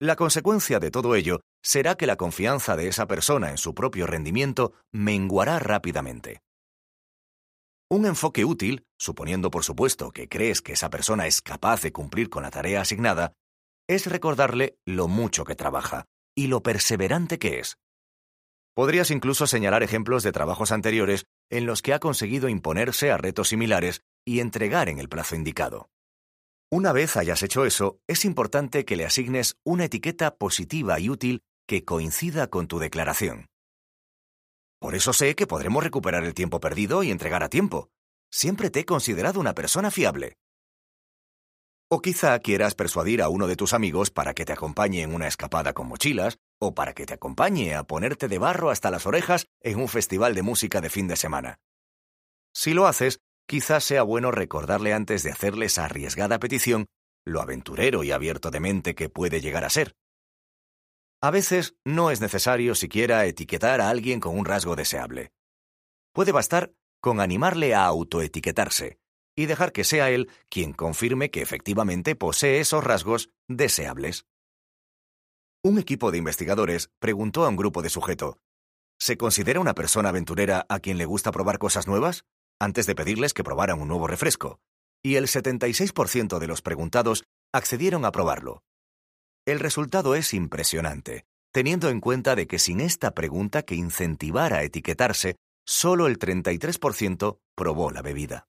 La 0.00 0.16
consecuencia 0.16 0.78
de 0.78 0.90
todo 0.90 1.14
ello 1.14 1.40
será 1.62 1.94
que 1.94 2.06
la 2.06 2.16
confianza 2.16 2.76
de 2.76 2.88
esa 2.88 3.06
persona 3.06 3.50
en 3.50 3.58
su 3.58 3.74
propio 3.74 4.06
rendimiento 4.06 4.74
menguará 4.92 5.58
rápidamente. 5.58 6.40
Un 7.88 8.04
enfoque 8.04 8.44
útil, 8.44 8.84
suponiendo 8.98 9.50
por 9.50 9.62
supuesto 9.62 10.10
que 10.10 10.28
crees 10.28 10.60
que 10.60 10.72
esa 10.72 10.90
persona 10.90 11.26
es 11.26 11.40
capaz 11.40 11.82
de 11.82 11.92
cumplir 11.92 12.28
con 12.28 12.42
la 12.42 12.50
tarea 12.50 12.80
asignada, 12.80 13.32
es 13.88 14.06
recordarle 14.06 14.76
lo 14.84 15.06
mucho 15.06 15.44
que 15.44 15.54
trabaja 15.54 16.04
y 16.34 16.48
lo 16.48 16.62
perseverante 16.62 17.38
que 17.38 17.60
es. 17.60 17.76
Podrías 18.76 19.10
incluso 19.10 19.46
señalar 19.46 19.82
ejemplos 19.82 20.22
de 20.22 20.32
trabajos 20.32 20.70
anteriores 20.70 21.24
en 21.50 21.64
los 21.64 21.80
que 21.80 21.94
ha 21.94 21.98
conseguido 21.98 22.50
imponerse 22.50 23.10
a 23.10 23.16
retos 23.16 23.48
similares 23.48 24.02
y 24.22 24.40
entregar 24.40 24.90
en 24.90 24.98
el 24.98 25.08
plazo 25.08 25.34
indicado. 25.34 25.88
Una 26.70 26.92
vez 26.92 27.16
hayas 27.16 27.42
hecho 27.42 27.64
eso, 27.64 28.00
es 28.06 28.26
importante 28.26 28.84
que 28.84 28.96
le 28.96 29.06
asignes 29.06 29.56
una 29.64 29.86
etiqueta 29.86 30.36
positiva 30.36 31.00
y 31.00 31.08
útil 31.08 31.40
que 31.66 31.86
coincida 31.86 32.48
con 32.48 32.68
tu 32.68 32.78
declaración. 32.78 33.46
Por 34.78 34.94
eso 34.94 35.14
sé 35.14 35.34
que 35.36 35.46
podremos 35.46 35.82
recuperar 35.82 36.24
el 36.24 36.34
tiempo 36.34 36.60
perdido 36.60 37.02
y 37.02 37.10
entregar 37.10 37.42
a 37.42 37.48
tiempo. 37.48 37.88
Siempre 38.30 38.68
te 38.68 38.80
he 38.80 38.84
considerado 38.84 39.40
una 39.40 39.54
persona 39.54 39.90
fiable. 39.90 40.34
O 41.88 42.02
quizá 42.02 42.38
quieras 42.40 42.74
persuadir 42.74 43.22
a 43.22 43.30
uno 43.30 43.46
de 43.46 43.56
tus 43.56 43.72
amigos 43.72 44.10
para 44.10 44.34
que 44.34 44.44
te 44.44 44.52
acompañe 44.52 45.00
en 45.00 45.14
una 45.14 45.28
escapada 45.28 45.72
con 45.72 45.86
mochilas, 45.86 46.36
o 46.58 46.74
para 46.74 46.94
que 46.94 47.06
te 47.06 47.14
acompañe 47.14 47.74
a 47.74 47.84
ponerte 47.84 48.28
de 48.28 48.38
barro 48.38 48.70
hasta 48.70 48.90
las 48.90 49.06
orejas 49.06 49.46
en 49.60 49.78
un 49.78 49.88
festival 49.88 50.34
de 50.34 50.42
música 50.42 50.80
de 50.80 50.90
fin 50.90 51.08
de 51.08 51.16
semana. 51.16 51.58
Si 52.54 52.72
lo 52.72 52.86
haces, 52.86 53.20
quizás 53.46 53.84
sea 53.84 54.02
bueno 54.02 54.30
recordarle 54.30 54.92
antes 54.92 55.22
de 55.22 55.30
hacerle 55.30 55.66
esa 55.66 55.84
arriesgada 55.84 56.38
petición 56.38 56.86
lo 57.26 57.40
aventurero 57.40 58.04
y 58.04 58.12
abierto 58.12 58.50
de 58.50 58.60
mente 58.60 58.94
que 58.94 59.08
puede 59.10 59.40
llegar 59.40 59.64
a 59.64 59.70
ser. 59.70 59.96
A 61.20 61.30
veces 61.30 61.74
no 61.84 62.10
es 62.10 62.20
necesario 62.20 62.74
siquiera 62.74 63.26
etiquetar 63.26 63.80
a 63.80 63.90
alguien 63.90 64.20
con 64.20 64.38
un 64.38 64.44
rasgo 64.44 64.76
deseable. 64.76 65.32
Puede 66.12 66.30
bastar 66.30 66.72
con 67.00 67.20
animarle 67.20 67.74
a 67.74 67.84
autoetiquetarse 67.84 68.98
y 69.34 69.46
dejar 69.46 69.72
que 69.72 69.84
sea 69.84 70.10
él 70.10 70.30
quien 70.48 70.72
confirme 70.72 71.30
que 71.30 71.42
efectivamente 71.42 72.16
posee 72.16 72.60
esos 72.60 72.82
rasgos 72.82 73.30
deseables. 73.48 74.24
Un 75.66 75.78
equipo 75.78 76.12
de 76.12 76.18
investigadores 76.18 76.90
preguntó 77.00 77.44
a 77.44 77.48
un 77.48 77.56
grupo 77.56 77.82
de 77.82 77.88
sujeto, 77.88 78.38
¿se 79.00 79.16
considera 79.16 79.58
una 79.58 79.74
persona 79.74 80.10
aventurera 80.10 80.64
a 80.68 80.78
quien 80.78 80.96
le 80.96 81.06
gusta 81.06 81.32
probar 81.32 81.58
cosas 81.58 81.88
nuevas? 81.88 82.22
antes 82.60 82.86
de 82.86 82.94
pedirles 82.94 83.34
que 83.34 83.42
probaran 83.42 83.80
un 83.80 83.88
nuevo 83.88 84.06
refresco, 84.06 84.60
y 85.02 85.16
el 85.16 85.26
76% 85.26 86.38
de 86.38 86.46
los 86.46 86.62
preguntados 86.62 87.24
accedieron 87.52 88.04
a 88.04 88.12
probarlo. 88.12 88.62
El 89.44 89.58
resultado 89.58 90.14
es 90.14 90.32
impresionante, 90.34 91.24
teniendo 91.52 91.90
en 91.90 92.00
cuenta 92.00 92.36
de 92.36 92.46
que 92.46 92.60
sin 92.60 92.80
esta 92.80 93.10
pregunta 93.10 93.62
que 93.62 93.74
incentivara 93.74 94.58
a 94.58 94.62
etiquetarse, 94.62 95.34
solo 95.66 96.06
el 96.06 96.20
33% 96.20 97.40
probó 97.56 97.90
la 97.90 98.02
bebida. 98.02 98.46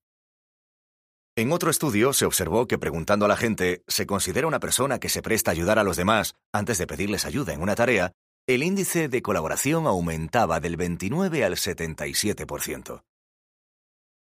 En 1.38 1.52
otro 1.52 1.70
estudio 1.70 2.14
se 2.14 2.26
observó 2.26 2.68
que 2.68 2.80
preguntando 2.80 3.26
a 3.26 3.28
la 3.28 3.38
gente 3.38 3.84
se 3.88 4.08
considera 4.08 4.48
una 4.48 4.60
persona 4.60 4.98
que 4.98 5.08
se 5.08 5.22
presta 5.22 5.52
a 5.52 5.54
ayudar 5.54 5.78
a 5.78 5.84
los 5.84 5.96
demás 5.96 6.34
antes 6.52 6.80
de 6.80 6.88
pedirles 6.88 7.26
ayuda 7.26 7.54
en 7.54 7.62
una 7.62 7.76
tarea, 7.76 8.12
el 8.48 8.64
índice 8.64 9.08
de 9.08 9.22
colaboración 9.22 9.86
aumentaba 9.86 10.60
del 10.60 10.78
29 10.78 11.46
al 11.46 11.54
77%. 11.54 13.04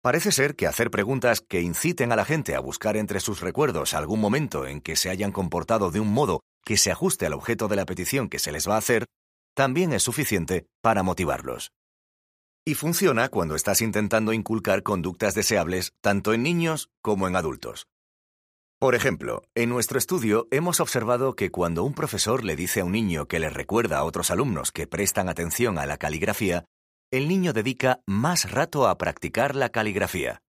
Parece 0.01 0.33
ser 0.33 0.57
que 0.57 0.67
hacer 0.67 0.91
preguntas 0.91 1.39
que 1.39 1.61
inciten 1.61 2.11
a 2.11 2.17
la 2.17 2.25
gente 2.25 2.53
a 2.53 2.59
buscar 2.59 2.97
entre 2.97 3.21
sus 3.21 3.39
recuerdos 3.39 3.93
algún 3.93 4.19
momento 4.19 4.67
en 4.67 4.81
que 4.81 4.97
se 4.97 5.09
hayan 5.09 5.31
comportado 5.31 5.91
de 5.91 6.01
un 6.01 6.09
modo 6.09 6.41
que 6.65 6.75
se 6.75 6.91
ajuste 6.91 7.25
al 7.25 7.33
objeto 7.33 7.69
de 7.69 7.77
la 7.77 7.85
petición 7.85 8.27
que 8.27 8.39
se 8.39 8.51
les 8.51 8.67
va 8.67 8.75
a 8.75 8.79
hacer, 8.79 9.05
también 9.55 9.93
es 9.93 10.03
suficiente 10.03 10.65
para 10.81 11.01
motivarlos. 11.01 11.71
Y 12.67 12.73
funciona 12.73 13.29
cuando 13.29 13.55
estás 13.55 13.81
intentando 13.81 14.33
inculcar 14.33 14.81
conductas 14.81 15.35
deseables 15.35 15.93
tanto 16.01 16.33
en 16.33 16.41
niños 16.41 16.89
como 17.03 17.27
en 17.27 17.35
adultos. 17.35 17.85
Por 18.79 18.95
ejemplo, 18.95 19.43
en 19.53 19.69
nuestro 19.69 19.99
estudio 19.99 20.47
hemos 20.49 20.79
observado 20.79 21.35
que 21.35 21.51
cuando 21.51 21.83
un 21.83 21.93
profesor 21.93 22.43
le 22.43 22.55
dice 22.55 22.81
a 22.81 22.85
un 22.85 22.91
niño 22.91 23.27
que 23.27 23.39
le 23.39 23.51
recuerda 23.51 23.99
a 23.99 24.03
otros 24.03 24.31
alumnos 24.31 24.71
que 24.71 24.87
prestan 24.87 25.29
atención 25.29 25.77
a 25.77 25.85
la 25.85 25.97
caligrafía, 25.97 26.65
el 27.11 27.27
niño 27.27 27.53
dedica 27.53 28.01
más 28.07 28.51
rato 28.51 28.87
a 28.87 28.97
practicar 28.97 29.55
la 29.55 29.69
caligrafía 29.69 30.41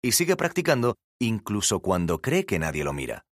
y 0.00 0.12
sigue 0.12 0.36
practicando 0.36 0.94
incluso 1.20 1.80
cuando 1.80 2.20
cree 2.20 2.46
que 2.46 2.60
nadie 2.60 2.84
lo 2.84 2.92
mira. 2.92 3.24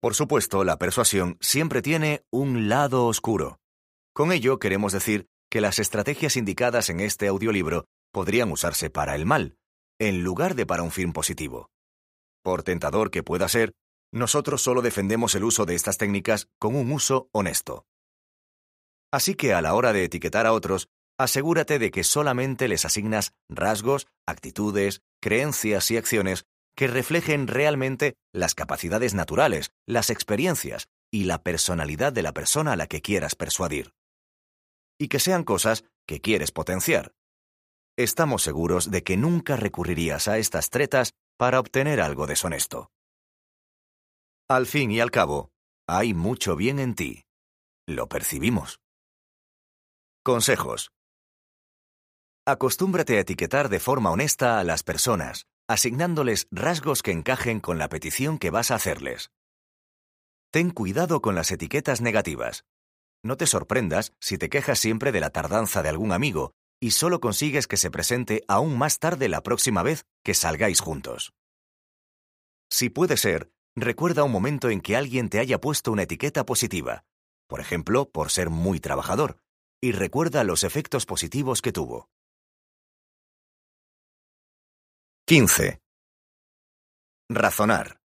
Por 0.00 0.14
supuesto, 0.14 0.64
la 0.64 0.76
persuasión 0.76 1.38
siempre 1.40 1.82
tiene 1.82 2.24
un 2.32 2.68
lado 2.68 3.06
oscuro. 3.06 3.58
Con 4.12 4.32
ello 4.32 4.58
queremos 4.58 4.92
decir 4.92 5.28
que 5.50 5.60
las 5.60 5.78
estrategias 5.78 6.36
indicadas 6.36 6.90
en 6.90 7.00
este 7.00 7.28
audiolibro 7.28 7.84
podrían 8.12 8.50
usarse 8.50 8.90
para 8.90 9.14
el 9.14 9.26
mal, 9.26 9.56
en 9.98 10.22
lugar 10.22 10.54
de 10.54 10.66
para 10.66 10.82
un 10.82 10.90
fin 10.90 11.12
positivo. 11.12 11.70
Por 12.42 12.62
tentador 12.62 13.10
que 13.10 13.22
pueda 13.22 13.48
ser, 13.48 13.72
nosotros 14.12 14.62
solo 14.62 14.82
defendemos 14.82 15.34
el 15.34 15.44
uso 15.44 15.66
de 15.66 15.74
estas 15.74 15.98
técnicas 15.98 16.48
con 16.58 16.76
un 16.76 16.92
uso 16.92 17.28
honesto. 17.32 17.86
Así 19.12 19.34
que 19.34 19.52
a 19.52 19.62
la 19.62 19.74
hora 19.74 19.92
de 19.92 20.04
etiquetar 20.04 20.46
a 20.46 20.52
otros, 20.52 20.88
asegúrate 21.18 21.78
de 21.78 21.90
que 21.90 22.04
solamente 22.04 22.68
les 22.68 22.84
asignas 22.84 23.32
rasgos, 23.48 24.06
actitudes, 24.26 25.02
creencias 25.20 25.90
y 25.90 25.96
acciones 25.96 26.44
que 26.76 26.88
reflejen 26.88 27.48
realmente 27.48 28.14
las 28.32 28.54
capacidades 28.54 29.14
naturales, 29.14 29.70
las 29.86 30.10
experiencias 30.10 30.88
y 31.10 31.24
la 31.24 31.42
personalidad 31.42 32.12
de 32.12 32.22
la 32.22 32.32
persona 32.32 32.72
a 32.72 32.76
la 32.76 32.86
que 32.86 33.00
quieras 33.00 33.34
persuadir. 33.34 33.95
Y 34.98 35.08
que 35.08 35.20
sean 35.20 35.44
cosas 35.44 35.84
que 36.06 36.20
quieres 36.20 36.52
potenciar. 36.52 37.14
Estamos 37.98 38.42
seguros 38.42 38.90
de 38.90 39.02
que 39.02 39.16
nunca 39.16 39.56
recurrirías 39.56 40.28
a 40.28 40.38
estas 40.38 40.70
tretas 40.70 41.12
para 41.36 41.60
obtener 41.60 42.00
algo 42.00 42.26
deshonesto. 42.26 42.90
Al 44.48 44.66
fin 44.66 44.90
y 44.90 45.00
al 45.00 45.10
cabo, 45.10 45.50
hay 45.88 46.14
mucho 46.14 46.56
bien 46.56 46.78
en 46.78 46.94
ti. 46.94 47.24
Lo 47.86 48.08
percibimos. 48.08 48.80
Consejos. 50.22 50.90
Acostúmbrate 52.46 53.16
a 53.16 53.20
etiquetar 53.20 53.68
de 53.68 53.80
forma 53.80 54.10
honesta 54.10 54.60
a 54.60 54.64
las 54.64 54.82
personas, 54.82 55.46
asignándoles 55.68 56.46
rasgos 56.50 57.02
que 57.02 57.10
encajen 57.10 57.60
con 57.60 57.78
la 57.78 57.88
petición 57.88 58.38
que 58.38 58.50
vas 58.50 58.70
a 58.70 58.76
hacerles. 58.76 59.30
Ten 60.52 60.70
cuidado 60.70 61.20
con 61.20 61.34
las 61.34 61.50
etiquetas 61.50 62.00
negativas. 62.00 62.64
No 63.24 63.36
te 63.36 63.46
sorprendas 63.46 64.12
si 64.20 64.38
te 64.38 64.48
quejas 64.48 64.78
siempre 64.78 65.12
de 65.12 65.20
la 65.20 65.30
tardanza 65.30 65.82
de 65.82 65.88
algún 65.88 66.12
amigo 66.12 66.52
y 66.80 66.90
solo 66.90 67.20
consigues 67.20 67.66
que 67.66 67.76
se 67.76 67.90
presente 67.90 68.44
aún 68.48 68.76
más 68.76 68.98
tarde 68.98 69.28
la 69.28 69.42
próxima 69.42 69.82
vez 69.82 70.04
que 70.22 70.34
salgáis 70.34 70.80
juntos. 70.80 71.32
Si 72.70 72.90
puede 72.90 73.16
ser, 73.16 73.50
recuerda 73.74 74.24
un 74.24 74.32
momento 74.32 74.70
en 74.70 74.80
que 74.80 74.96
alguien 74.96 75.28
te 75.28 75.38
haya 75.38 75.60
puesto 75.60 75.92
una 75.92 76.02
etiqueta 76.02 76.44
positiva, 76.44 77.04
por 77.48 77.60
ejemplo, 77.60 78.10
por 78.10 78.30
ser 78.30 78.50
muy 78.50 78.80
trabajador, 78.80 79.38
y 79.80 79.92
recuerda 79.92 80.44
los 80.44 80.64
efectos 80.64 81.06
positivos 81.06 81.62
que 81.62 81.72
tuvo. 81.72 82.08
15. 85.26 85.80
Razonar. 87.28 87.98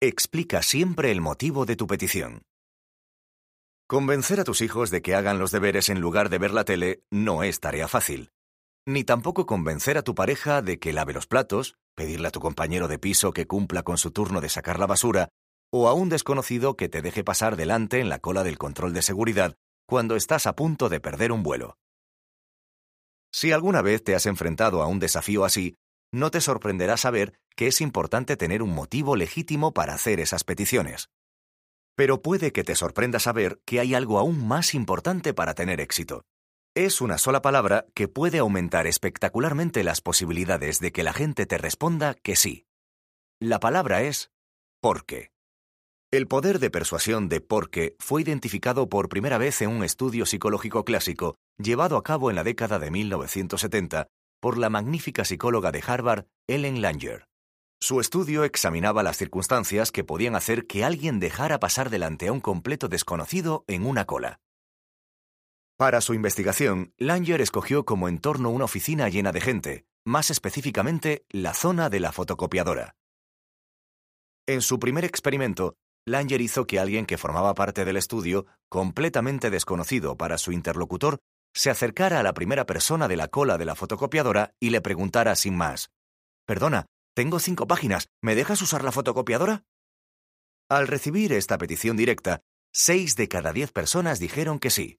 Explica 0.00 0.62
siempre 0.62 1.10
el 1.10 1.20
motivo 1.20 1.64
de 1.64 1.76
tu 1.76 1.86
petición. 1.86 2.42
Convencer 3.92 4.40
a 4.40 4.44
tus 4.44 4.62
hijos 4.62 4.90
de 4.90 5.02
que 5.02 5.14
hagan 5.14 5.38
los 5.38 5.50
deberes 5.50 5.90
en 5.90 6.00
lugar 6.00 6.30
de 6.30 6.38
ver 6.38 6.52
la 6.52 6.64
tele 6.64 7.02
no 7.10 7.42
es 7.42 7.60
tarea 7.60 7.88
fácil. 7.88 8.30
Ni 8.86 9.04
tampoco 9.04 9.44
convencer 9.44 9.98
a 9.98 10.02
tu 10.02 10.14
pareja 10.14 10.62
de 10.62 10.78
que 10.78 10.94
lave 10.94 11.12
los 11.12 11.26
platos, 11.26 11.74
pedirle 11.94 12.28
a 12.28 12.30
tu 12.30 12.40
compañero 12.40 12.88
de 12.88 12.98
piso 12.98 13.34
que 13.34 13.46
cumpla 13.46 13.82
con 13.82 13.98
su 13.98 14.10
turno 14.10 14.40
de 14.40 14.48
sacar 14.48 14.78
la 14.78 14.86
basura, 14.86 15.28
o 15.70 15.88
a 15.88 15.92
un 15.92 16.08
desconocido 16.08 16.74
que 16.74 16.88
te 16.88 17.02
deje 17.02 17.22
pasar 17.22 17.54
delante 17.54 18.00
en 18.00 18.08
la 18.08 18.18
cola 18.18 18.44
del 18.44 18.56
control 18.56 18.94
de 18.94 19.02
seguridad 19.02 19.56
cuando 19.86 20.16
estás 20.16 20.46
a 20.46 20.56
punto 20.56 20.88
de 20.88 20.98
perder 20.98 21.30
un 21.30 21.42
vuelo. 21.42 21.76
Si 23.30 23.52
alguna 23.52 23.82
vez 23.82 24.02
te 24.02 24.14
has 24.14 24.24
enfrentado 24.24 24.82
a 24.82 24.86
un 24.86 25.00
desafío 25.00 25.44
así, 25.44 25.76
no 26.10 26.30
te 26.30 26.40
sorprenderá 26.40 26.96
saber 26.96 27.34
que 27.56 27.66
es 27.66 27.82
importante 27.82 28.38
tener 28.38 28.62
un 28.62 28.74
motivo 28.74 29.16
legítimo 29.16 29.74
para 29.74 29.92
hacer 29.92 30.18
esas 30.18 30.44
peticiones. 30.44 31.10
Pero 31.96 32.22
puede 32.22 32.52
que 32.52 32.64
te 32.64 32.74
sorprenda 32.74 33.18
saber 33.18 33.60
que 33.64 33.80
hay 33.80 33.94
algo 33.94 34.18
aún 34.18 34.46
más 34.46 34.74
importante 34.74 35.34
para 35.34 35.54
tener 35.54 35.80
éxito. 35.80 36.22
Es 36.74 37.02
una 37.02 37.18
sola 37.18 37.42
palabra 37.42 37.84
que 37.94 38.08
puede 38.08 38.38
aumentar 38.38 38.86
espectacularmente 38.86 39.84
las 39.84 40.00
posibilidades 40.00 40.80
de 40.80 40.90
que 40.90 41.02
la 41.02 41.12
gente 41.12 41.44
te 41.44 41.58
responda 41.58 42.14
que 42.14 42.34
sí. 42.34 42.64
La 43.40 43.60
palabra 43.60 44.02
es 44.02 44.30
¿por 44.80 45.04
qué? 45.04 45.32
El 46.10 46.28
poder 46.28 46.58
de 46.58 46.70
persuasión 46.70 47.28
de 47.28 47.40
porque 47.40 47.96
fue 47.98 48.22
identificado 48.22 48.88
por 48.88 49.08
primera 49.08 49.38
vez 49.38 49.60
en 49.62 49.70
un 49.70 49.84
estudio 49.84 50.26
psicológico 50.26 50.84
clásico 50.84 51.36
llevado 51.58 51.96
a 51.96 52.02
cabo 52.02 52.30
en 52.30 52.36
la 52.36 52.44
década 52.44 52.78
de 52.78 52.90
1970 52.90 54.08
por 54.40 54.58
la 54.58 54.70
magnífica 54.70 55.24
psicóloga 55.24 55.72
de 55.72 55.82
Harvard, 55.86 56.26
Ellen 56.48 56.82
Langer. 56.82 57.26
Su 57.82 57.98
estudio 57.98 58.44
examinaba 58.44 59.02
las 59.02 59.16
circunstancias 59.16 59.90
que 59.90 60.04
podían 60.04 60.36
hacer 60.36 60.68
que 60.68 60.84
alguien 60.84 61.18
dejara 61.18 61.58
pasar 61.58 61.90
delante 61.90 62.28
a 62.28 62.32
un 62.32 62.38
completo 62.38 62.86
desconocido 62.86 63.64
en 63.66 63.84
una 63.84 64.04
cola. 64.04 64.38
Para 65.76 66.00
su 66.00 66.14
investigación, 66.14 66.94
Langer 66.96 67.40
escogió 67.40 67.84
como 67.84 68.08
entorno 68.08 68.50
una 68.50 68.66
oficina 68.66 69.08
llena 69.08 69.32
de 69.32 69.40
gente, 69.40 69.84
más 70.04 70.30
específicamente 70.30 71.26
la 71.28 71.54
zona 71.54 71.90
de 71.90 71.98
la 71.98 72.12
fotocopiadora. 72.12 72.94
En 74.46 74.62
su 74.62 74.78
primer 74.78 75.04
experimento, 75.04 75.74
Langer 76.06 76.40
hizo 76.40 76.68
que 76.68 76.78
alguien 76.78 77.04
que 77.04 77.18
formaba 77.18 77.52
parte 77.54 77.84
del 77.84 77.96
estudio, 77.96 78.46
completamente 78.68 79.50
desconocido 79.50 80.16
para 80.16 80.38
su 80.38 80.52
interlocutor, 80.52 81.18
se 81.52 81.68
acercara 81.68 82.20
a 82.20 82.22
la 82.22 82.32
primera 82.32 82.64
persona 82.64 83.08
de 83.08 83.16
la 83.16 83.26
cola 83.26 83.58
de 83.58 83.64
la 83.64 83.74
fotocopiadora 83.74 84.54
y 84.60 84.70
le 84.70 84.80
preguntara 84.82 85.34
sin 85.34 85.56
más, 85.56 85.90
Perdona, 86.46 86.86
tengo 87.14 87.38
cinco 87.38 87.66
páginas, 87.66 88.08
¿me 88.22 88.34
dejas 88.34 88.62
usar 88.62 88.84
la 88.84 88.92
fotocopiadora? 88.92 89.64
Al 90.68 90.88
recibir 90.88 91.32
esta 91.32 91.58
petición 91.58 91.96
directa, 91.96 92.40
seis 92.72 93.16
de 93.16 93.28
cada 93.28 93.52
diez 93.52 93.72
personas 93.72 94.18
dijeron 94.18 94.58
que 94.58 94.70
sí. 94.70 94.98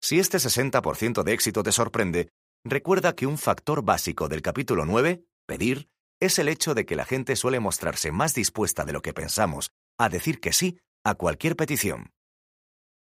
Si 0.00 0.18
este 0.18 0.38
60% 0.38 1.22
de 1.22 1.32
éxito 1.32 1.62
te 1.62 1.72
sorprende, 1.72 2.30
recuerda 2.64 3.14
que 3.14 3.26
un 3.26 3.36
factor 3.36 3.82
básico 3.82 4.28
del 4.28 4.40
capítulo 4.40 4.86
9, 4.86 5.22
pedir, 5.46 5.90
es 6.20 6.38
el 6.38 6.48
hecho 6.48 6.74
de 6.74 6.86
que 6.86 6.96
la 6.96 7.04
gente 7.04 7.36
suele 7.36 7.60
mostrarse 7.60 8.12
más 8.12 8.34
dispuesta 8.34 8.84
de 8.84 8.92
lo 8.92 9.02
que 9.02 9.12
pensamos 9.12 9.70
a 9.98 10.08
decir 10.08 10.40
que 10.40 10.52
sí 10.52 10.78
a 11.04 11.14
cualquier 11.14 11.56
petición. 11.56 12.12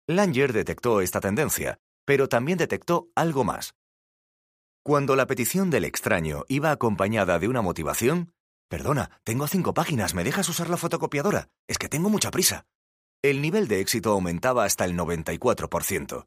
Langer 0.07 0.53
detectó 0.53 1.01
esta 1.01 1.19
tendencia, 1.19 1.79
pero 2.05 2.29
también 2.29 2.57
detectó 2.57 3.09
algo 3.15 3.43
más. 3.43 3.75
Cuando 4.87 5.17
la 5.17 5.27
petición 5.27 5.69
del 5.69 5.83
extraño 5.83 6.45
iba 6.47 6.71
acompañada 6.71 7.39
de 7.39 7.49
una 7.49 7.61
motivación, 7.61 8.31
Perdona, 8.69 9.19
tengo 9.25 9.45
cinco 9.45 9.73
páginas, 9.73 10.13
¿me 10.13 10.23
dejas 10.23 10.47
usar 10.47 10.69
la 10.69 10.77
fotocopiadora? 10.77 11.49
Es 11.67 11.77
que 11.77 11.89
tengo 11.89 12.09
mucha 12.09 12.31
prisa. 12.31 12.65
El 13.21 13.41
nivel 13.41 13.67
de 13.67 13.81
éxito 13.81 14.13
aumentaba 14.13 14.63
hasta 14.63 14.85
el 14.85 14.97
94%. 14.97 16.25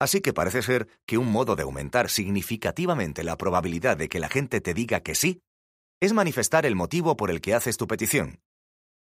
Así 0.00 0.22
que 0.22 0.32
parece 0.32 0.62
ser 0.62 0.88
que 1.04 1.18
un 1.18 1.30
modo 1.30 1.54
de 1.54 1.64
aumentar 1.64 2.08
significativamente 2.08 3.22
la 3.22 3.36
probabilidad 3.36 3.98
de 3.98 4.08
que 4.08 4.18
la 4.18 4.30
gente 4.30 4.62
te 4.62 4.72
diga 4.72 5.00
que 5.00 5.14
sí 5.14 5.42
es 6.00 6.14
manifestar 6.14 6.64
el 6.64 6.74
motivo 6.74 7.18
por 7.18 7.30
el 7.30 7.42
que 7.42 7.52
haces 7.52 7.76
tu 7.76 7.86
petición. 7.86 8.40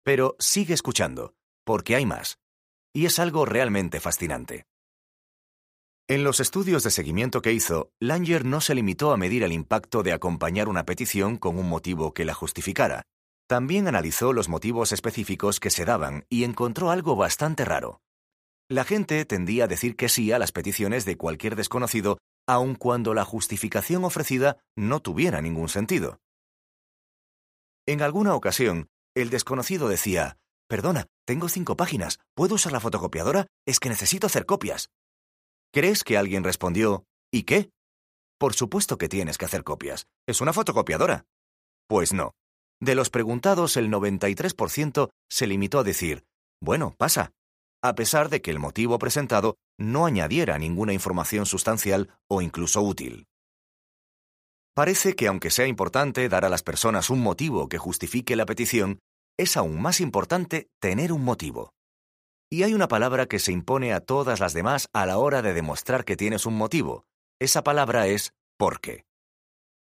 Pero 0.03 0.35
sigue 0.39 0.73
escuchando, 0.73 1.35
porque 1.63 1.95
hay 1.95 2.05
más. 2.05 2.37
Y 2.93 3.05
es 3.05 3.17
algo 3.17 3.45
realmente 3.45 4.01
fascinante. 4.01 4.65
En 6.07 6.23
los 6.23 6.39
estudios 6.39 6.83
de 6.83 6.91
seguimiento 6.91 7.41
que 7.41 7.51
hizo, 7.51 7.89
Langer 7.99 8.45
no 8.45 8.61
se 8.61 8.75
limitó 8.75 9.11
a 9.11 9.17
medir 9.17 9.41
el 9.41 9.51
impacto 9.51 10.03
de 10.03 10.13
acompañar 10.13 10.69
una 10.69 10.85
petición 10.85 11.37
con 11.37 11.57
un 11.57 11.67
motivo 11.67 12.13
que 12.13 12.25
la 12.25 12.35
justificara. 12.35 13.01
También 13.47 13.87
analizó 13.87 14.31
los 14.31 14.47
motivos 14.47 14.91
específicos 14.91 15.59
que 15.59 15.71
se 15.71 15.83
daban 15.83 16.25
y 16.29 16.43
encontró 16.43 16.91
algo 16.91 17.15
bastante 17.15 17.65
raro. 17.65 18.01
La 18.69 18.83
gente 18.83 19.25
tendía 19.25 19.63
a 19.63 19.67
decir 19.67 19.95
que 19.95 20.07
sí 20.07 20.31
a 20.31 20.37
las 20.37 20.51
peticiones 20.51 21.05
de 21.05 21.17
cualquier 21.17 21.55
desconocido, 21.55 22.19
aun 22.47 22.75
cuando 22.75 23.15
la 23.15 23.25
justificación 23.25 24.03
ofrecida 24.03 24.57
no 24.75 24.99
tuviera 24.99 25.41
ningún 25.41 25.69
sentido. 25.69 26.19
En 27.87 28.03
alguna 28.03 28.35
ocasión, 28.35 28.89
el 29.15 29.31
desconocido 29.31 29.87
decía, 29.87 30.37
Perdona, 30.67 31.07
tengo 31.25 31.49
cinco 31.49 31.75
páginas, 31.75 32.19
¿puedo 32.35 32.55
usar 32.55 32.73
la 32.73 32.79
fotocopiadora? 32.79 33.47
Es 33.65 33.79
que 33.79 33.89
necesito 33.89 34.27
hacer 34.27 34.45
copias. 34.45 34.89
¿Crees 35.75 36.05
que 36.05 36.17
alguien 36.17 36.45
respondió, 36.45 37.03
¿y 37.33 37.43
qué? 37.43 37.69
Por 38.39 38.53
supuesto 38.53 38.97
que 38.97 39.09
tienes 39.09 39.37
que 39.37 39.43
hacer 39.43 39.65
copias. 39.65 40.07
Es 40.25 40.39
una 40.39 40.53
fotocopiadora. 40.53 41.25
Pues 41.89 42.13
no. 42.13 42.31
De 42.79 42.95
los 42.95 43.09
preguntados, 43.09 43.75
el 43.75 43.91
93% 43.91 45.09
se 45.29 45.47
limitó 45.47 45.79
a 45.79 45.83
decir, 45.83 46.23
bueno, 46.61 46.95
pasa, 46.97 47.33
a 47.83 47.93
pesar 47.93 48.29
de 48.29 48.41
que 48.41 48.51
el 48.51 48.59
motivo 48.59 48.97
presentado 48.99 49.57
no 49.77 50.05
añadiera 50.05 50.57
ninguna 50.57 50.93
información 50.93 51.45
sustancial 51.45 52.09
o 52.29 52.41
incluso 52.41 52.81
útil. 52.81 53.25
Parece 54.75 55.13
que 55.13 55.27
aunque 55.27 55.51
sea 55.51 55.67
importante 55.67 56.29
dar 56.29 56.45
a 56.45 56.49
las 56.49 56.63
personas 56.63 57.09
un 57.09 57.19
motivo 57.19 57.67
que 57.67 57.79
justifique 57.79 58.37
la 58.37 58.45
petición, 58.45 58.99
es 59.37 59.57
aún 59.57 59.81
más 59.81 59.99
importante 59.99 60.69
tener 60.79 61.11
un 61.11 61.25
motivo. 61.25 61.74
Y 62.51 62.63
hay 62.63 62.73
una 62.73 62.87
palabra 62.87 63.25
que 63.25 63.39
se 63.39 63.51
impone 63.51 63.93
a 63.93 64.01
todas 64.01 64.39
las 64.39 64.53
demás 64.53 64.89
a 64.93 65.05
la 65.05 65.17
hora 65.17 65.41
de 65.41 65.53
demostrar 65.53 66.05
que 66.05 66.15
tienes 66.15 66.45
un 66.45 66.55
motivo. 66.55 67.05
Esa 67.39 67.63
palabra 67.63 68.07
es 68.07 68.33
porque. 68.57 69.05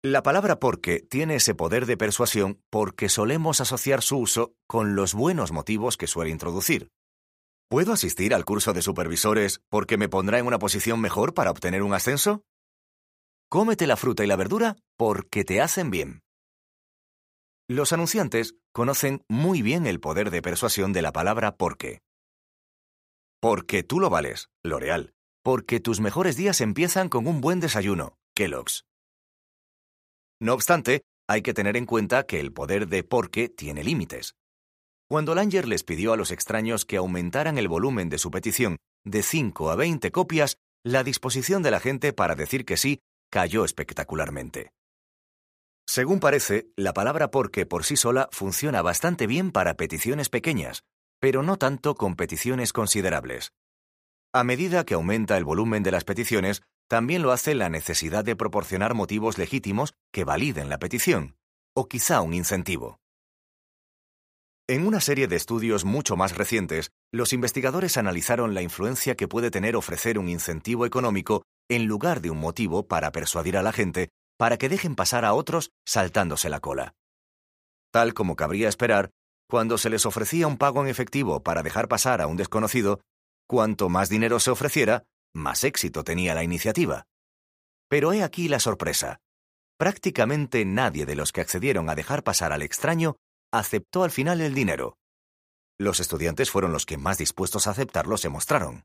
La 0.04 0.24
palabra 0.24 0.60
porque 0.60 1.00
tiene 1.00 1.36
ese 1.36 1.56
poder 1.56 1.86
de 1.86 1.98
persuasión 1.98 2.62
porque 2.70 3.10
solemos 3.10 3.60
asociar 3.60 4.02
su 4.02 4.18
uso 4.18 4.54
con 4.68 4.96
los 4.96 5.14
buenos 5.14 5.52
motivos 5.52 5.98
que 5.98 6.08
suele 6.08 6.32
introducir. 6.32 6.90
¿Puedo 7.70 7.94
asistir 7.94 8.34
al 8.34 8.46
curso 8.46 8.74
de 8.74 8.82
supervisores 8.82 9.62
porque 9.70 9.98
me 9.98 10.10
pondrá 10.10 10.40
en 10.40 10.48
una 10.48 10.58
posición 10.58 11.02
mejor 11.02 11.34
para 11.34 11.52
obtener 11.52 11.84
un 11.84 11.94
ascenso? 11.94 12.44
Cómete 13.50 13.88
la 13.88 13.98
fruta 13.98 14.24
y 14.24 14.28
la 14.28 14.36
verdura 14.36 14.76
porque 14.98 15.44
te 15.44 15.62
hacen 15.62 15.92
bien. 15.92 16.22
Los 17.68 17.94
anunciantes 17.94 18.56
conocen 18.74 19.24
muy 19.28 19.62
bien 19.62 19.86
el 19.86 20.00
poder 20.00 20.32
de 20.32 20.42
persuasión 20.42 20.94
de 20.94 21.02
la 21.02 21.12
palabra 21.12 21.56
porque. 21.56 22.02
Porque 23.42 23.84
tú 23.84 24.02
lo 24.02 24.10
vales, 24.10 24.50
L'Oreal. 24.64 25.14
Porque 25.44 25.80
tus 25.80 26.02
mejores 26.02 26.36
días 26.36 26.60
empiezan 26.60 27.08
con 27.08 27.26
un 27.26 27.40
buen 27.40 27.62
desayuno, 27.62 28.18
Kellogg's. 28.36 28.86
No 30.42 30.54
obstante, 30.54 31.04
hay 31.28 31.42
que 31.42 31.54
tener 31.54 31.78
en 31.78 31.86
cuenta 31.86 32.24
que 32.24 32.42
el 32.42 32.52
poder 32.52 32.88
de 32.88 33.04
porque 33.04 33.48
tiene 33.48 33.84
límites. 33.84 34.36
Cuando 35.10 35.36
Langer 35.36 35.68
les 35.68 35.84
pidió 35.84 36.12
a 36.12 36.18
los 36.18 36.32
extraños 36.32 36.86
que 36.86 36.98
aumentaran 36.98 37.58
el 37.58 37.70
volumen 37.70 38.10
de 38.10 38.18
su 38.18 38.30
petición 38.30 38.78
de 39.06 39.24
5 39.24 39.72
a 39.72 39.76
20 39.76 40.12
copias, 40.12 40.58
la 40.84 41.04
disposición 41.04 41.64
de 41.64 41.72
la 41.72 41.80
gente 41.80 42.14
para 42.14 42.36
decir 42.36 42.66
que 42.66 42.78
sí 42.78 43.00
cayó 43.32 43.64
espectacularmente. 43.64 44.72
Según 45.88 46.20
parece, 46.20 46.68
la 46.76 46.94
palabra 46.94 47.32
porque 47.32 47.66
por 47.66 47.86
sí 47.86 47.96
sola 47.96 48.28
funciona 48.32 48.82
bastante 48.82 49.28
bien 49.28 49.52
para 49.52 49.76
peticiones 49.76 50.30
pequeñas, 50.30 50.84
pero 51.20 51.44
no 51.44 51.58
tanto 51.58 51.96
con 51.96 52.16
peticiones 52.16 52.74
considerables. 52.74 53.52
A 54.34 54.44
medida 54.44 54.86
que 54.86 54.94
aumenta 54.94 55.38
el 55.38 55.44
volumen 55.44 55.84
de 55.84 55.92
las 55.92 56.04
peticiones, 56.04 56.62
también 56.88 57.22
lo 57.22 57.32
hace 57.32 57.56
la 57.56 57.70
necesidad 57.70 58.24
de 58.24 58.36
proporcionar 58.36 58.94
motivos 58.94 59.38
legítimos 59.38 59.94
que 60.12 60.24
validen 60.24 60.70
la 60.70 60.80
petición, 60.80 61.36
o 61.76 61.88
quizá 61.88 62.22
un 62.22 62.34
incentivo. 62.34 63.00
En 64.68 64.86
una 64.86 65.00
serie 65.00 65.28
de 65.28 65.36
estudios 65.36 65.84
mucho 65.84 66.16
más 66.16 66.38
recientes, 66.38 66.92
los 67.12 67.34
investigadores 67.34 67.98
analizaron 67.98 68.54
la 68.54 68.62
influencia 68.62 69.16
que 69.16 69.28
puede 69.28 69.50
tener 69.50 69.76
ofrecer 69.76 70.20
un 70.20 70.30
incentivo 70.30 70.86
económico 70.86 71.44
en 71.70 71.86
lugar 71.86 72.22
de 72.22 72.30
un 72.30 72.40
motivo 72.40 72.88
para 72.88 73.12
persuadir 73.12 73.58
a 73.58 73.64
la 73.64 73.72
gente 73.72 74.10
para 74.38 74.58
que 74.58 74.70
dejen 74.70 74.96
pasar 74.96 75.26
a 75.26 75.34
otros 75.34 75.72
saltándose 75.86 76.50
la 76.50 76.60
cola. 76.60 76.94
Tal 77.92 78.14
como 78.14 78.36
cabría 78.36 78.70
esperar, 78.70 79.10
cuando 79.50 79.80
se 79.80 79.90
les 79.90 80.06
ofrecía 80.06 80.46
un 80.46 80.58
pago 80.58 80.84
en 80.84 80.90
efectivo 80.90 81.42
para 81.42 81.64
dejar 81.64 81.88
pasar 81.88 82.22
a 82.22 82.28
un 82.28 82.38
desconocido, 82.38 83.02
cuanto 83.48 83.90
más 83.90 84.08
dinero 84.08 84.40
se 84.40 84.52
ofreciera, 84.52 85.06
más 85.34 85.64
éxito 85.64 86.04
tenía 86.04 86.36
la 86.36 86.44
iniciativa. 86.44 87.08
Pero 87.90 88.14
he 88.14 88.22
aquí 88.22 88.48
la 88.48 88.60
sorpresa. 88.60 89.18
Prácticamente 89.80 90.64
nadie 90.66 91.08
de 91.08 91.16
los 91.16 91.32
que 91.32 91.42
accedieron 91.42 91.90
a 91.90 91.96
dejar 91.96 92.24
pasar 92.24 92.54
al 92.54 92.62
extraño 92.62 93.16
aceptó 93.52 94.04
al 94.04 94.12
final 94.12 94.40
el 94.42 94.54
dinero. 94.54 94.98
Los 95.80 96.00
estudiantes 96.00 96.52
fueron 96.52 96.72
los 96.72 96.86
que 96.86 96.98
más 96.98 97.18
dispuestos 97.18 97.66
a 97.66 97.72
aceptarlo 97.72 98.18
se 98.18 98.30
mostraron. 98.30 98.84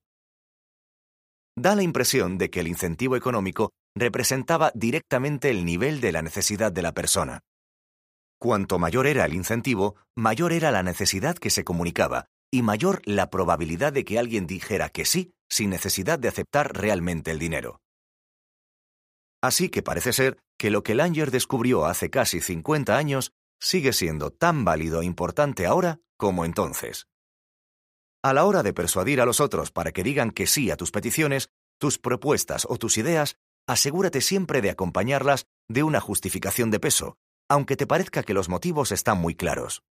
Da 1.57 1.75
la 1.77 1.83
impresión 1.83 2.39
de 2.39 2.49
que 2.49 2.61
el 2.61 2.69
incentivo 2.69 3.17
económico 3.17 3.73
representaba 3.95 4.73
directamente 4.75 5.51
el 5.51 5.67
nivel 5.67 6.01
de 6.01 6.13
la 6.13 6.23
necesidad 6.23 6.73
de 6.73 6.83
la 6.83 6.93
persona. 6.93 7.41
Cuanto 8.45 8.79
mayor 8.79 9.07
era 9.07 9.25
el 9.25 9.33
incentivo, 9.33 9.97
mayor 10.15 10.53
era 10.53 10.71
la 10.71 10.83
necesidad 10.83 11.35
que 11.35 11.49
se 11.49 11.65
comunicaba 11.65 12.27
y 12.53 12.61
mayor 12.61 13.01
la 13.07 13.31
probabilidad 13.31 13.91
de 13.91 14.05
que 14.05 14.19
alguien 14.19 14.47
dijera 14.47 14.91
que 14.91 15.07
sí 15.07 15.33
sin 15.49 15.71
necesidad 15.71 16.19
de 16.19 16.29
aceptar 16.29 16.77
realmente 16.77 17.31
el 17.31 17.39
dinero. 17.39 17.81
Así 19.43 19.71
que 19.71 19.83
parece 19.83 20.13
ser 20.13 20.37
que 20.59 20.69
lo 20.69 20.83
que 20.83 20.95
Langer 20.95 21.31
descubrió 21.31 21.87
hace 21.87 22.11
casi 22.11 22.43
50 22.43 22.95
años 22.95 23.33
sigue 23.59 23.95
siendo 23.95 24.31
tan 24.31 24.63
válido 24.63 25.01
e 25.01 25.07
importante 25.07 25.65
ahora 25.65 26.01
como 26.19 26.45
entonces. 26.45 27.07
A 28.23 28.35
la 28.35 28.45
hora 28.45 28.63
de 28.63 28.75
persuadir 28.75 29.23
a 29.23 29.25
los 29.25 29.41
otros 29.41 29.71
para 29.71 29.91
que 29.91 30.03
digan 30.03 30.31
que 30.31 30.47
sí 30.47 30.71
a 30.71 30.77
tus 30.77 30.91
peticiones, 30.91 31.49
tus 31.81 31.97
propuestas 31.99 32.67
o 32.69 32.77
tus 32.77 32.99
ideas, 32.99 33.39
asegúrate 33.67 34.21
siempre 34.21 34.61
de 34.61 34.69
acompañarlas 34.69 35.47
de 35.67 35.83
una 35.83 36.03
justificación 36.03 36.71
de 36.71 36.79
peso, 36.79 37.17
aunque 37.49 37.77
te 37.77 37.87
parezca 37.87 38.23
que 38.23 38.35
los 38.35 38.49
motivos 38.49 38.93
están 38.93 39.19
muy 39.19 39.35
claros. 39.35 39.83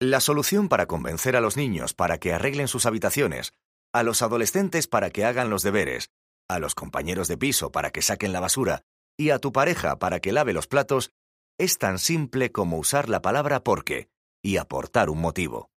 La 0.00 0.20
solución 0.20 0.68
para 0.68 0.86
convencer 0.86 1.36
a 1.36 1.40
los 1.40 1.56
niños 1.56 1.94
para 1.94 2.18
que 2.18 2.32
arreglen 2.32 2.68
sus 2.68 2.86
habitaciones, 2.86 3.54
a 3.92 4.02
los 4.02 4.22
adolescentes 4.22 4.88
para 4.88 5.10
que 5.10 5.24
hagan 5.24 5.48
los 5.48 5.62
deberes, 5.62 6.10
a 6.48 6.58
los 6.58 6.74
compañeros 6.74 7.28
de 7.28 7.38
piso 7.38 7.70
para 7.70 7.90
que 7.90 8.02
saquen 8.02 8.32
la 8.32 8.40
basura 8.40 8.82
y 9.16 9.30
a 9.30 9.38
tu 9.38 9.52
pareja 9.52 9.98
para 9.98 10.20
que 10.20 10.32
lave 10.32 10.52
los 10.52 10.66
platos, 10.66 11.12
es 11.58 11.78
tan 11.78 11.98
simple 11.98 12.50
como 12.50 12.78
usar 12.78 13.08
la 13.08 13.22
palabra 13.22 13.62
porque 13.62 14.08
y 14.42 14.56
aportar 14.56 15.08
un 15.08 15.20
motivo. 15.20 15.70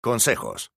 Consejos. 0.00 0.70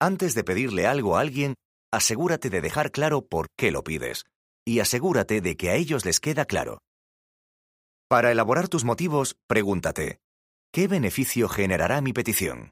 Antes 0.00 0.34
de 0.34 0.42
pedirle 0.42 0.86
algo 0.86 1.16
a 1.16 1.20
alguien, 1.20 1.54
asegúrate 1.92 2.50
de 2.50 2.60
dejar 2.60 2.90
claro 2.90 3.26
por 3.26 3.46
qué 3.56 3.70
lo 3.70 3.84
pides 3.84 4.24
y 4.68 4.80
asegúrate 4.80 5.40
de 5.40 5.56
que 5.56 5.70
a 5.70 5.76
ellos 5.76 6.04
les 6.04 6.20
queda 6.20 6.44
claro. 6.44 6.82
Para 8.06 8.30
elaborar 8.30 8.68
tus 8.68 8.84
motivos, 8.84 9.34
pregúntate, 9.46 10.20
¿qué 10.72 10.88
beneficio 10.88 11.48
generará 11.48 12.02
mi 12.02 12.12
petición? 12.12 12.70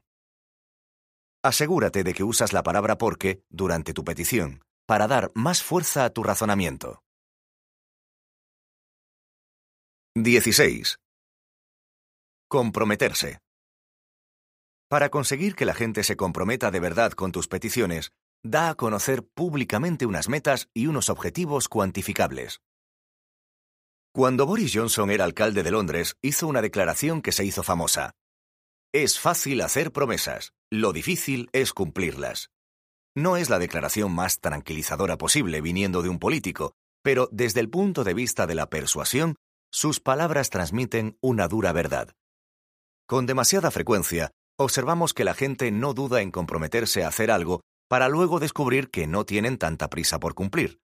Asegúrate 1.43 2.03
de 2.03 2.13
que 2.13 2.23
usas 2.23 2.53
la 2.53 2.61
palabra 2.61 2.99
porque 2.99 3.41
durante 3.49 3.93
tu 3.93 4.03
petición, 4.03 4.61
para 4.85 5.07
dar 5.07 5.31
más 5.33 5.63
fuerza 5.63 6.05
a 6.05 6.11
tu 6.11 6.21
razonamiento. 6.21 7.01
16. 10.15 10.97
Comprometerse. 12.47 13.39
Para 14.87 15.09
conseguir 15.09 15.55
que 15.55 15.65
la 15.65 15.73
gente 15.73 16.03
se 16.03 16.15
comprometa 16.15 16.69
de 16.69 16.79
verdad 16.79 17.11
con 17.13 17.31
tus 17.31 17.47
peticiones, 17.47 18.11
da 18.43 18.69
a 18.69 18.75
conocer 18.75 19.25
públicamente 19.25 20.05
unas 20.05 20.29
metas 20.29 20.69
y 20.73 20.87
unos 20.87 21.09
objetivos 21.09 21.67
cuantificables. 21.67 22.61
Cuando 24.13 24.45
Boris 24.45 24.71
Johnson 24.73 25.11
era 25.11 25.25
alcalde 25.25 25.63
de 25.63 25.71
Londres, 25.71 26.15
hizo 26.21 26.47
una 26.47 26.61
declaración 26.61 27.21
que 27.21 27.31
se 27.31 27.45
hizo 27.45 27.61
famosa. 27.61 28.13
Es 28.93 29.19
fácil 29.19 29.61
hacer 29.61 29.91
promesas, 29.91 30.53
lo 30.71 30.91
difícil 30.93 31.49
es 31.53 31.73
cumplirlas. 31.73 32.49
No 33.15 33.37
es 33.37 33.49
la 33.49 33.59
declaración 33.59 34.11
más 34.13 34.39
tranquilizadora 34.39 35.17
posible 35.17 35.61
viniendo 35.61 36.01
de 36.01 36.09
un 36.09 36.19
político, 36.19 36.73
pero 37.03 37.29
desde 37.31 37.59
el 37.59 37.69
punto 37.69 38.03
de 38.03 38.13
vista 38.13 38.47
de 38.47 38.55
la 38.55 38.69
persuasión, 38.69 39.35
sus 39.71 39.99
palabras 39.99 40.49
transmiten 40.49 41.17
una 41.21 41.47
dura 41.47 41.71
verdad. 41.73 42.13
Con 43.07 43.25
demasiada 43.25 43.71
frecuencia, 43.71 44.31
observamos 44.57 45.13
que 45.13 45.23
la 45.23 45.33
gente 45.33 45.71
no 45.71 45.93
duda 45.93 46.21
en 46.21 46.31
comprometerse 46.31 47.03
a 47.03 47.07
hacer 47.07 47.31
algo 47.31 47.61
para 47.87 48.09
luego 48.09 48.39
descubrir 48.39 48.89
que 48.89 49.07
no 49.07 49.25
tienen 49.25 49.57
tanta 49.57 49.89
prisa 49.89 50.19
por 50.19 50.33
cumplir. 50.33 50.79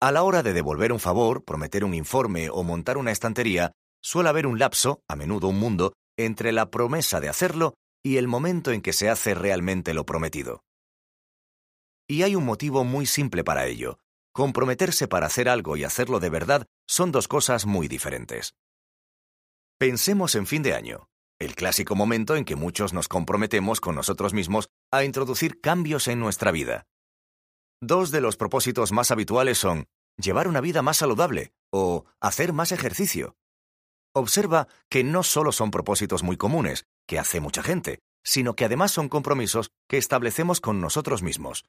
A 0.00 0.10
la 0.10 0.24
hora 0.24 0.42
de 0.42 0.52
devolver 0.52 0.92
un 0.92 0.98
favor, 0.98 1.44
prometer 1.44 1.84
un 1.84 1.94
informe 1.94 2.50
o 2.50 2.64
montar 2.64 2.98
una 2.98 3.12
estantería, 3.12 3.72
suele 4.02 4.28
haber 4.28 4.46
un 4.46 4.58
lapso, 4.58 5.00
a 5.06 5.14
menudo 5.14 5.48
un 5.48 5.58
mundo, 5.58 5.92
entre 6.18 6.52
la 6.52 6.70
promesa 6.70 7.20
de 7.20 7.28
hacerlo 7.28 7.74
y 8.02 8.16
el 8.16 8.26
momento 8.26 8.72
en 8.72 8.82
que 8.82 8.92
se 8.92 9.08
hace 9.08 9.34
realmente 9.34 9.94
lo 9.94 10.04
prometido. 10.04 10.64
Y 12.08 12.24
hay 12.24 12.34
un 12.34 12.44
motivo 12.44 12.84
muy 12.84 13.06
simple 13.06 13.44
para 13.44 13.66
ello. 13.66 13.98
Comprometerse 14.34 15.06
para 15.08 15.26
hacer 15.26 15.48
algo 15.48 15.76
y 15.76 15.84
hacerlo 15.84 16.18
de 16.18 16.30
verdad 16.30 16.66
son 16.88 17.12
dos 17.12 17.28
cosas 17.28 17.64
muy 17.64 17.86
diferentes. 17.86 18.54
Pensemos 19.78 20.34
en 20.34 20.46
fin 20.46 20.62
de 20.62 20.74
año, 20.74 21.08
el 21.38 21.54
clásico 21.54 21.94
momento 21.94 22.36
en 22.36 22.44
que 22.44 22.56
muchos 22.56 22.92
nos 22.92 23.08
comprometemos 23.08 23.80
con 23.80 23.94
nosotros 23.94 24.32
mismos 24.32 24.68
a 24.92 25.04
introducir 25.04 25.60
cambios 25.60 26.06
en 26.06 26.20
nuestra 26.20 26.52
vida. 26.52 26.86
Dos 27.80 28.10
de 28.10 28.20
los 28.20 28.36
propósitos 28.36 28.92
más 28.92 29.10
habituales 29.10 29.58
son 29.58 29.86
llevar 30.18 30.46
una 30.46 30.60
vida 30.60 30.82
más 30.82 30.98
saludable 30.98 31.52
o 31.72 32.04
hacer 32.20 32.52
más 32.52 32.70
ejercicio. 32.70 33.34
Observa 34.14 34.68
que 34.90 35.02
no 35.02 35.22
solo 35.22 35.50
son 35.50 35.70
propósitos 35.70 36.22
muy 36.22 36.36
comunes, 36.36 36.84
que 37.08 37.18
hace 37.18 37.40
mucha 37.40 37.62
gente, 37.62 38.00
sino 38.22 38.54
que 38.54 38.66
además 38.66 38.92
son 38.92 39.08
compromisos 39.08 39.70
que 39.88 39.96
establecemos 39.96 40.60
con 40.60 40.82
nosotros 40.82 41.22
mismos. 41.22 41.64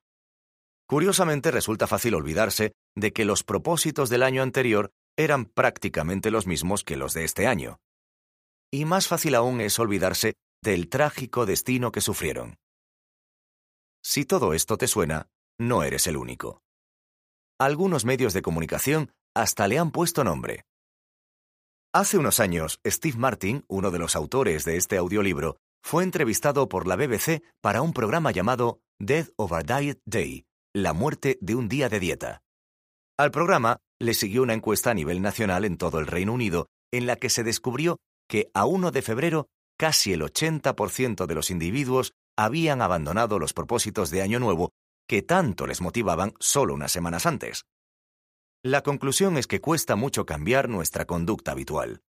Curiosamente 0.85 1.49
resulta 1.49 1.87
fácil 1.87 2.15
olvidarse 2.15 2.73
de 2.95 3.13
que 3.13 3.23
los 3.23 3.43
propósitos 3.43 4.09
del 4.09 4.23
año 4.23 4.43
anterior 4.43 4.91
eran 5.17 5.45
prácticamente 5.45 6.29
los 6.29 6.45
mismos 6.45 6.83
que 6.83 6.97
los 6.97 7.13
de 7.13 7.23
este 7.23 7.47
año. 7.47 7.79
Y 8.69 8.83
más 8.83 9.07
fácil 9.07 9.35
aún 9.35 9.61
es 9.61 9.79
olvidarse 9.79 10.33
del 10.61 10.89
trágico 10.89 11.45
destino 11.45 11.91
que 11.91 12.01
sufrieron. 12.01 12.57
Si 14.03 14.25
todo 14.25 14.53
esto 14.53 14.77
te 14.77 14.87
suena, 14.87 15.29
no 15.57 15.81
eres 15.83 16.07
el 16.07 16.17
único. 16.17 16.61
Algunos 17.59 18.03
medios 18.03 18.33
de 18.33 18.41
comunicación 18.41 19.11
hasta 19.33 19.67
le 19.67 19.79
han 19.79 19.91
puesto 19.91 20.23
nombre. 20.25 20.65
Hace 21.93 22.17
unos 22.17 22.39
años, 22.39 22.79
Steve 22.85 23.17
Martin, 23.17 23.63
uno 23.69 23.91
de 23.91 23.99
los 23.99 24.15
autores 24.15 24.65
de 24.65 24.75
este 24.77 24.97
audiolibro, 24.97 25.57
fue 25.81 26.03
entrevistado 26.03 26.67
por 26.67 26.85
la 26.85 26.95
BBC 26.95 27.43
para 27.61 27.81
un 27.81 27.93
programa 27.93 28.31
llamado 28.31 28.79
Death 28.99 29.29
a 29.37 29.63
Diet 29.63 29.99
Day, 30.05 30.45
la 30.73 30.93
muerte 30.93 31.37
de 31.39 31.55
un 31.55 31.69
día 31.69 31.87
de 31.87 31.99
dieta. 31.99 32.41
Al 33.17 33.31
programa 33.31 33.79
le 34.01 34.13
siguió 34.13 34.43
una 34.43 34.53
encuesta 34.53 34.91
a 34.91 34.95
nivel 34.95 35.21
nacional 35.21 35.65
en 35.65 35.77
todo 35.77 35.99
el 35.99 36.07
Reino 36.07 36.33
Unido, 36.33 36.67
en 36.91 37.05
la 37.05 37.15
que 37.15 37.29
se 37.29 37.43
descubrió 37.43 37.99
que 38.27 38.49
a 38.53 38.65
1 38.65 38.91
de 38.91 39.01
febrero 39.01 39.47
casi 39.77 40.13
el 40.13 40.21
80% 40.23 41.25
de 41.25 41.35
los 41.35 41.51
individuos 41.51 42.13
habían 42.37 42.81
abandonado 42.81 43.39
los 43.39 43.53
propósitos 43.53 44.09
de 44.09 44.21
Año 44.21 44.39
Nuevo 44.39 44.71
que 45.07 45.21
tanto 45.21 45.67
les 45.67 45.81
motivaban 45.81 46.33
solo 46.39 46.73
unas 46.73 46.91
semanas 46.91 47.25
antes. 47.25 47.65
La 48.63 48.81
conclusión 48.81 49.37
es 49.37 49.47
que 49.47 49.59
cuesta 49.59 49.95
mucho 49.95 50.25
cambiar 50.25 50.69
nuestra 50.69 51.05
conducta 51.05 51.51
habitual. 51.51 52.01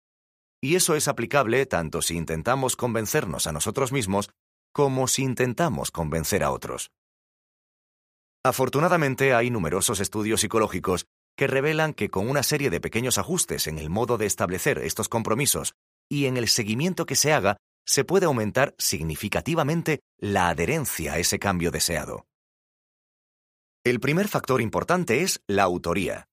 Y 0.62 0.76
eso 0.76 0.94
es 0.94 1.08
aplicable 1.08 1.66
tanto 1.66 2.00
si 2.00 2.16
intentamos 2.16 2.76
convencernos 2.76 3.46
a 3.46 3.52
nosotros 3.52 3.92
mismos 3.92 4.30
como 4.72 5.08
si 5.08 5.22
intentamos 5.22 5.90
convencer 5.90 6.42
a 6.42 6.50
otros. 6.50 6.90
Afortunadamente 8.44 9.34
hay 9.34 9.50
numerosos 9.50 10.00
estudios 10.00 10.40
psicológicos 10.40 11.06
que 11.36 11.46
revelan 11.46 11.94
que 11.94 12.10
con 12.10 12.28
una 12.28 12.42
serie 12.42 12.70
de 12.70 12.80
pequeños 12.80 13.18
ajustes 13.18 13.66
en 13.66 13.78
el 13.78 13.90
modo 13.90 14.18
de 14.18 14.26
establecer 14.26 14.78
estos 14.78 15.08
compromisos 15.08 15.74
y 16.08 16.26
en 16.26 16.36
el 16.36 16.48
seguimiento 16.48 17.06
que 17.06 17.16
se 17.16 17.32
haga, 17.32 17.56
se 17.86 18.04
puede 18.04 18.26
aumentar 18.26 18.74
significativamente 18.78 20.00
la 20.18 20.48
adherencia 20.48 21.14
a 21.14 21.18
ese 21.18 21.38
cambio 21.38 21.70
deseado. 21.70 22.26
El 23.84 24.00
primer 24.00 24.28
factor 24.28 24.60
importante 24.60 25.22
es 25.22 25.42
la 25.46 25.64
autoría. 25.64 26.26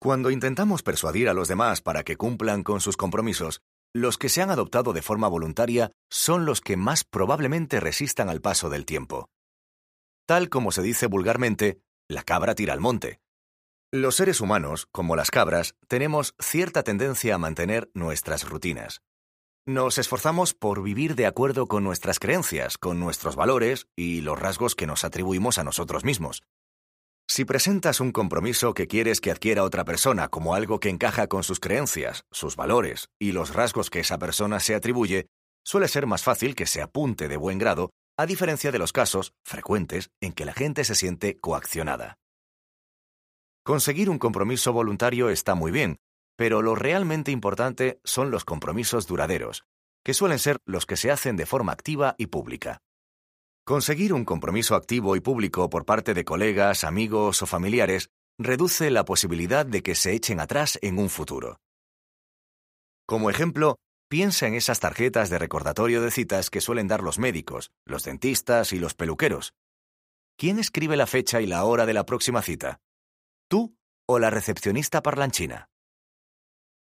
Cuando 0.00 0.30
intentamos 0.30 0.82
persuadir 0.82 1.28
a 1.28 1.34
los 1.34 1.48
demás 1.48 1.80
para 1.82 2.04
que 2.04 2.16
cumplan 2.16 2.62
con 2.62 2.80
sus 2.80 2.96
compromisos, 2.96 3.60
los 3.94 4.18
que 4.18 4.28
se 4.28 4.42
han 4.42 4.50
adoptado 4.50 4.92
de 4.92 5.02
forma 5.02 5.28
voluntaria 5.28 5.92
son 6.10 6.44
los 6.44 6.60
que 6.60 6.76
más 6.76 7.04
probablemente 7.04 7.80
resistan 7.80 8.28
al 8.28 8.40
paso 8.40 8.68
del 8.68 8.84
tiempo. 8.84 9.28
Tal 10.26 10.48
como 10.48 10.72
se 10.72 10.82
dice 10.82 11.06
vulgarmente, 11.06 11.80
la 12.08 12.22
cabra 12.22 12.54
tira 12.54 12.72
al 12.72 12.80
monte. 12.80 13.20
Los 13.92 14.16
seres 14.16 14.40
humanos, 14.40 14.86
como 14.92 15.16
las 15.16 15.30
cabras, 15.30 15.74
tenemos 15.88 16.34
cierta 16.38 16.82
tendencia 16.82 17.34
a 17.34 17.38
mantener 17.38 17.90
nuestras 17.94 18.48
rutinas. 18.48 19.00
Nos 19.68 19.98
esforzamos 19.98 20.54
por 20.54 20.80
vivir 20.80 21.16
de 21.16 21.26
acuerdo 21.26 21.66
con 21.66 21.82
nuestras 21.82 22.20
creencias, 22.20 22.78
con 22.78 23.00
nuestros 23.00 23.34
valores 23.34 23.88
y 23.96 24.20
los 24.20 24.38
rasgos 24.38 24.76
que 24.76 24.86
nos 24.86 25.02
atribuimos 25.02 25.58
a 25.58 25.64
nosotros 25.64 26.04
mismos. 26.04 26.44
Si 27.28 27.44
presentas 27.44 27.98
un 27.98 28.12
compromiso 28.12 28.74
que 28.74 28.86
quieres 28.86 29.20
que 29.20 29.32
adquiera 29.32 29.64
otra 29.64 29.84
persona 29.84 30.28
como 30.28 30.54
algo 30.54 30.78
que 30.78 30.88
encaja 30.88 31.26
con 31.26 31.42
sus 31.42 31.58
creencias, 31.58 32.22
sus 32.30 32.54
valores 32.54 33.08
y 33.18 33.32
los 33.32 33.52
rasgos 33.54 33.90
que 33.90 33.98
esa 33.98 34.18
persona 34.18 34.60
se 34.60 34.76
atribuye, 34.76 35.26
suele 35.64 35.88
ser 35.88 36.06
más 36.06 36.22
fácil 36.22 36.54
que 36.54 36.66
se 36.66 36.80
apunte 36.80 37.26
de 37.26 37.36
buen 37.36 37.58
grado, 37.58 37.90
a 38.16 38.24
diferencia 38.24 38.70
de 38.70 38.78
los 38.78 38.92
casos 38.92 39.32
frecuentes 39.44 40.10
en 40.20 40.32
que 40.32 40.44
la 40.44 40.52
gente 40.52 40.84
se 40.84 40.94
siente 40.94 41.40
coaccionada. 41.40 42.18
Conseguir 43.64 44.10
un 44.10 44.20
compromiso 44.20 44.72
voluntario 44.72 45.28
está 45.28 45.56
muy 45.56 45.72
bien, 45.72 45.96
pero 46.36 46.62
lo 46.62 46.74
realmente 46.74 47.32
importante 47.32 48.00
son 48.04 48.30
los 48.30 48.44
compromisos 48.44 49.06
duraderos, 49.06 49.64
que 50.04 50.14
suelen 50.14 50.38
ser 50.38 50.58
los 50.66 50.86
que 50.86 50.96
se 50.96 51.10
hacen 51.10 51.36
de 51.36 51.46
forma 51.46 51.72
activa 51.72 52.14
y 52.18 52.26
pública. 52.26 52.82
Conseguir 53.64 54.12
un 54.12 54.24
compromiso 54.24 54.76
activo 54.76 55.16
y 55.16 55.20
público 55.20 55.68
por 55.68 55.84
parte 55.84 56.14
de 56.14 56.24
colegas, 56.24 56.84
amigos 56.84 57.42
o 57.42 57.46
familiares 57.46 58.10
reduce 58.38 58.90
la 58.90 59.04
posibilidad 59.04 59.66
de 59.66 59.82
que 59.82 59.94
se 59.94 60.12
echen 60.12 60.38
atrás 60.38 60.78
en 60.82 60.98
un 60.98 61.08
futuro. 61.08 61.58
Como 63.06 63.30
ejemplo, 63.30 63.76
piensa 64.08 64.46
en 64.46 64.54
esas 64.54 64.78
tarjetas 64.78 65.30
de 65.30 65.38
recordatorio 65.38 66.02
de 66.02 66.10
citas 66.10 66.50
que 66.50 66.60
suelen 66.60 66.86
dar 66.86 67.02
los 67.02 67.18
médicos, 67.18 67.72
los 67.84 68.04
dentistas 68.04 68.72
y 68.72 68.78
los 68.78 68.94
peluqueros. 68.94 69.54
¿Quién 70.38 70.58
escribe 70.58 70.96
la 70.96 71.06
fecha 71.06 71.40
y 71.40 71.46
la 71.46 71.64
hora 71.64 71.86
de 71.86 71.94
la 71.94 72.04
próxima 72.04 72.42
cita? 72.42 72.78
¿Tú 73.48 73.76
o 74.06 74.18
la 74.18 74.30
recepcionista 74.30 75.02
parlanchina? 75.02 75.68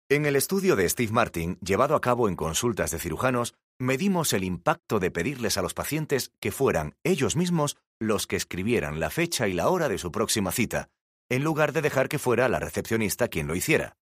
En 0.09 0.25
el 0.25 0.37
estudio 0.37 0.77
de 0.77 0.87
Steve 0.87 1.11
Martin, 1.11 1.59
llevado 1.59 1.93
a 1.93 1.99
cabo 1.99 2.29
en 2.29 2.37
consultas 2.37 2.91
de 2.91 2.99
cirujanos, 2.99 3.55
medimos 3.77 4.31
el 4.31 4.45
impacto 4.45 5.01
de 5.01 5.11
pedirles 5.11 5.57
a 5.57 5.61
los 5.61 5.73
pacientes 5.73 6.31
que 6.39 6.53
fueran 6.53 6.95
ellos 7.03 7.35
mismos 7.35 7.75
los 7.99 8.25
que 8.25 8.37
escribieran 8.37 9.01
la 9.01 9.09
fecha 9.09 9.49
y 9.49 9.53
la 9.53 9.67
hora 9.67 9.89
de 9.89 9.97
su 9.97 10.09
próxima 10.09 10.53
cita, 10.53 10.87
en 11.29 11.43
lugar 11.43 11.73
de 11.73 11.81
dejar 11.81 12.07
que 12.07 12.19
fuera 12.19 12.47
la 12.47 12.59
recepcionista 12.59 13.27
quien 13.27 13.47
lo 13.47 13.55
hiciera. 13.57 13.97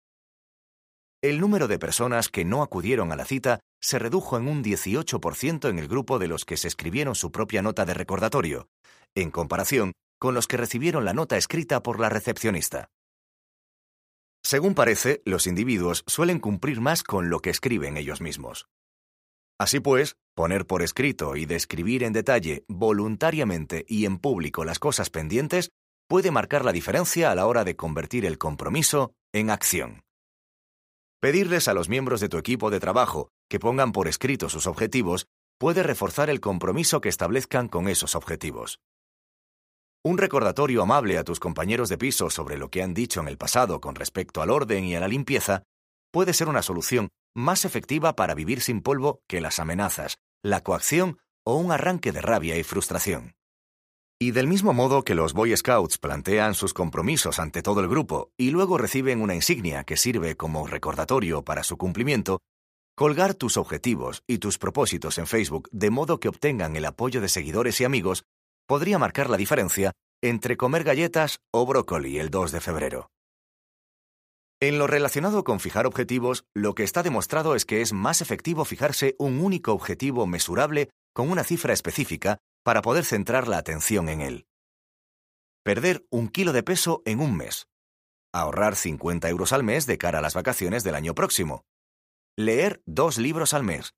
El 1.22 1.40
número 1.40 1.68
de 1.68 1.78
personas 1.78 2.28
que 2.28 2.44
no 2.44 2.62
acudieron 2.62 3.10
a 3.10 3.16
la 3.16 3.24
cita 3.24 3.60
se 3.80 3.98
redujo 3.98 4.36
en 4.36 4.46
un 4.46 4.62
18% 4.62 5.70
en 5.70 5.78
el 5.78 5.88
grupo 5.88 6.18
de 6.18 6.28
los 6.28 6.44
que 6.44 6.58
se 6.58 6.68
escribieron 6.68 7.14
su 7.14 7.32
propia 7.32 7.62
nota 7.62 7.86
de 7.86 7.94
recordatorio, 7.94 8.68
en 9.14 9.30
comparación 9.30 9.94
con 10.18 10.34
los 10.34 10.48
que 10.48 10.58
recibieron 10.58 11.06
la 11.06 11.14
nota 11.14 11.38
escrita 11.38 11.82
por 11.82 11.98
la 11.98 12.10
recepcionista. 12.10 12.90
Según 14.44 14.74
parece, 14.74 15.22
los 15.24 15.46
individuos 15.46 16.04
suelen 16.06 16.38
cumplir 16.38 16.82
más 16.82 17.02
con 17.02 17.30
lo 17.30 17.40
que 17.40 17.48
escriben 17.48 17.96
ellos 17.96 18.20
mismos. 18.20 18.68
Así 19.58 19.80
pues, 19.80 20.16
poner 20.34 20.66
por 20.66 20.82
escrito 20.82 21.36
y 21.36 21.46
describir 21.46 22.02
en 22.02 22.12
detalle, 22.12 22.64
voluntariamente 22.68 23.86
y 23.88 24.04
en 24.04 24.18
público 24.18 24.64
las 24.64 24.78
cosas 24.78 25.08
pendientes 25.08 25.70
puede 26.08 26.30
marcar 26.30 26.64
la 26.64 26.72
diferencia 26.72 27.30
a 27.30 27.34
la 27.34 27.46
hora 27.46 27.64
de 27.64 27.76
convertir 27.76 28.26
el 28.26 28.36
compromiso 28.36 29.14
en 29.32 29.48
acción. 29.48 30.02
Pedirles 31.20 31.68
a 31.68 31.74
los 31.74 31.88
miembros 31.88 32.20
de 32.20 32.28
tu 32.28 32.36
equipo 32.36 32.70
de 32.70 32.80
trabajo 32.80 33.30
que 33.48 33.58
pongan 33.58 33.92
por 33.92 34.08
escrito 34.08 34.50
sus 34.50 34.66
objetivos 34.66 35.26
puede 35.58 35.82
reforzar 35.82 36.28
el 36.28 36.40
compromiso 36.40 37.00
que 37.00 37.08
establezcan 37.08 37.68
con 37.68 37.88
esos 37.88 38.14
objetivos. 38.14 38.78
Un 40.06 40.18
recordatorio 40.18 40.82
amable 40.82 41.16
a 41.16 41.24
tus 41.24 41.40
compañeros 41.40 41.88
de 41.88 41.96
piso 41.96 42.28
sobre 42.28 42.58
lo 42.58 42.68
que 42.68 42.82
han 42.82 42.92
dicho 42.92 43.20
en 43.20 43.28
el 43.28 43.38
pasado 43.38 43.80
con 43.80 43.94
respecto 43.94 44.42
al 44.42 44.50
orden 44.50 44.84
y 44.84 44.94
a 44.94 45.00
la 45.00 45.08
limpieza 45.08 45.62
puede 46.12 46.34
ser 46.34 46.48
una 46.48 46.60
solución 46.60 47.08
más 47.34 47.64
efectiva 47.64 48.14
para 48.14 48.34
vivir 48.34 48.60
sin 48.60 48.82
polvo 48.82 49.22
que 49.26 49.40
las 49.40 49.58
amenazas, 49.60 50.18
la 50.42 50.62
coacción 50.62 51.20
o 51.42 51.56
un 51.56 51.72
arranque 51.72 52.12
de 52.12 52.20
rabia 52.20 52.58
y 52.58 52.64
frustración. 52.64 53.32
Y 54.20 54.32
del 54.32 54.46
mismo 54.46 54.74
modo 54.74 55.04
que 55.04 55.14
los 55.14 55.32
Boy 55.32 55.56
Scouts 55.56 55.96
plantean 55.96 56.52
sus 56.52 56.74
compromisos 56.74 57.38
ante 57.38 57.62
todo 57.62 57.80
el 57.80 57.88
grupo 57.88 58.30
y 58.36 58.50
luego 58.50 58.76
reciben 58.76 59.22
una 59.22 59.34
insignia 59.34 59.84
que 59.84 59.96
sirve 59.96 60.36
como 60.36 60.66
recordatorio 60.66 61.44
para 61.44 61.64
su 61.64 61.78
cumplimiento, 61.78 62.40
colgar 62.94 63.32
tus 63.32 63.56
objetivos 63.56 64.22
y 64.26 64.36
tus 64.36 64.58
propósitos 64.58 65.16
en 65.16 65.26
Facebook 65.26 65.70
de 65.72 65.88
modo 65.88 66.20
que 66.20 66.28
obtengan 66.28 66.76
el 66.76 66.84
apoyo 66.84 67.22
de 67.22 67.30
seguidores 67.30 67.80
y 67.80 67.84
amigos 67.84 68.24
podría 68.66 68.98
marcar 68.98 69.30
la 69.30 69.36
diferencia 69.36 69.92
entre 70.22 70.56
comer 70.56 70.84
galletas 70.84 71.38
o 71.52 71.66
brócoli 71.66 72.18
el 72.18 72.30
2 72.30 72.52
de 72.52 72.60
febrero. 72.60 73.10
En 74.60 74.78
lo 74.78 74.86
relacionado 74.86 75.44
con 75.44 75.60
fijar 75.60 75.86
objetivos, 75.86 76.44
lo 76.54 76.74
que 76.74 76.84
está 76.84 77.02
demostrado 77.02 77.54
es 77.54 77.66
que 77.66 77.82
es 77.82 77.92
más 77.92 78.22
efectivo 78.22 78.64
fijarse 78.64 79.14
un 79.18 79.40
único 79.40 79.72
objetivo 79.72 80.26
mesurable 80.26 80.88
con 81.12 81.30
una 81.30 81.44
cifra 81.44 81.74
específica 81.74 82.38
para 82.64 82.80
poder 82.80 83.04
centrar 83.04 83.46
la 83.46 83.58
atención 83.58 84.08
en 84.08 84.22
él. 84.22 84.46
Perder 85.64 86.06
un 86.10 86.28
kilo 86.28 86.52
de 86.52 86.62
peso 86.62 87.02
en 87.04 87.20
un 87.20 87.36
mes. 87.36 87.66
Ahorrar 88.32 88.74
50 88.74 89.28
euros 89.28 89.52
al 89.52 89.62
mes 89.62 89.86
de 89.86 89.98
cara 89.98 90.18
a 90.18 90.22
las 90.22 90.34
vacaciones 90.34 90.82
del 90.82 90.94
año 90.94 91.14
próximo. 91.14 91.64
Leer 92.36 92.82
dos 92.86 93.18
libros 93.18 93.54
al 93.54 93.64
mes. 93.64 93.92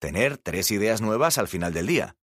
Tener 0.00 0.38
tres 0.38 0.70
ideas 0.70 1.00
nuevas 1.00 1.38
al 1.38 1.48
final 1.48 1.72
del 1.72 1.86
día. 1.86 2.17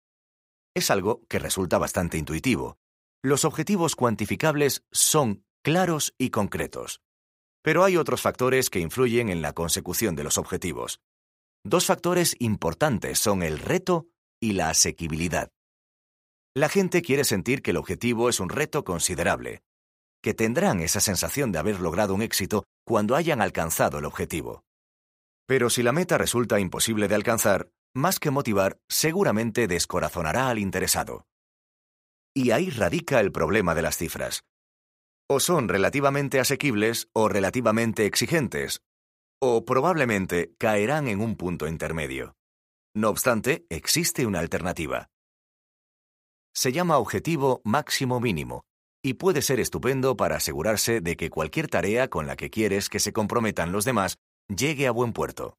Es 0.76 0.92
algo 0.92 1.22
que 1.30 1.40
resulta 1.40 1.78
bastante 1.78 2.18
intuitivo. 2.18 2.78
Los 3.24 3.46
objetivos 3.46 3.96
cuantificables 3.96 4.84
son 4.92 5.46
claros 5.64 6.14
y 6.18 6.32
concretos. 6.32 7.02
Pero 7.64 7.86
hay 7.86 7.96
otros 7.96 8.22
factores 8.22 8.70
que 8.70 8.82
influyen 8.82 9.30
en 9.30 9.42
la 9.42 9.54
consecución 9.54 10.16
de 10.16 10.26
los 10.26 10.38
objetivos. 10.38 11.00
Dos 11.64 11.86
factores 11.86 12.36
importantes 12.40 13.20
son 13.20 13.42
el 13.42 13.60
reto 13.60 14.08
y 14.42 14.52
la 14.52 14.70
asequibilidad. 14.70 15.50
La 16.54 16.68
gente 16.68 17.02
quiere 17.02 17.24
sentir 17.24 17.62
que 17.62 17.72
el 17.72 17.78
objetivo 17.78 18.28
es 18.28 18.42
un 18.42 18.50
reto 18.50 18.84
considerable, 18.84 19.64
que 20.22 20.34
tendrán 20.34 20.82
esa 20.82 21.00
sensación 21.00 21.54
de 21.54 21.60
haber 21.60 21.80
logrado 21.80 22.14
un 22.14 22.22
éxito 22.22 22.66
cuando 22.86 23.16
hayan 23.16 23.42
alcanzado 23.42 24.00
el 24.00 24.06
objetivo. 24.06 24.66
Pero 25.48 25.70
si 25.70 25.84
la 25.84 25.94
meta 25.94 26.18
resulta 26.18 26.60
imposible 26.60 27.08
de 27.08 27.16
alcanzar, 27.16 27.70
más 27.96 28.20
que 28.20 28.30
motivar, 28.30 28.78
seguramente 28.90 29.68
descorazonará 29.68 30.50
al 30.50 30.60
interesado. 30.60 31.26
Y 32.36 32.52
ahí 32.52 32.70
radica 32.70 33.22
el 33.22 33.32
problema 33.32 33.74
de 33.74 33.82
las 33.82 33.98
cifras. 33.98 34.44
O 35.30 35.40
son 35.40 35.70
relativamente 35.70 36.40
asequibles 36.40 37.08
o 37.14 37.30
relativamente 37.30 38.06
exigentes, 38.06 38.82
o 39.42 39.66
probablemente 39.66 40.54
caerán 40.60 41.08
en 41.08 41.22
un 41.22 41.36
punto 41.36 41.68
intermedio. 41.68 42.36
No 42.94 43.10
obstante, 43.10 43.66
existe 43.70 44.26
una 44.26 44.40
alternativa. 44.40 45.10
Se 46.54 46.72
llama 46.72 46.98
objetivo 46.98 47.62
máximo 47.64 48.20
mínimo 48.20 48.64
y 49.04 49.16
puede 49.16 49.42
ser 49.42 49.60
estupendo 49.60 50.18
para 50.18 50.38
asegurarse 50.38 51.00
de 51.00 51.16
que 51.16 51.30
cualquier 51.30 51.68
tarea 51.68 52.10
con 52.10 52.28
la 52.28 52.36
que 52.36 52.50
quieres 52.50 52.90
que 52.90 53.00
se 53.00 53.14
comprometan 53.14 53.72
los 53.72 53.86
demás 53.86 54.18
llegue 54.48 54.88
a 54.88 54.92
buen 54.92 55.14
puerto. 55.14 55.58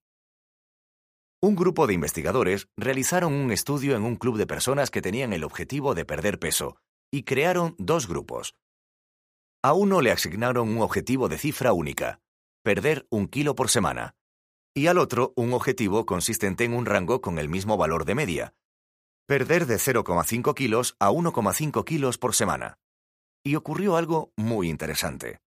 Un 1.42 1.54
grupo 1.54 1.86
de 1.86 1.92
investigadores 1.92 2.68
realizaron 2.78 3.34
un 3.34 3.52
estudio 3.52 3.94
en 3.94 4.04
un 4.04 4.16
club 4.16 4.38
de 4.38 4.46
personas 4.46 4.90
que 4.90 5.02
tenían 5.02 5.34
el 5.34 5.44
objetivo 5.44 5.94
de 5.94 6.06
perder 6.06 6.38
peso 6.38 6.78
y 7.12 7.24
crearon 7.24 7.74
dos 7.78 8.08
grupos. 8.08 8.54
A 9.62 9.74
uno 9.74 10.00
le 10.00 10.12
asignaron 10.12 10.68
un 10.68 10.80
objetivo 10.80 11.28
de 11.28 11.38
cifra 11.38 11.72
única, 11.72 12.20
perder 12.62 13.06
un 13.10 13.28
kilo 13.28 13.54
por 13.54 13.68
semana, 13.68 14.14
y 14.74 14.86
al 14.86 14.98
otro 14.98 15.32
un 15.36 15.52
objetivo 15.52 16.06
consistente 16.06 16.64
en 16.64 16.72
un 16.72 16.86
rango 16.86 17.20
con 17.20 17.38
el 17.38 17.48
mismo 17.48 17.76
valor 17.76 18.06
de 18.06 18.14
media, 18.14 18.54
perder 19.26 19.66
de 19.66 19.76
0,5 19.76 20.54
kilos 20.54 20.96
a 20.98 21.10
1,5 21.10 21.84
kilos 21.84 22.16
por 22.18 22.34
semana. 22.34 22.78
Y 23.44 23.56
ocurrió 23.56 23.96
algo 23.96 24.32
muy 24.36 24.68
interesante. 24.68 25.38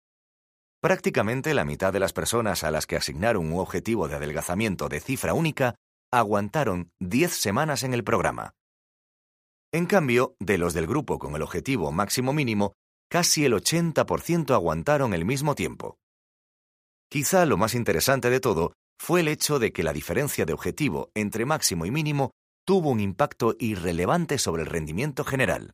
Prácticamente 0.82 1.54
la 1.54 1.66
mitad 1.66 1.92
de 1.92 2.00
las 2.00 2.14
personas 2.14 2.64
a 2.64 2.72
las 2.72 2.88
que 2.88 2.96
asignaron 2.96 3.52
un 3.52 3.60
objetivo 3.60 4.08
de 4.08 4.16
adelgazamiento 4.16 4.88
de 4.88 5.02
cifra 5.02 5.34
única 5.34 5.76
aguantaron 6.12 6.92
10 7.02 7.34
semanas 7.34 7.84
en 7.84 7.94
el 7.94 8.06
programa. 8.06 8.54
En 9.74 9.86
cambio, 9.86 10.36
de 10.40 10.58
los 10.58 10.74
del 10.74 10.88
grupo 10.88 11.20
con 11.20 11.36
el 11.36 11.42
objetivo 11.42 11.92
máximo 11.92 12.32
mínimo, 12.32 12.74
casi 13.10 13.44
el 13.44 13.54
80% 13.54 14.54
aguantaron 14.54 15.14
el 15.14 15.26
mismo 15.26 15.54
tiempo. 15.54 15.98
Quizá 17.12 17.46
lo 17.46 17.58
más 17.58 17.76
interesante 17.76 18.30
de 18.30 18.40
todo 18.40 18.74
fue 18.98 19.20
el 19.20 19.28
hecho 19.28 19.60
de 19.60 19.74
que 19.74 19.84
la 19.84 19.94
diferencia 19.94 20.46
de 20.46 20.54
objetivo 20.54 21.12
entre 21.14 21.46
máximo 21.46 21.86
y 21.86 21.92
mínimo 21.92 22.32
tuvo 22.66 22.90
un 22.90 23.00
impacto 23.00 23.56
irrelevante 23.60 24.38
sobre 24.38 24.64
el 24.64 24.70
rendimiento 24.70 25.26
general. 25.26 25.74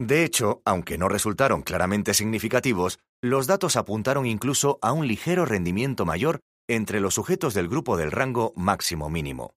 De 0.00 0.24
hecho, 0.24 0.62
aunque 0.64 0.96
no 0.96 1.10
resultaron 1.10 1.60
claramente 1.60 2.14
significativos, 2.14 2.98
los 3.22 3.46
datos 3.46 3.76
apuntaron 3.76 4.24
incluso 4.24 4.78
a 4.80 4.92
un 4.92 5.06
ligero 5.06 5.44
rendimiento 5.44 6.06
mayor 6.06 6.40
entre 6.70 7.00
los 7.00 7.14
sujetos 7.14 7.52
del 7.52 7.68
grupo 7.68 7.98
del 7.98 8.10
rango 8.10 8.54
máximo-mínimo. 8.56 9.52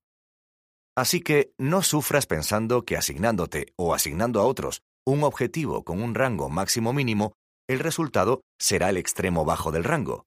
Así 0.97 1.21
que 1.21 1.53
no 1.57 1.81
sufras 1.81 2.27
pensando 2.27 2.83
que 2.83 2.97
asignándote 2.97 3.67
o 3.77 3.93
asignando 3.93 4.41
a 4.41 4.45
otros 4.45 4.81
un 5.05 5.23
objetivo 5.23 5.85
con 5.85 6.01
un 6.01 6.13
rango 6.13 6.49
máximo-mínimo, 6.49 7.31
el 7.69 7.79
resultado 7.79 8.41
será 8.59 8.89
el 8.89 8.97
extremo 8.97 9.45
bajo 9.45 9.71
del 9.71 9.85
rango. 9.85 10.25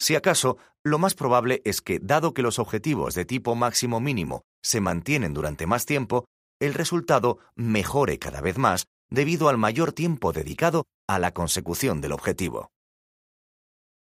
Si 0.00 0.14
acaso, 0.14 0.56
lo 0.82 0.98
más 0.98 1.12
probable 1.14 1.60
es 1.66 1.82
que, 1.82 1.98
dado 2.00 2.32
que 2.32 2.42
los 2.42 2.58
objetivos 2.58 3.14
de 3.14 3.26
tipo 3.26 3.54
máximo-mínimo 3.54 4.44
se 4.62 4.80
mantienen 4.80 5.34
durante 5.34 5.66
más 5.66 5.84
tiempo, 5.84 6.24
el 6.58 6.72
resultado 6.72 7.38
mejore 7.54 8.18
cada 8.18 8.40
vez 8.40 8.56
más 8.56 8.86
debido 9.12 9.48
al 9.48 9.58
mayor 9.58 9.92
tiempo 9.92 10.32
dedicado 10.32 10.86
a 11.06 11.18
la 11.18 11.32
consecución 11.32 12.00
del 12.00 12.12
objetivo. 12.12 12.70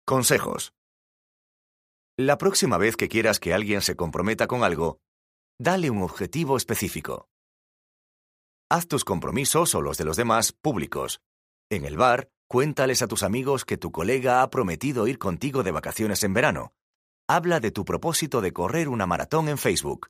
Consejos. 0.07 0.73
La 2.17 2.39
próxima 2.39 2.79
vez 2.79 2.97
que 2.97 3.09
quieras 3.09 3.41
que 3.41 3.53
alguien 3.53 3.81
se 3.81 3.97
comprometa 3.97 4.47
con 4.47 4.63
algo, 4.63 4.99
dale 5.59 5.91
un 5.91 6.03
objetivo 6.03 6.57
específico. 6.57 7.29
Haz 8.71 8.87
tus 8.87 9.05
compromisos 9.05 9.75
o 9.75 9.83
los 9.83 9.99
de 9.99 10.05
los 10.05 10.17
demás 10.17 10.53
públicos. 10.53 11.21
En 11.71 11.85
el 11.85 11.97
bar, 11.97 12.29
Cuéntales 12.47 13.03
a 13.03 13.09
tus 13.09 13.23
amigos 13.23 13.65
que 13.65 13.79
tu 13.79 13.91
colega 13.91 14.43
ha 14.43 14.51
prometido 14.51 15.09
ir 15.09 15.19
contigo 15.19 15.63
de 15.63 15.73
vacaciones 15.73 16.23
en 16.23 16.35
verano. 16.35 16.73
Habla 17.27 17.59
de 17.59 17.71
tu 17.71 17.85
propósito 17.85 18.41
de 18.43 18.53
correr 18.53 18.89
una 18.89 19.07
maratón 19.07 19.49
en 19.49 19.59
Facebook. 19.59 20.09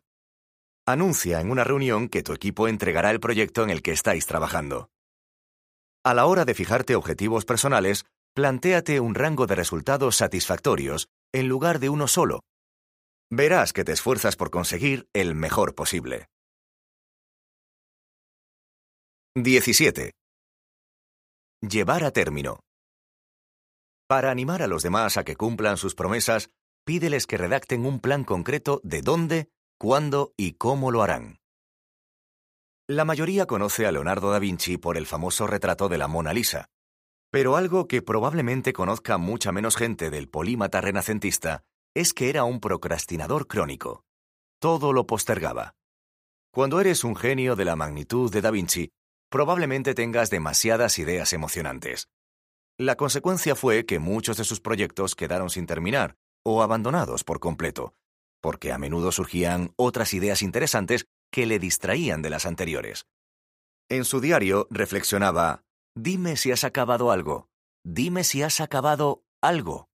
Anuncia 0.86 1.40
en 1.40 1.50
una 1.50 1.64
reunión 1.64 2.10
que 2.10 2.22
tu 2.22 2.34
equipo 2.34 2.68
entregará 2.68 3.10
el 3.10 3.18
proyecto 3.18 3.62
en 3.62 3.70
el 3.70 3.80
que 3.80 3.92
estáis 3.92 4.26
trabajando. 4.26 4.90
A 6.04 6.12
la 6.12 6.26
hora 6.26 6.44
de 6.44 6.52
fijarte 6.52 6.94
objetivos 6.94 7.46
personales, 7.46 8.04
plantéate 8.34 9.00
un 9.00 9.14
rango 9.14 9.46
de 9.46 9.54
resultados 9.54 10.16
satisfactorios 10.16 11.08
en 11.32 11.48
lugar 11.48 11.78
de 11.78 11.88
uno 11.88 12.06
solo. 12.06 12.40
Verás 13.30 13.72
que 13.72 13.84
te 13.84 13.92
esfuerzas 13.92 14.36
por 14.36 14.50
conseguir 14.50 15.08
el 15.14 15.34
mejor 15.34 15.74
posible. 15.74 16.26
17. 19.36 20.12
Llevar 21.62 22.04
a 22.04 22.10
término. 22.10 22.60
Para 24.06 24.30
animar 24.30 24.60
a 24.60 24.66
los 24.66 24.82
demás 24.82 25.16
a 25.16 25.24
que 25.24 25.34
cumplan 25.34 25.78
sus 25.78 25.94
promesas, 25.94 26.50
pídeles 26.84 27.26
que 27.26 27.38
redacten 27.38 27.86
un 27.86 28.00
plan 28.00 28.22
concreto 28.22 28.82
de 28.84 29.00
dónde, 29.00 29.48
cuándo 29.78 30.32
y 30.36 30.52
cómo 30.52 30.90
lo 30.90 31.02
harán. 31.02 31.38
La 32.86 33.04
mayoría 33.04 33.46
conoce 33.46 33.86
a 33.86 33.92
Leonardo 33.92 34.30
da 34.30 34.38
Vinci 34.38 34.76
por 34.76 34.96
el 34.96 35.06
famoso 35.06 35.46
retrato 35.46 35.88
de 35.88 35.98
la 35.98 36.08
Mona 36.08 36.32
Lisa, 36.32 36.68
pero 37.30 37.56
algo 37.56 37.88
que 37.88 38.02
probablemente 38.02 38.72
conozca 38.72 39.18
mucha 39.18 39.52
menos 39.52 39.76
gente 39.76 40.10
del 40.10 40.28
polímata 40.28 40.80
renacentista 40.80 41.64
es 41.94 42.12
que 42.12 42.28
era 42.28 42.44
un 42.44 42.60
procrastinador 42.60 43.46
crónico. 43.46 44.04
Todo 44.60 44.92
lo 44.92 45.06
postergaba. 45.06 45.74
Cuando 46.52 46.80
eres 46.80 47.02
un 47.02 47.16
genio 47.16 47.56
de 47.56 47.64
la 47.64 47.74
magnitud 47.74 48.30
de 48.30 48.40
da 48.40 48.50
Vinci, 48.50 48.90
probablemente 49.30 49.94
tengas 49.94 50.30
demasiadas 50.30 50.98
ideas 50.98 51.32
emocionantes. 51.32 52.06
La 52.78 52.96
consecuencia 52.96 53.54
fue 53.54 53.84
que 53.86 53.98
muchos 53.98 54.36
de 54.36 54.44
sus 54.44 54.60
proyectos 54.60 55.14
quedaron 55.14 55.50
sin 55.50 55.66
terminar 55.66 56.16
o 56.44 56.62
abandonados 56.62 57.24
por 57.24 57.40
completo, 57.40 57.94
porque 58.44 58.72
a 58.72 58.78
menudo 58.78 59.10
surgían 59.10 59.72
otras 59.76 60.12
ideas 60.12 60.42
interesantes 60.42 61.06
que 61.32 61.46
le 61.46 61.58
distraían 61.58 62.20
de 62.20 62.28
las 62.28 62.44
anteriores. 62.44 63.06
En 63.88 64.04
su 64.04 64.20
diario 64.20 64.66
reflexionaba, 64.68 65.62
Dime 65.96 66.36
si 66.36 66.52
has 66.52 66.62
acabado 66.62 67.10
algo, 67.10 67.48
dime 67.86 68.22
si 68.22 68.42
has 68.42 68.60
acabado 68.60 69.24
algo. 69.40 69.88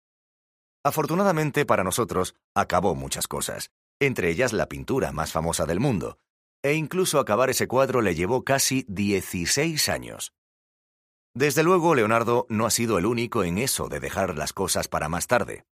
Afortunadamente 0.84 1.66
para 1.66 1.82
nosotros, 1.82 2.36
acabó 2.54 2.94
muchas 2.94 3.26
cosas, 3.26 3.72
entre 3.98 4.30
ellas 4.30 4.52
la 4.52 4.68
pintura 4.68 5.10
más 5.10 5.32
famosa 5.32 5.66
del 5.66 5.80
mundo, 5.80 6.20
e 6.62 6.74
incluso 6.74 7.18
acabar 7.18 7.50
ese 7.50 7.66
cuadro 7.66 8.00
le 8.00 8.14
llevó 8.14 8.44
casi 8.44 8.86
16 8.86 9.88
años. 9.88 10.34
Desde 11.34 11.64
luego, 11.64 11.96
Leonardo 11.96 12.46
no 12.48 12.64
ha 12.64 12.70
sido 12.70 12.96
el 12.98 13.06
único 13.06 13.42
en 13.42 13.58
eso 13.58 13.88
de 13.88 13.98
dejar 13.98 14.38
las 14.38 14.52
cosas 14.52 14.86
para 14.86 15.08
más 15.08 15.26
tarde. 15.26 15.64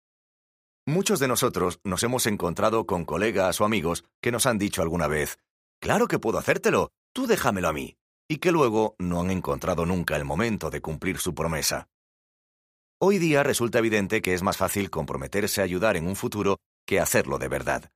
Muchos 0.87 1.19
de 1.19 1.29
nosotros 1.29 1.81
nos 1.83 2.03
hemos 2.03 2.27
encontrado 2.27 2.85
con 2.85 3.07
colegas 3.07 3.59
o 3.59 3.65
amigos 3.65 4.05
que 4.21 4.31
nos 4.31 4.45
han 4.45 4.59
dicho 4.59 4.83
alguna 4.83 5.07
vez, 5.07 5.39
Claro 5.81 6.09
que 6.09 6.19
puedo 6.19 6.39
hacértelo, 6.39 6.91
tú 7.15 7.27
déjamelo 7.27 7.69
a 7.69 7.73
mí, 7.73 7.97
y 8.29 8.37
que 8.39 8.53
luego 8.53 8.95
no 8.99 9.21
han 9.21 9.31
encontrado 9.31 9.87
nunca 9.87 10.17
el 10.17 10.25
momento 10.25 10.71
de 10.71 10.83
cumplir 10.83 11.19
su 11.19 11.35
promesa. 11.35 11.89
Hoy 13.01 13.19
día 13.19 13.43
resulta 13.43 13.79
evidente 13.79 14.21
que 14.21 14.35
es 14.35 14.43
más 14.43 14.59
fácil 14.59 14.91
comprometerse 14.91 15.63
a 15.63 15.65
ayudar 15.65 15.97
en 15.97 16.07
un 16.07 16.17
futuro 16.17 16.59
que 16.87 17.01
hacerlo 17.01 17.39
de 17.39 17.49
verdad. 17.49 17.91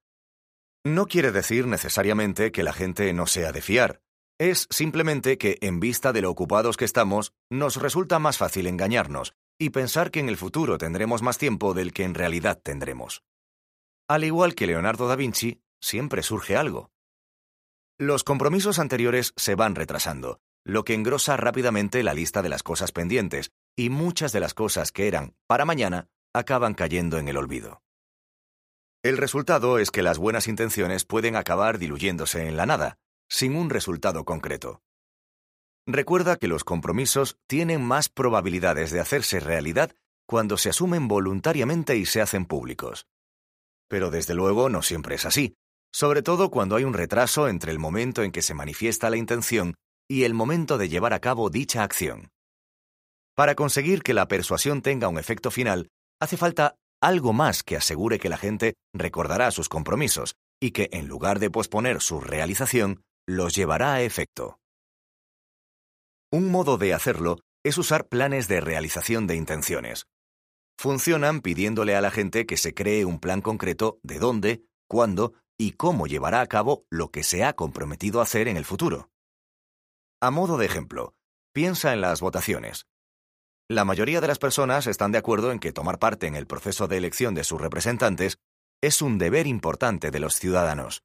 No 0.84 1.06
quiere 1.06 1.30
decir 1.30 1.66
necesariamente 1.66 2.52
que 2.52 2.62
la 2.62 2.72
gente 2.72 3.12
no 3.12 3.26
sea 3.26 3.52
de 3.52 3.60
fiar. 3.60 4.00
Es 4.38 4.66
simplemente 4.70 5.36
que, 5.36 5.58
en 5.60 5.80
vista 5.80 6.12
de 6.12 6.22
lo 6.22 6.30
ocupados 6.30 6.76
que 6.76 6.84
estamos, 6.84 7.32
nos 7.50 7.76
resulta 7.76 8.18
más 8.18 8.38
fácil 8.38 8.66
engañarnos 8.66 9.34
y 9.58 9.70
pensar 9.70 10.10
que 10.10 10.20
en 10.20 10.28
el 10.28 10.36
futuro 10.36 10.78
tendremos 10.78 11.22
más 11.22 11.36
tiempo 11.36 11.74
del 11.74 11.92
que 11.92 12.04
en 12.04 12.14
realidad 12.14 12.60
tendremos. 12.62 13.22
Al 14.08 14.24
igual 14.24 14.54
que 14.54 14.66
Leonardo 14.66 15.08
da 15.08 15.16
Vinci, 15.16 15.60
siempre 15.80 16.22
surge 16.22 16.56
algo. 16.56 16.90
Los 17.98 18.22
compromisos 18.22 18.78
anteriores 18.78 19.32
se 19.36 19.56
van 19.56 19.74
retrasando, 19.74 20.40
lo 20.64 20.84
que 20.84 20.94
engrosa 20.94 21.36
rápidamente 21.36 22.02
la 22.02 22.14
lista 22.14 22.42
de 22.42 22.48
las 22.48 22.62
cosas 22.62 22.92
pendientes, 22.92 23.50
y 23.76 23.90
muchas 23.90 24.32
de 24.32 24.40
las 24.40 24.54
cosas 24.54 24.92
que 24.92 25.08
eran 25.08 25.34
para 25.46 25.64
mañana 25.64 26.08
acaban 26.32 26.74
cayendo 26.74 27.18
en 27.18 27.28
el 27.28 27.36
olvido. 27.36 27.82
El 29.02 29.16
resultado 29.16 29.78
es 29.78 29.90
que 29.90 30.02
las 30.02 30.18
buenas 30.18 30.48
intenciones 30.48 31.04
pueden 31.04 31.36
acabar 31.36 31.78
diluyéndose 31.78 32.46
en 32.46 32.56
la 32.56 32.66
nada, 32.66 32.98
sin 33.28 33.56
un 33.56 33.70
resultado 33.70 34.24
concreto. 34.24 34.82
Recuerda 35.90 36.36
que 36.36 36.48
los 36.48 36.64
compromisos 36.64 37.38
tienen 37.46 37.82
más 37.82 38.10
probabilidades 38.10 38.90
de 38.90 39.00
hacerse 39.00 39.40
realidad 39.40 39.90
cuando 40.26 40.58
se 40.58 40.68
asumen 40.68 41.08
voluntariamente 41.08 41.96
y 41.96 42.04
se 42.04 42.20
hacen 42.20 42.44
públicos. 42.44 43.06
Pero 43.88 44.10
desde 44.10 44.34
luego 44.34 44.68
no 44.68 44.82
siempre 44.82 45.14
es 45.14 45.24
así, 45.24 45.54
sobre 45.90 46.20
todo 46.20 46.50
cuando 46.50 46.76
hay 46.76 46.84
un 46.84 46.92
retraso 46.92 47.48
entre 47.48 47.72
el 47.72 47.78
momento 47.78 48.22
en 48.22 48.32
que 48.32 48.42
se 48.42 48.52
manifiesta 48.52 49.08
la 49.08 49.16
intención 49.16 49.76
y 50.06 50.24
el 50.24 50.34
momento 50.34 50.76
de 50.76 50.90
llevar 50.90 51.14
a 51.14 51.20
cabo 51.20 51.48
dicha 51.48 51.82
acción. 51.82 52.28
Para 53.34 53.54
conseguir 53.54 54.02
que 54.02 54.12
la 54.12 54.28
persuasión 54.28 54.82
tenga 54.82 55.08
un 55.08 55.18
efecto 55.18 55.50
final, 55.50 55.88
hace 56.20 56.36
falta 56.36 56.76
algo 57.00 57.32
más 57.32 57.62
que 57.62 57.78
asegure 57.78 58.18
que 58.18 58.28
la 58.28 58.36
gente 58.36 58.74
recordará 58.92 59.50
sus 59.52 59.70
compromisos 59.70 60.34
y 60.60 60.72
que, 60.72 60.90
en 60.92 61.08
lugar 61.08 61.38
de 61.38 61.50
posponer 61.50 62.02
su 62.02 62.20
realización, 62.20 63.00
los 63.26 63.54
llevará 63.54 63.94
a 63.94 64.02
efecto. 64.02 64.58
Un 66.30 66.50
modo 66.50 66.76
de 66.76 66.92
hacerlo 66.92 67.38
es 67.64 67.78
usar 67.78 68.06
planes 68.06 68.48
de 68.48 68.60
realización 68.60 69.26
de 69.26 69.34
intenciones. 69.34 70.06
Funcionan 70.78 71.40
pidiéndole 71.40 71.96
a 71.96 72.02
la 72.02 72.10
gente 72.10 72.44
que 72.44 72.58
se 72.58 72.74
cree 72.74 73.06
un 73.06 73.18
plan 73.18 73.40
concreto 73.40 73.98
de 74.02 74.18
dónde, 74.18 74.62
cuándo 74.86 75.32
y 75.58 75.72
cómo 75.72 76.06
llevará 76.06 76.42
a 76.42 76.46
cabo 76.46 76.84
lo 76.90 77.10
que 77.10 77.24
se 77.24 77.44
ha 77.44 77.54
comprometido 77.54 78.20
a 78.20 78.24
hacer 78.24 78.46
en 78.46 78.58
el 78.58 78.66
futuro. 78.66 79.10
A 80.20 80.30
modo 80.30 80.58
de 80.58 80.66
ejemplo, 80.66 81.14
piensa 81.54 81.94
en 81.94 82.02
las 82.02 82.20
votaciones. 82.20 82.86
La 83.66 83.86
mayoría 83.86 84.20
de 84.20 84.28
las 84.28 84.38
personas 84.38 84.86
están 84.86 85.12
de 85.12 85.18
acuerdo 85.18 85.50
en 85.50 85.58
que 85.58 85.72
tomar 85.72 85.98
parte 85.98 86.26
en 86.26 86.36
el 86.36 86.46
proceso 86.46 86.88
de 86.88 86.98
elección 86.98 87.34
de 87.34 87.44
sus 87.44 87.60
representantes 87.60 88.38
es 88.82 89.00
un 89.00 89.16
deber 89.16 89.46
importante 89.46 90.10
de 90.10 90.20
los 90.20 90.34
ciudadanos. 90.34 91.02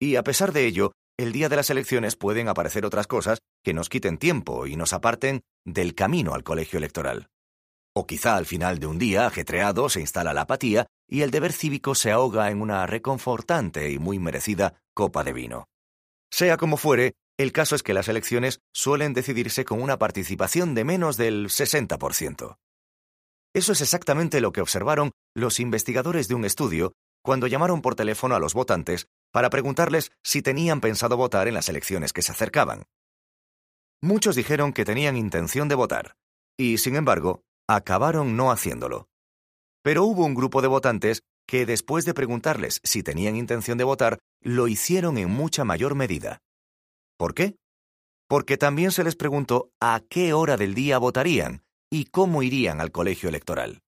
Y 0.00 0.16
a 0.16 0.24
pesar 0.24 0.52
de 0.52 0.66
ello, 0.66 0.92
el 1.22 1.32
día 1.32 1.48
de 1.48 1.56
las 1.56 1.70
elecciones 1.70 2.16
pueden 2.16 2.48
aparecer 2.48 2.84
otras 2.84 3.06
cosas 3.06 3.38
que 3.62 3.74
nos 3.74 3.88
quiten 3.88 4.18
tiempo 4.18 4.66
y 4.66 4.76
nos 4.76 4.92
aparten 4.92 5.42
del 5.64 5.94
camino 5.94 6.34
al 6.34 6.42
colegio 6.42 6.78
electoral. 6.78 7.28
O 7.94 8.06
quizá 8.06 8.36
al 8.36 8.46
final 8.46 8.78
de 8.78 8.86
un 8.86 8.98
día 8.98 9.26
ajetreado 9.26 9.88
se 9.88 10.00
instala 10.00 10.32
la 10.32 10.42
apatía 10.42 10.86
y 11.08 11.22
el 11.22 11.30
deber 11.30 11.52
cívico 11.52 11.94
se 11.94 12.10
ahoga 12.10 12.50
en 12.50 12.60
una 12.60 12.86
reconfortante 12.86 13.90
y 13.90 13.98
muy 13.98 14.18
merecida 14.18 14.82
copa 14.94 15.22
de 15.24 15.32
vino. 15.32 15.68
Sea 16.30 16.56
como 16.56 16.76
fuere, 16.76 17.14
el 17.38 17.52
caso 17.52 17.76
es 17.76 17.82
que 17.82 17.94
las 17.94 18.08
elecciones 18.08 18.60
suelen 18.72 19.12
decidirse 19.12 19.64
con 19.64 19.82
una 19.82 19.98
participación 19.98 20.74
de 20.74 20.84
menos 20.84 21.16
del 21.16 21.48
60%. 21.48 22.56
Eso 23.54 23.72
es 23.72 23.80
exactamente 23.80 24.40
lo 24.40 24.52
que 24.52 24.62
observaron 24.62 25.12
los 25.34 25.60
investigadores 25.60 26.28
de 26.28 26.34
un 26.34 26.44
estudio 26.44 26.94
cuando 27.22 27.46
llamaron 27.46 27.82
por 27.82 27.94
teléfono 27.94 28.34
a 28.34 28.40
los 28.40 28.54
votantes 28.54 29.06
para 29.32 29.50
preguntarles 29.50 30.12
si 30.22 30.42
tenían 30.42 30.80
pensado 30.80 31.16
votar 31.16 31.48
en 31.48 31.54
las 31.54 31.68
elecciones 31.68 32.12
que 32.12 32.22
se 32.22 32.32
acercaban. 32.32 32.84
Muchos 34.00 34.36
dijeron 34.36 34.72
que 34.72 34.84
tenían 34.84 35.16
intención 35.16 35.68
de 35.68 35.74
votar, 35.74 36.16
y, 36.58 36.78
sin 36.78 36.96
embargo, 36.96 37.42
acabaron 37.68 38.36
no 38.36 38.50
haciéndolo. 38.50 39.08
Pero 39.82 40.04
hubo 40.04 40.24
un 40.24 40.34
grupo 40.34 40.62
de 40.62 40.68
votantes 40.68 41.22
que, 41.46 41.66
después 41.66 42.04
de 42.04 42.14
preguntarles 42.14 42.80
si 42.84 43.02
tenían 43.02 43.36
intención 43.36 43.78
de 43.78 43.84
votar, 43.84 44.18
lo 44.40 44.68
hicieron 44.68 45.18
en 45.18 45.30
mucha 45.30 45.64
mayor 45.64 45.94
medida. 45.94 46.38
¿Por 47.16 47.34
qué? 47.34 47.56
Porque 48.28 48.56
también 48.56 48.92
se 48.92 49.04
les 49.04 49.16
preguntó 49.16 49.70
a 49.80 50.00
qué 50.08 50.32
hora 50.32 50.56
del 50.56 50.74
día 50.74 50.98
votarían 50.98 51.62
y 51.90 52.06
cómo 52.06 52.42
irían 52.42 52.80
al 52.80 52.90
colegio 52.90 53.28
electoral. 53.28 53.82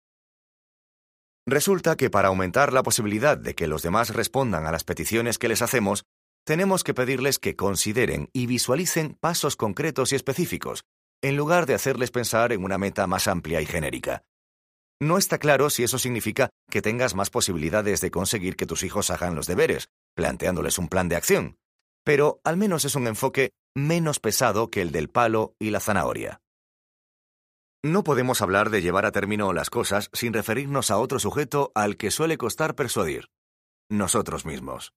Resulta 1.51 1.97
que 1.97 2.11
para 2.11 2.29
aumentar 2.29 2.73
la 2.73 2.85
posibilidad 2.85 3.37
de 3.37 3.57
que 3.57 3.67
los 3.67 3.83
demás 3.83 4.15
respondan 4.15 4.67
a 4.67 4.71
las 4.71 4.85
peticiones 4.85 5.37
que 5.37 5.49
les 5.49 5.63
hacemos, 5.63 6.05
tenemos 6.47 6.85
que 6.85 6.95
pedirles 6.95 7.41
que 7.41 7.57
consideren 7.57 8.31
y 8.33 8.47
visualicen 8.47 9.17
pasos 9.19 9.57
concretos 9.57 10.13
y 10.13 10.15
específicos, 10.15 10.85
en 11.21 11.37
lugar 11.37 11.67
de 11.67 11.75
hacerles 11.75 12.13
pensar 12.13 12.53
en 12.53 12.63
una 12.63 12.79
meta 12.79 13.09
más 13.09 13.27
amplia 13.27 13.61
y 13.61 13.67
genérica. 13.67 14.23
No 15.03 15.19
está 15.19 15.39
claro 15.39 15.71
si 15.71 15.83
eso 15.83 15.99
significa 15.99 16.51
que 16.71 16.83
tengas 16.83 17.17
más 17.17 17.31
posibilidades 17.31 18.01
de 18.01 18.13
conseguir 18.13 18.55
que 18.55 18.67
tus 18.67 18.85
hijos 18.85 19.11
hagan 19.11 19.35
los 19.35 19.49
deberes, 19.49 19.89
planteándoles 20.15 20.79
un 20.79 20.87
plan 20.87 21.09
de 21.09 21.17
acción, 21.17 21.57
pero 22.05 22.41
al 22.45 22.59
menos 22.59 22.85
es 22.85 22.95
un 22.95 23.09
enfoque 23.09 23.51
menos 23.75 24.21
pesado 24.21 24.71
que 24.71 24.83
el 24.83 24.93
del 24.93 25.09
palo 25.09 25.57
y 25.59 25.71
la 25.71 25.81
zanahoria. 25.81 26.43
No 27.83 28.05
podemos 28.05 28.43
hablar 28.43 28.69
de 28.69 28.83
llevar 28.83 29.07
a 29.07 29.13
término 29.13 29.55
las 29.55 29.71
cosas 29.71 30.11
sin 30.13 30.35
referirnos 30.35 30.91
a 30.91 30.99
otro 30.99 31.19
sujeto 31.19 31.73
al 31.75 31.97
que 31.97 32.11
suele 32.11 32.37
costar 32.37 32.75
persuadir, 32.75 33.31
nosotros 33.89 34.45
mismos. 34.45 34.93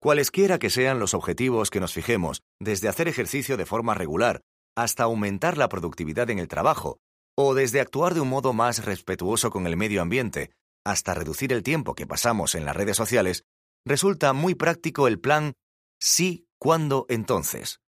Cualesquiera 0.00 0.58
que 0.58 0.70
sean 0.70 0.98
los 0.98 1.12
objetivos 1.12 1.68
que 1.68 1.80
nos 1.80 1.92
fijemos, 1.92 2.40
desde 2.58 2.88
hacer 2.88 3.06
ejercicio 3.06 3.58
de 3.58 3.66
forma 3.66 3.92
regular 3.92 4.40
hasta 4.74 5.04
aumentar 5.04 5.58
la 5.58 5.68
productividad 5.68 6.30
en 6.30 6.38
el 6.38 6.48
trabajo, 6.48 6.98
o 7.36 7.54
desde 7.54 7.80
actuar 7.80 8.14
de 8.14 8.20
un 8.20 8.28
modo 8.28 8.54
más 8.54 8.84
respetuoso 8.84 9.50
con 9.50 9.66
el 9.66 9.76
medio 9.76 10.00
ambiente, 10.00 10.52
hasta 10.86 11.12
reducir 11.12 11.52
el 11.52 11.62
tiempo 11.62 11.94
que 11.94 12.06
pasamos 12.06 12.54
en 12.54 12.64
las 12.64 12.76
redes 12.76 12.96
sociales, 12.96 13.44
resulta 13.84 14.32
muy 14.32 14.54
práctico 14.54 15.06
el 15.06 15.20
plan 15.20 15.52
sí, 16.00 16.46
cuándo, 16.58 17.04
entonces. 17.10 17.80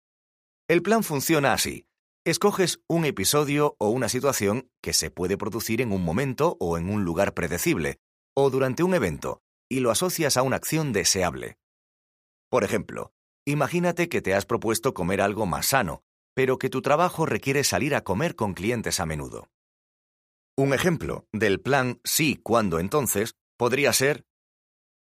El 0.69 0.83
plan 0.83 1.05
funciona 1.05 1.53
así. 1.53 1.86
Escoges 2.27 2.81
un 2.89 3.05
episodio 3.05 3.77
o 3.79 3.91
una 3.91 4.09
situación 4.09 4.69
que 4.83 4.93
se 4.93 5.13
puede 5.13 5.39
producir 5.39 5.81
en 5.81 5.93
un 5.93 6.03
momento 6.03 6.57
o 6.59 6.77
en 6.77 6.91
un 6.91 7.05
lugar 7.05 7.35
predecible, 7.35 8.01
o 8.35 8.51
durante 8.51 8.83
un 8.83 8.95
evento, 8.95 9.43
y 9.71 9.79
lo 9.79 9.93
asocias 9.93 10.37
a 10.37 10.43
una 10.43 10.57
acción 10.57 10.93
deseable. 10.93 11.57
Por 12.51 12.65
ejemplo, 12.65 13.13
imagínate 13.47 14.09
que 14.09 14.23
te 14.23 14.35
has 14.35 14.45
propuesto 14.45 14.93
comer 14.93 15.21
algo 15.21 15.47
más 15.47 15.67
sano, 15.67 16.03
pero 16.35 16.59
que 16.59 16.69
tu 16.69 16.83
trabajo 16.83 17.27
requiere 17.27 17.63
salir 17.63 17.95
a 17.95 18.03
comer 18.03 18.35
con 18.35 18.55
clientes 18.55 18.99
a 18.99 19.07
menudo. 19.07 19.49
Un 20.57 20.75
ejemplo 20.75 21.29
del 21.33 21.61
plan 21.61 22.01
sí, 22.03 22.41
cuándo, 22.43 22.81
entonces 22.81 23.37
podría 23.57 23.93
ser 23.93 24.25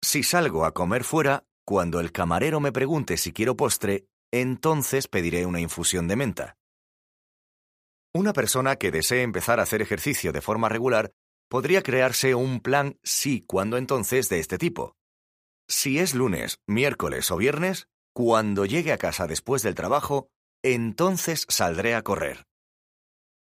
si 0.03 0.21
salgo 0.21 0.63
a 0.63 0.75
comer 0.75 1.03
fuera, 1.03 1.43
cuando 1.65 2.01
el 2.01 2.11
camarero 2.11 2.59
me 2.59 2.71
pregunte 2.71 3.17
si 3.17 3.33
quiero 3.33 3.57
postre, 3.57 4.05
entonces 4.31 5.07
pediré 5.07 5.47
una 5.47 5.59
infusión 5.59 6.07
de 6.07 6.15
menta. 6.15 6.58
Una 8.13 8.33
persona 8.33 8.75
que 8.77 8.89
desee 8.89 9.21
empezar 9.21 9.59
a 9.59 9.63
hacer 9.63 9.83
ejercicio 9.83 10.31
de 10.31 10.41
forma 10.41 10.67
regular 10.67 11.11
podría 11.47 11.83
crearse 11.83 12.33
un 12.33 12.59
plan 12.59 12.97
sí 13.03 13.43
cuando 13.45 13.77
entonces 13.77 14.29
de 14.29 14.39
este 14.39 14.57
tipo. 14.57 14.95
Si 15.67 15.99
es 15.99 16.15
lunes, 16.15 16.57
miércoles 16.67 17.29
o 17.29 17.37
viernes, 17.37 17.87
cuando 18.15 18.65
llegue 18.65 18.93
a 18.93 18.97
casa 18.97 19.27
después 19.27 19.61
del 19.61 19.75
trabajo, 19.75 20.27
entonces 20.63 21.45
saldré 21.49 21.93
a 21.93 22.01
correr. 22.01 22.47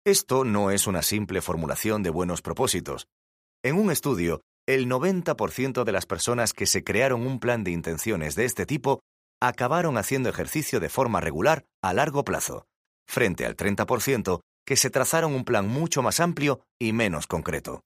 Esto 0.04 0.44
no 0.44 0.70
es 0.70 0.86
una 0.86 1.00
simple 1.00 1.40
formulación 1.40 2.02
de 2.02 2.10
buenos 2.10 2.42
propósitos. 2.42 3.06
En 3.62 3.76
un 3.76 3.90
estudio, 3.90 4.42
el 4.68 4.90
90% 4.90 5.84
de 5.84 5.92
las 5.92 6.04
personas 6.04 6.52
que 6.52 6.66
se 6.66 6.84
crearon 6.84 7.26
un 7.26 7.40
plan 7.40 7.64
de 7.64 7.70
intenciones 7.70 8.34
de 8.34 8.44
este 8.44 8.66
tipo 8.66 9.00
acabaron 9.40 9.96
haciendo 9.96 10.28
ejercicio 10.28 10.80
de 10.80 10.90
forma 10.90 11.20
regular 11.20 11.64
a 11.82 11.94
largo 11.94 12.24
plazo, 12.24 12.66
frente 13.08 13.46
al 13.46 13.56
30% 13.56 14.40
que 14.70 14.76
se 14.76 14.88
trazaron 14.88 15.34
un 15.34 15.44
plan 15.44 15.66
mucho 15.66 16.00
más 16.00 16.20
amplio 16.20 16.60
y 16.78 16.92
menos 16.92 17.26
concreto. 17.26 17.80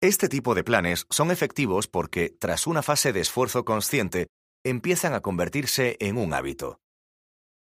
Este 0.00 0.30
tipo 0.30 0.54
de 0.54 0.64
planes 0.64 1.04
son 1.10 1.30
efectivos 1.30 1.88
porque, 1.88 2.30
tras 2.30 2.66
una 2.66 2.82
fase 2.82 3.12
de 3.12 3.20
esfuerzo 3.20 3.66
consciente, 3.66 4.28
empiezan 4.64 5.12
a 5.12 5.20
convertirse 5.20 5.98
en 6.00 6.16
un 6.16 6.32
hábito. 6.32 6.78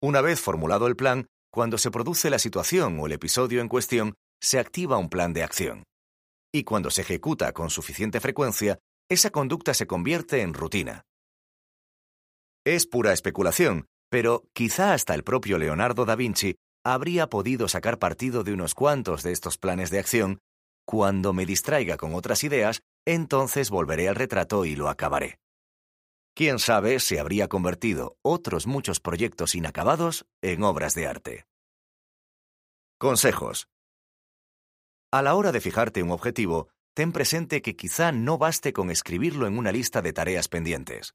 Una 0.02 0.20
vez 0.20 0.40
formulado 0.40 0.88
el 0.88 0.96
plan, 0.96 1.28
cuando 1.52 1.78
se 1.78 1.92
produce 1.92 2.28
la 2.28 2.40
situación 2.40 2.98
o 2.98 3.06
el 3.06 3.12
episodio 3.12 3.60
en 3.60 3.68
cuestión, 3.68 4.14
se 4.42 4.58
activa 4.58 4.98
un 4.98 5.08
plan 5.08 5.32
de 5.32 5.44
acción 5.44 5.84
y 6.52 6.64
cuando 6.64 6.90
se 6.90 7.02
ejecuta 7.02 7.52
con 7.52 7.70
suficiente 7.70 8.18
frecuencia, 8.18 8.80
esa 9.08 9.30
conducta 9.30 9.74
se 9.74 9.86
convierte 9.86 10.40
en 10.40 10.54
rutina. 10.54 11.04
Es 12.66 12.88
pura 12.88 13.12
especulación, 13.12 13.86
pero 14.10 14.42
quizá 14.54 14.92
hasta 14.92 15.14
el 15.14 15.22
propio 15.22 15.56
Leonardo 15.56 16.04
da 16.04 16.16
Vinci 16.16 16.56
habría 16.84 17.28
podido 17.28 17.68
sacar 17.68 17.98
partido 17.98 18.44
de 18.44 18.52
unos 18.52 18.74
cuantos 18.74 19.22
de 19.22 19.32
estos 19.32 19.58
planes 19.58 19.90
de 19.90 19.98
acción. 19.98 20.40
Cuando 20.86 21.32
me 21.32 21.46
distraiga 21.46 21.96
con 21.96 22.14
otras 22.14 22.42
ideas, 22.44 22.82
entonces 23.06 23.70
volveré 23.70 24.08
al 24.08 24.16
retrato 24.16 24.64
y 24.64 24.76
lo 24.76 24.88
acabaré. 24.88 25.38
Quién 26.34 26.58
sabe 26.58 27.00
si 27.00 27.18
habría 27.18 27.48
convertido 27.48 28.16
otros 28.22 28.66
muchos 28.66 29.00
proyectos 29.00 29.54
inacabados 29.54 30.26
en 30.42 30.62
obras 30.62 30.94
de 30.94 31.06
arte. 31.06 31.46
Consejos. 32.98 33.68
A 35.12 35.22
la 35.22 35.34
hora 35.34 35.52
de 35.52 35.60
fijarte 35.60 36.02
un 36.02 36.10
objetivo, 36.10 36.68
ten 36.94 37.12
presente 37.12 37.62
que 37.62 37.76
quizá 37.76 38.12
no 38.12 38.38
baste 38.38 38.72
con 38.72 38.90
escribirlo 38.90 39.46
en 39.46 39.58
una 39.58 39.72
lista 39.72 40.02
de 40.02 40.12
tareas 40.12 40.48
pendientes. 40.48 41.14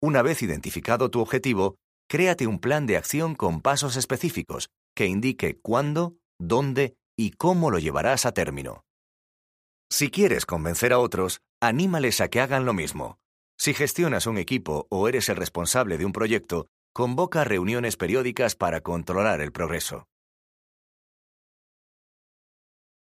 Una 0.00 0.22
vez 0.22 0.42
identificado 0.42 1.10
tu 1.10 1.20
objetivo, 1.20 1.76
créate 2.08 2.46
un 2.46 2.58
plan 2.58 2.86
de 2.86 2.96
acción 2.96 3.34
con 3.34 3.60
pasos 3.60 3.96
específicos 3.96 4.68
que 4.94 5.06
indique 5.06 5.58
cuándo, 5.60 6.16
dónde 6.38 6.96
y 7.16 7.32
cómo 7.32 7.70
lo 7.70 7.78
llevarás 7.78 8.26
a 8.26 8.32
término. 8.32 8.84
Si 9.90 10.10
quieres 10.10 10.46
convencer 10.46 10.92
a 10.92 10.98
otros, 10.98 11.40
anímales 11.62 12.20
a 12.20 12.28
que 12.28 12.40
hagan 12.40 12.64
lo 12.64 12.72
mismo. 12.72 13.18
Si 13.58 13.74
gestionas 13.74 14.26
un 14.26 14.38
equipo 14.38 14.86
o 14.90 15.08
eres 15.08 15.28
el 15.28 15.36
responsable 15.36 15.98
de 15.98 16.04
un 16.04 16.12
proyecto, 16.12 16.66
convoca 16.92 17.44
reuniones 17.44 17.96
periódicas 17.96 18.56
para 18.56 18.80
controlar 18.80 19.40
el 19.40 19.52
progreso. 19.52 20.06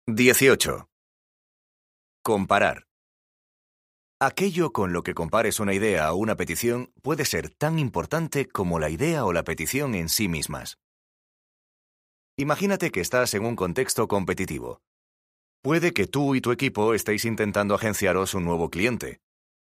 18. 0.08 0.88
Comparar. 2.24 2.87
Aquello 4.20 4.74
con 4.74 4.94
lo 4.94 5.04
que 5.04 5.14
compares 5.14 5.60
una 5.60 5.76
idea 5.76 6.12
o 6.12 6.16
una 6.16 6.36
petición 6.36 6.92
puede 7.04 7.24
ser 7.24 7.52
tan 7.52 7.78
importante 7.78 8.48
como 8.48 8.80
la 8.80 8.90
idea 8.90 9.24
o 9.26 9.32
la 9.32 9.44
petición 9.44 9.94
en 9.94 10.10
sí 10.10 10.28
mismas. 10.28 10.80
Imagínate 12.36 12.90
que 12.90 13.00
estás 13.00 13.36
en 13.36 13.46
un 13.46 13.56
contexto 13.56 14.08
competitivo. 14.08 14.82
Puede 15.62 15.94
que 15.94 16.08
tú 16.08 16.34
y 16.34 16.42
tu 16.42 16.52
equipo 16.52 16.96
estéis 16.96 17.26
intentando 17.26 17.76
agenciaros 17.76 18.34
un 18.34 18.44
nuevo 18.44 18.72
cliente, 18.72 19.20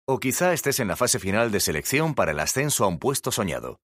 o 0.07 0.17
quizá 0.17 0.53
estés 0.53 0.79
en 0.79 0.87
la 0.87 0.95
fase 0.95 1.19
final 1.19 1.51
de 1.51 1.59
selección 1.59 2.15
para 2.15 2.31
el 2.31 2.39
ascenso 2.39 2.85
a 2.85 2.87
un 2.87 2.99
puesto 2.99 3.33
soñado. 3.33 3.81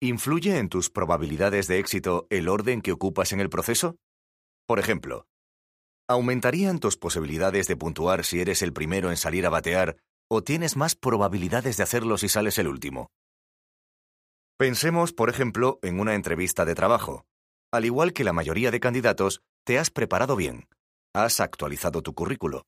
¿Influye 0.00 0.58
en 0.58 0.68
tus 0.68 0.90
probabilidades 0.90 1.66
de 1.66 1.80
éxito 1.80 2.28
el 2.30 2.48
orden 2.48 2.82
que 2.82 2.92
ocupas 2.92 3.32
en 3.32 3.40
el 3.40 3.50
proceso? 3.50 3.96
Por 4.68 4.78
ejemplo, 4.78 5.26
¿aumentarían 6.10 6.80
tus 6.80 6.96
posibilidades 6.96 7.68
de 7.68 7.76
puntuar 7.76 8.24
si 8.24 8.40
eres 8.40 8.62
el 8.62 8.72
primero 8.72 9.10
en 9.10 9.16
salir 9.16 9.46
a 9.46 9.48
batear 9.48 9.96
o 10.28 10.42
tienes 10.42 10.76
más 10.76 10.96
probabilidades 10.96 11.76
de 11.76 11.84
hacerlo 11.84 12.18
si 12.18 12.28
sales 12.28 12.58
el 12.58 12.66
último? 12.66 13.12
Pensemos, 14.58 15.12
por 15.12 15.30
ejemplo, 15.30 15.78
en 15.82 16.00
una 16.00 16.16
entrevista 16.16 16.64
de 16.64 16.74
trabajo. 16.74 17.26
Al 17.72 17.84
igual 17.84 18.12
que 18.12 18.24
la 18.24 18.32
mayoría 18.32 18.72
de 18.72 18.80
candidatos, 18.80 19.40
te 19.64 19.78
has 19.78 19.90
preparado 19.90 20.34
bien, 20.34 20.66
has 21.14 21.38
actualizado 21.38 22.02
tu 22.02 22.12
currículo, 22.12 22.64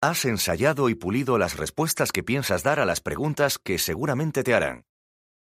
has 0.00 0.24
ensayado 0.24 0.88
y 0.88 0.94
pulido 0.94 1.36
las 1.36 1.58
respuestas 1.58 2.12
que 2.12 2.22
piensas 2.22 2.62
dar 2.62 2.80
a 2.80 2.86
las 2.86 3.02
preguntas 3.02 3.58
que 3.58 3.76
seguramente 3.76 4.42
te 4.42 4.54
harán. 4.54 4.86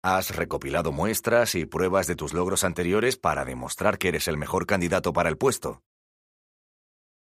Has 0.02 0.34
recopilado 0.34 0.90
muestras 0.90 1.54
y 1.54 1.66
pruebas 1.66 2.08
de 2.08 2.16
tus 2.16 2.34
logros 2.34 2.64
anteriores 2.64 3.16
para 3.16 3.44
demostrar 3.44 3.98
que 3.98 4.08
eres 4.08 4.26
el 4.26 4.38
mejor 4.38 4.66
candidato 4.66 5.12
para 5.12 5.28
el 5.28 5.38
puesto. 5.38 5.82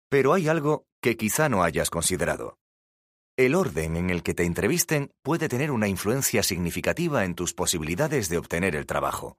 Pero 0.10 0.34
hay 0.34 0.48
algo 0.48 0.86
que 1.02 1.18
quizá 1.18 1.50
no 1.50 1.64
hayas 1.64 1.90
considerado. 1.90 2.58
El 3.38 3.54
orden 3.54 3.98
en 3.98 4.10
el 4.10 4.24
que 4.24 4.34
te 4.34 4.44
entrevisten 4.44 5.12
puede 5.22 5.50
tener 5.50 5.72
una 5.72 5.88
influencia 5.88 6.42
significativa 6.42 7.26
en 7.26 7.36
tus 7.36 7.54
posibilidades 7.54 8.30
de 8.30 8.38
obtener 8.38 8.76
el 8.76 8.86
trabajo. 8.86 9.38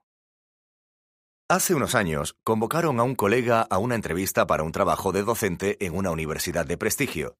Hace 1.48 1.74
unos 1.74 1.94
años 1.94 2.36
convocaron 2.44 3.00
a 3.00 3.04
un 3.04 3.14
colega 3.14 3.62
a 3.62 3.78
una 3.78 3.94
entrevista 3.94 4.46
para 4.46 4.64
un 4.64 4.72
trabajo 4.72 5.12
de 5.12 5.22
docente 5.22 5.76
en 5.84 5.96
una 5.96 6.10
universidad 6.10 6.66
de 6.66 6.76
prestigio. 6.76 7.36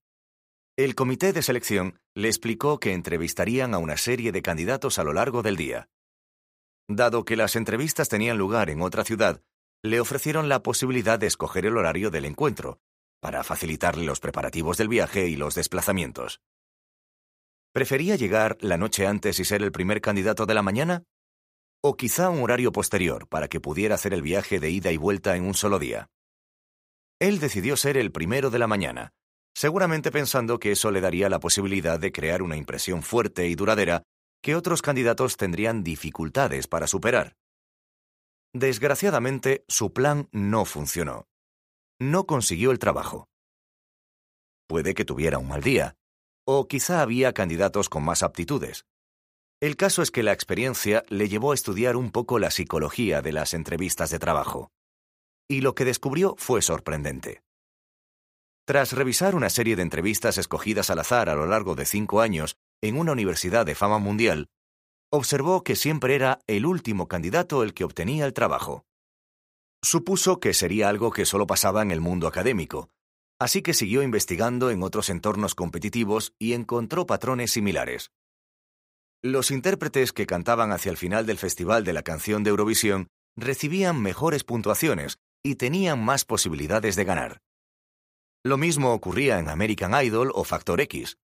El 0.78 0.94
comité 0.94 1.32
de 1.32 1.42
selección 1.42 1.98
le 2.14 2.28
explicó 2.28 2.78
que 2.78 2.92
entrevistarían 2.92 3.74
a 3.74 3.78
una 3.78 3.96
serie 3.96 4.30
de 4.30 4.42
candidatos 4.42 4.98
a 4.98 5.04
lo 5.04 5.12
largo 5.12 5.42
del 5.42 5.56
día. 5.56 5.88
Dado 6.88 7.24
que 7.24 7.34
las 7.34 7.56
entrevistas 7.56 8.08
tenían 8.08 8.38
lugar 8.38 8.70
en 8.70 8.80
otra 8.80 9.02
ciudad, 9.04 9.42
le 9.82 10.00
ofrecieron 10.00 10.48
la 10.48 10.62
posibilidad 10.62 11.18
de 11.18 11.26
escoger 11.26 11.66
el 11.66 11.76
horario 11.76 12.10
del 12.10 12.26
encuentro, 12.26 12.78
para 13.26 13.42
facilitarle 13.42 14.04
los 14.04 14.20
preparativos 14.20 14.76
del 14.76 14.86
viaje 14.86 15.26
y 15.26 15.34
los 15.34 15.56
desplazamientos. 15.56 16.40
¿Prefería 17.72 18.14
llegar 18.14 18.56
la 18.60 18.78
noche 18.78 19.04
antes 19.04 19.40
y 19.40 19.44
ser 19.44 19.64
el 19.64 19.72
primer 19.72 20.00
candidato 20.00 20.46
de 20.46 20.54
la 20.54 20.62
mañana? 20.62 21.02
o 21.82 21.96
quizá 21.96 22.30
un 22.30 22.40
horario 22.44 22.70
posterior 22.70 23.26
para 23.28 23.48
que 23.48 23.60
pudiera 23.60 23.96
hacer 23.96 24.14
el 24.14 24.22
viaje 24.22 24.60
de 24.60 24.70
ida 24.70 24.92
y 24.92 24.96
vuelta 24.96 25.34
en 25.34 25.42
un 25.44 25.54
solo 25.54 25.80
día. 25.80 26.06
Él 27.20 27.40
decidió 27.40 27.76
ser 27.76 27.96
el 27.96 28.12
primero 28.12 28.50
de 28.50 28.60
la 28.60 28.68
mañana, 28.68 29.10
seguramente 29.56 30.12
pensando 30.12 30.60
que 30.60 30.70
eso 30.70 30.92
le 30.92 31.00
daría 31.00 31.28
la 31.28 31.40
posibilidad 31.40 31.98
de 31.98 32.12
crear 32.12 32.42
una 32.42 32.56
impresión 32.56 33.02
fuerte 33.02 33.48
y 33.48 33.56
duradera 33.56 34.04
que 34.40 34.54
otros 34.54 34.82
candidatos 34.82 35.36
tendrían 35.36 35.82
dificultades 35.82 36.68
para 36.68 36.86
superar. 36.86 37.34
Desgraciadamente, 38.52 39.64
su 39.66 39.92
plan 39.92 40.28
no 40.30 40.64
funcionó. 40.64 41.26
No 42.01 42.26
consiguió 42.26 42.70
el 42.70 42.78
trabajo. 42.78 43.28
Puede 44.68 44.94
que 44.94 45.05
tuviera 45.05 45.38
un 45.38 45.49
mal 45.49 45.62
día, 45.62 45.94
o 46.47 46.68
quizá 46.68 47.01
había 47.01 47.32
candidatos 47.32 47.88
con 47.88 48.05
más 48.05 48.22
aptitudes, 48.22 48.84
el 49.62 49.76
caso 49.76 50.03
es 50.03 50.11
que 50.11 50.22
la 50.22 50.32
experiencia 50.32 51.03
le 51.09 51.30
llevó 51.30 51.53
a 51.53 51.55
estudiar 51.55 51.97
un 51.97 52.11
poco 52.11 52.38
la 52.38 52.51
psicología 52.51 53.22
de 53.22 53.32
las 53.32 53.55
entrevistas 53.55 54.11
de 54.11 54.18
trabajo. 54.18 54.70
Y 55.49 55.62
lo 55.62 55.74
que 55.74 55.86
descubrió 55.86 56.34
fue 56.36 56.61
sorprendente. 56.61 57.40
Tras 58.66 58.92
revisar 58.92 59.34
una 59.34 59.49
serie 59.49 59.74
de 59.74 59.82
entrevistas 59.82 60.36
escogidas 60.36 60.90
al 60.90 60.99
azar 60.99 61.30
a 61.30 61.34
lo 61.34 61.47
largo 61.47 61.74
de 61.74 61.86
cinco 61.86 62.20
años 62.20 62.57
en 62.82 62.99
una 62.99 63.12
universidad 63.12 63.64
de 63.64 63.74
fama 63.74 63.99
mundial, 63.99 64.49
observó 65.11 65.64
que 65.64 65.74
siempre 65.74 66.14
era 66.14 66.40
el 66.47 66.66
último 66.66 67.09
candidato 67.09 67.62
el 67.62 67.72
que 67.72 67.84
obtenía 67.84 68.26
el 68.26 68.34
trabajo. 68.34 68.84
Supuso 69.87 70.41
que 70.41 70.53
sería 70.53 70.89
algo 70.89 71.12
que 71.12 71.24
solo 71.24 71.47
pasaba 71.47 71.80
en 71.80 71.93
el 71.93 72.01
mundo 72.01 72.26
académico, 72.26 72.91
así 73.39 73.62
que 73.62 73.72
siguió 73.72 74.03
investigando 74.03 74.72
en 74.72 74.82
otros 74.82 75.11
entornos 75.11 75.55
competitivos 75.55 76.34
y 76.41 76.55
encontró 76.55 77.07
patrones 77.07 77.53
similares. 77.53 78.11
Los 79.22 79.53
intérpretes 79.53 80.12
que 80.12 80.26
cantaban 80.26 80.72
hacia 80.72 80.91
el 80.91 80.97
final 80.97 81.24
del 81.24 81.39
Festival 81.39 81.84
de 81.84 81.93
la 81.93 82.03
Canción 82.03 82.43
de 82.43 82.51
Eurovisión 82.51 83.07
recibían 83.37 84.03
mejores 84.03 84.43
puntuaciones 84.43 85.18
y 85.45 85.55
tenían 85.55 86.05
más 86.05 86.24
posibilidades 86.24 86.97
de 86.97 87.05
ganar. 87.05 87.39
Lo 88.43 88.57
mismo 88.57 88.93
ocurría 88.93 89.39
en 89.39 89.49
American 89.49 89.95
Idol 90.05 90.32
o 90.34 90.43
Factor 90.43 90.80
X. 90.80 91.16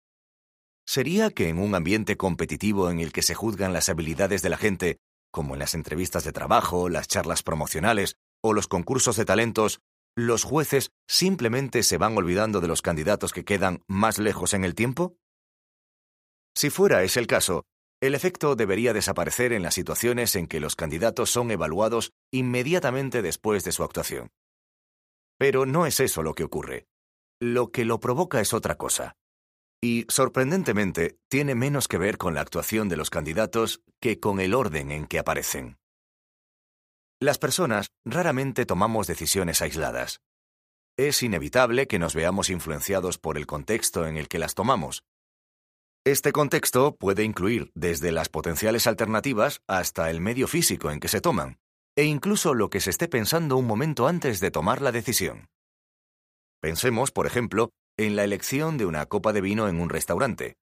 ¿Sería 0.85 1.31
que 1.31 1.49
en 1.49 1.57
un 1.57 1.73
ambiente 1.73 2.15
competitivo 2.15 2.91
en 2.91 2.99
el 2.99 3.11
que 3.11 3.23
se 3.23 3.33
juzgan 3.33 3.73
las 3.73 3.89
habilidades 3.89 4.43
de 4.43 4.49
la 4.49 4.57
gente, 4.57 4.99
como 5.31 5.55
en 5.55 5.59
las 5.59 5.73
entrevistas 5.73 6.23
de 6.25 6.31
trabajo, 6.31 6.89
las 6.89 7.07
charlas 7.07 7.41
promocionales 7.41 8.17
o 8.43 8.53
los 8.53 8.67
concursos 8.67 9.15
de 9.15 9.25
talentos, 9.25 9.81
los 10.15 10.43
jueces 10.43 10.91
simplemente 11.07 11.83
se 11.83 11.97
van 11.97 12.17
olvidando 12.17 12.59
de 12.59 12.67
los 12.67 12.81
candidatos 12.81 13.33
que 13.33 13.45
quedan 13.45 13.83
más 13.87 14.19
lejos 14.19 14.53
en 14.53 14.63
el 14.63 14.75
tiempo? 14.75 15.15
Si 16.55 16.69
fuera 16.69 17.03
ese 17.03 17.19
el 17.19 17.27
caso, 17.27 17.63
el 18.01 18.15
efecto 18.15 18.55
debería 18.55 18.93
desaparecer 18.93 19.53
en 19.53 19.61
las 19.61 19.75
situaciones 19.75 20.35
en 20.35 20.47
que 20.47 20.59
los 20.59 20.75
candidatos 20.75 21.29
son 21.29 21.51
evaluados 21.51 22.13
inmediatamente 22.31 23.21
después 23.21 23.63
de 23.63 23.71
su 23.71 23.83
actuación. 23.83 24.31
Pero 25.37 25.65
no 25.65 25.85
es 25.85 25.99
eso 25.99 26.23
lo 26.23 26.33
que 26.33 26.43
ocurre. 26.43 26.87
Lo 27.39 27.71
que 27.71 27.85
lo 27.85 27.99
provoca 27.99 28.41
es 28.41 28.53
otra 28.53 28.75
cosa. 28.75 29.15
Y, 29.83 30.05
sorprendentemente, 30.09 31.17
tiene 31.27 31.55
menos 31.55 31.87
que 31.87 31.97
ver 31.97 32.17
con 32.17 32.35
la 32.35 32.41
actuación 32.41 32.89
de 32.89 32.97
los 32.97 33.09
candidatos 33.09 33.81
que 33.99 34.19
con 34.19 34.39
el 34.39 34.53
orden 34.53 34.91
en 34.91 35.07
que 35.07 35.17
aparecen. 35.17 35.80
Las 37.21 37.37
personas 37.37 37.87
raramente 38.03 38.65
tomamos 38.65 39.07
decisiones 39.07 39.61
aisladas. 39.61 40.19
Es 40.97 41.23
inevitable 41.23 41.87
que 41.87 41.99
nos 41.99 42.15
veamos 42.15 42.49
influenciados 42.49 43.17
por 43.17 43.37
el 43.37 43.47
contexto 43.47 44.05
en 44.05 44.17
el 44.17 44.27
que 44.27 44.39
las 44.39 44.55
tomamos, 44.55 45.03
este 46.03 46.31
contexto 46.31 46.95
puede 46.95 47.23
incluir 47.23 47.71
desde 47.75 48.11
las 48.11 48.27
potenciales 48.27 48.87
alternativas 48.87 49.61
hasta 49.67 50.09
el 50.09 50.19
medio 50.19 50.47
físico 50.47 50.89
en 50.89 50.99
que 50.99 51.07
se 51.07 51.21
toman, 51.21 51.59
e 51.95 52.05
incluso 52.05 52.55
lo 52.55 52.71
que 52.71 52.79
se 52.79 52.89
esté 52.89 53.07
pensando 53.07 53.55
un 53.55 53.67
momento 53.67 54.07
antes 54.07 54.39
de 54.39 54.49
tomar 54.49 54.81
la 54.81 54.91
decisión. 54.91 55.49
Pensemos, 56.59 57.11
por 57.11 57.27
ejemplo, 57.27 57.69
en 57.97 58.15
la 58.15 58.23
elección 58.23 58.79
de 58.79 58.87
una 58.87 59.05
copa 59.05 59.31
de 59.31 59.41
vino 59.41 59.67
en 59.67 59.79
un 59.79 59.89
restaurante. 59.89 60.55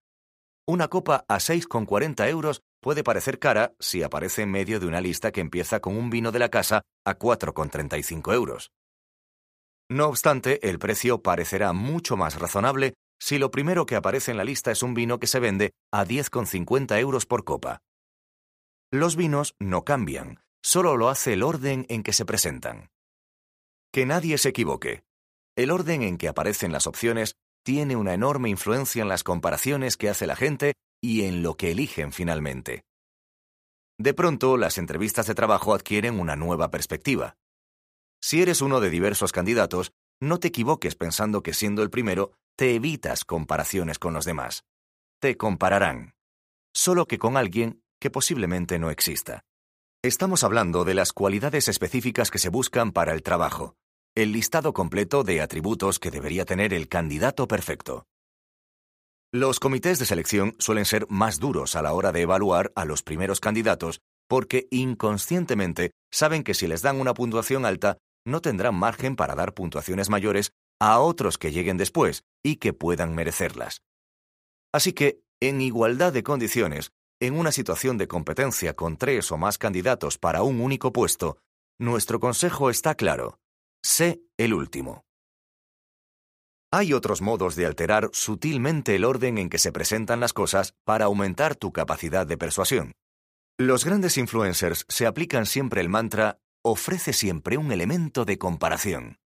Una 0.68 0.90
copa 0.90 1.24
a 1.30 1.38
6,40 1.38 2.28
euros 2.28 2.60
puede 2.82 3.04
parecer 3.04 3.40
cara 3.40 3.74
si 3.80 4.04
aparece 4.04 4.44
en 4.44 4.52
medio 4.52 4.80
de 4.80 4.88
una 4.88 5.02
lista 5.02 5.32
que 5.32 5.42
empieza 5.42 5.80
con 5.80 5.98
un 5.98 6.10
vino 6.10 6.32
de 6.32 6.40
la 6.40 6.50
casa 6.50 6.82
a 7.06 7.18
4,35 7.18 8.34
euros. 8.34 8.72
No 9.90 10.08
obstante, 10.08 10.68
el 10.70 10.78
precio 10.78 11.22
parecerá 11.22 11.74
mucho 11.74 12.16
más 12.16 12.40
razonable 12.40 12.94
si 13.20 13.38
lo 13.38 13.52
primero 13.52 13.86
que 13.86 13.96
aparece 13.96 14.32
en 14.32 14.38
la 14.38 14.44
lista 14.44 14.72
es 14.72 14.84
un 14.84 14.94
vino 14.94 15.20
que 15.20 15.28
se 15.28 15.40
vende 15.40 15.72
a 15.92 16.06
10,50 16.06 17.00
euros 17.00 17.26
por 17.26 17.44
copa. 17.44 17.80
Los 18.92 19.16
vinos 19.16 19.56
no 19.60 19.84
cambian, 19.84 20.40
solo 20.64 20.96
lo 20.96 21.10
hace 21.10 21.34
el 21.34 21.44
orden 21.44 21.86
en 21.90 22.04
que 22.04 22.14
se 22.14 22.26
presentan. 22.26 22.90
Que 23.92 24.06
nadie 24.06 24.38
se 24.38 24.50
equivoque. 24.50 25.04
El 25.56 25.72
orden 25.72 26.04
en 26.04 26.18
que 26.18 26.28
aparecen 26.28 26.72
las 26.72 26.88
opciones 26.88 27.36
tiene 27.64 27.96
una 27.96 28.14
enorme 28.14 28.50
influencia 28.50 29.02
en 29.02 29.10
las 29.10 29.24
comparaciones 29.24 29.98
que 29.98 30.10
hace 30.10 30.26
la 30.26 30.36
gente 30.36 30.74
y 31.02 31.24
en 31.24 31.44
lo 31.44 31.56
que 31.56 31.72
eligen 31.72 32.12
finalmente. 32.12 32.84
De 33.98 34.14
pronto, 34.14 34.58
las 34.58 34.78
entrevistas 34.78 35.28
de 35.28 35.36
trabajo 35.36 35.74
adquieren 35.74 36.20
una 36.20 36.36
nueva 36.36 36.72
perspectiva. 36.72 37.36
Si 38.22 38.42
eres 38.42 38.62
uno 38.62 38.80
de 38.80 38.90
diversos 38.90 39.32
candidatos, 39.32 39.92
no 40.22 40.40
te 40.40 40.50
equivoques 40.50 40.96
pensando 40.96 41.44
que 41.44 41.54
siendo 41.54 41.84
el 41.84 41.90
primero 41.90 42.32
te 42.58 42.76
evitas 42.76 43.24
comparaciones 43.26 44.00
con 44.00 44.14
los 44.14 44.26
demás. 44.26 44.64
Te 45.22 45.38
compararán. 45.38 46.14
solo 46.74 47.08
que 47.08 47.18
con 47.18 47.36
alguien 47.36 47.82
que 48.00 48.10
posiblemente 48.10 48.80
no 48.80 48.90
exista. 48.90 49.44
Estamos 50.02 50.44
hablando 50.44 50.86
de 50.86 50.94
las 50.94 51.12
cualidades 51.12 51.68
específicas 51.68 52.32
que 52.32 52.40
se 52.40 52.50
buscan 52.50 52.92
para 52.94 53.14
el 53.14 53.22
trabajo, 53.22 53.76
el 54.16 54.32
listado 54.32 54.72
completo 54.72 55.24
de 55.24 55.42
atributos 55.42 56.00
que 56.00 56.12
debería 56.12 56.46
tener 56.46 56.74
el 56.74 56.88
candidato 56.88 57.48
perfecto. 57.48 58.06
Los 59.32 59.60
comités 59.60 60.00
de 60.00 60.08
selección 60.08 60.56
suelen 60.58 60.86
ser 60.86 61.06
más 61.08 61.40
duros 61.40 61.76
a 61.76 61.84
la 61.84 61.94
hora 61.94 62.12
de 62.12 62.22
evaluar 62.22 62.72
a 62.76 62.84
los 62.84 63.04
primeros 63.04 63.40
candidatos 63.40 64.02
porque 64.28 64.68
inconscientemente 64.72 65.92
saben 66.12 66.44
que 66.44 66.56
si 66.56 66.66
les 66.66 66.82
dan 66.82 67.00
una 67.00 67.14
puntuación 67.14 67.64
alta, 67.64 68.00
no 68.26 68.42
tendrán 68.42 68.74
margen 68.74 69.16
para 69.16 69.36
dar 69.36 69.54
puntuaciones 69.54 70.10
mayores 70.10 70.52
a 70.80 71.00
otros 71.00 71.38
que 71.38 71.52
lleguen 71.52 71.78
después 71.78 72.24
y 72.44 72.56
que 72.56 72.74
puedan 72.74 73.14
merecerlas. 73.14 73.84
Así 74.74 74.94
que, 74.94 75.22
en 75.40 75.62
igualdad 75.62 76.12
de 76.12 76.24
condiciones, 76.24 76.92
en 77.20 77.38
una 77.38 77.52
situación 77.52 78.00
de 78.00 78.08
competencia 78.08 78.76
con 78.76 78.98
tres 78.98 79.32
o 79.32 79.38
más 79.38 79.60
candidatos 79.60 80.18
para 80.18 80.42
un 80.42 80.60
único 80.60 80.92
puesto, 80.92 81.38
nuestro 81.80 82.20
consejo 82.20 82.72
está 82.72 82.96
claro. 82.96 83.38
Sé 83.84 84.22
el 84.38 84.56
último. 84.56 85.04
Hay 86.72 86.94
otros 86.94 87.24
modos 87.24 87.56
de 87.56 87.66
alterar 87.66 88.12
sutilmente 88.14 88.96
el 88.96 89.04
orden 89.04 89.40
en 89.40 89.50
que 89.50 89.58
se 89.58 89.72
presentan 89.72 90.20
las 90.20 90.34
cosas 90.34 90.76
para 90.86 91.06
aumentar 91.06 91.56
tu 91.56 91.72
capacidad 91.74 92.28
de 92.28 92.38
persuasión. 92.38 92.92
Los 93.58 93.86
grandes 93.86 94.18
influencers 94.20 94.86
se 94.88 95.08
aplican 95.08 95.48
siempre 95.48 95.82
el 95.82 95.90
mantra 95.90 96.38
ofrece 96.64 97.12
siempre 97.12 97.58
un 97.58 97.72
elemento 97.72 98.24
de 98.24 98.38
comparación. 98.38 99.18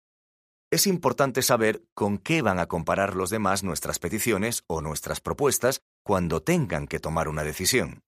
Es 0.72 0.88
importante 0.88 1.41
saber 1.41 1.84
con 1.94 2.18
qué 2.18 2.41
van 2.41 2.60
a 2.60 2.68
comparar 2.68 3.14
los 3.14 3.30
demás 3.30 3.62
nuestras 3.62 4.00
peticiones 4.00 4.64
o 4.68 4.82
nuestras 4.82 5.20
propuestas 5.20 5.82
cuando 6.06 6.41
tengan 6.41 6.88
que 6.88 7.00
tomar 7.00 7.28
una 7.28 7.44
decisión. 7.44 8.04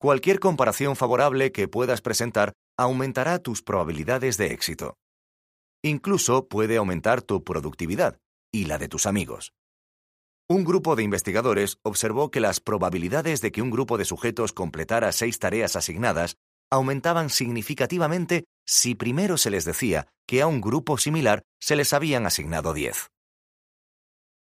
Cualquier 0.00 0.40
comparación 0.40 0.96
favorable 0.96 1.52
que 1.52 1.68
puedas 1.68 2.00
presentar 2.00 2.52
aumentará 2.76 3.38
tus 3.38 3.62
probabilidades 3.62 4.36
de 4.38 4.46
éxito. 4.46 4.96
Incluso 5.82 6.48
puede 6.48 6.76
aumentar 6.78 7.22
tu 7.22 7.44
productividad 7.44 8.18
y 8.52 8.66
la 8.66 8.78
de 8.78 8.88
tus 8.88 9.06
amigos. 9.06 9.52
Un 10.48 10.64
grupo 10.64 10.96
de 10.96 11.04
investigadores 11.04 11.78
observó 11.82 12.30
que 12.30 12.40
las 12.40 12.58
probabilidades 12.60 13.40
de 13.40 13.52
que 13.52 13.62
un 13.62 13.70
grupo 13.70 13.98
de 13.98 14.04
sujetos 14.04 14.52
completara 14.52 15.12
seis 15.12 15.38
tareas 15.38 15.76
asignadas 15.76 16.36
aumentaban 16.70 17.30
significativamente 17.30 18.44
si 18.66 18.94
primero 18.94 19.36
se 19.36 19.50
les 19.50 19.64
decía 19.64 20.08
que 20.26 20.42
a 20.42 20.46
un 20.46 20.60
grupo 20.60 20.98
similar 20.98 21.42
se 21.60 21.76
les 21.76 21.92
habían 21.92 22.26
asignado 22.26 22.72
diez. 22.72 23.10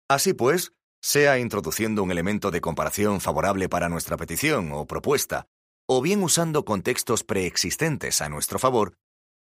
Así 0.09 0.35
pues, 0.35 0.73
sea 1.01 1.39
introduciendo 1.39 2.03
un 2.03 2.11
elemento 2.11 2.51
de 2.51 2.61
comparación 2.61 3.21
favorable 3.21 3.69
para 3.69 3.89
nuestra 3.89 4.17
petición 4.17 4.73
o 4.73 4.87
propuesta, 4.87 5.47
o 5.89 6.03
bien 6.03 6.23
usando 6.23 6.65
contextos 6.65 7.25
preexistentes 7.25 8.21
a 8.21 8.29
nuestro 8.29 8.59
favor, 8.59 8.95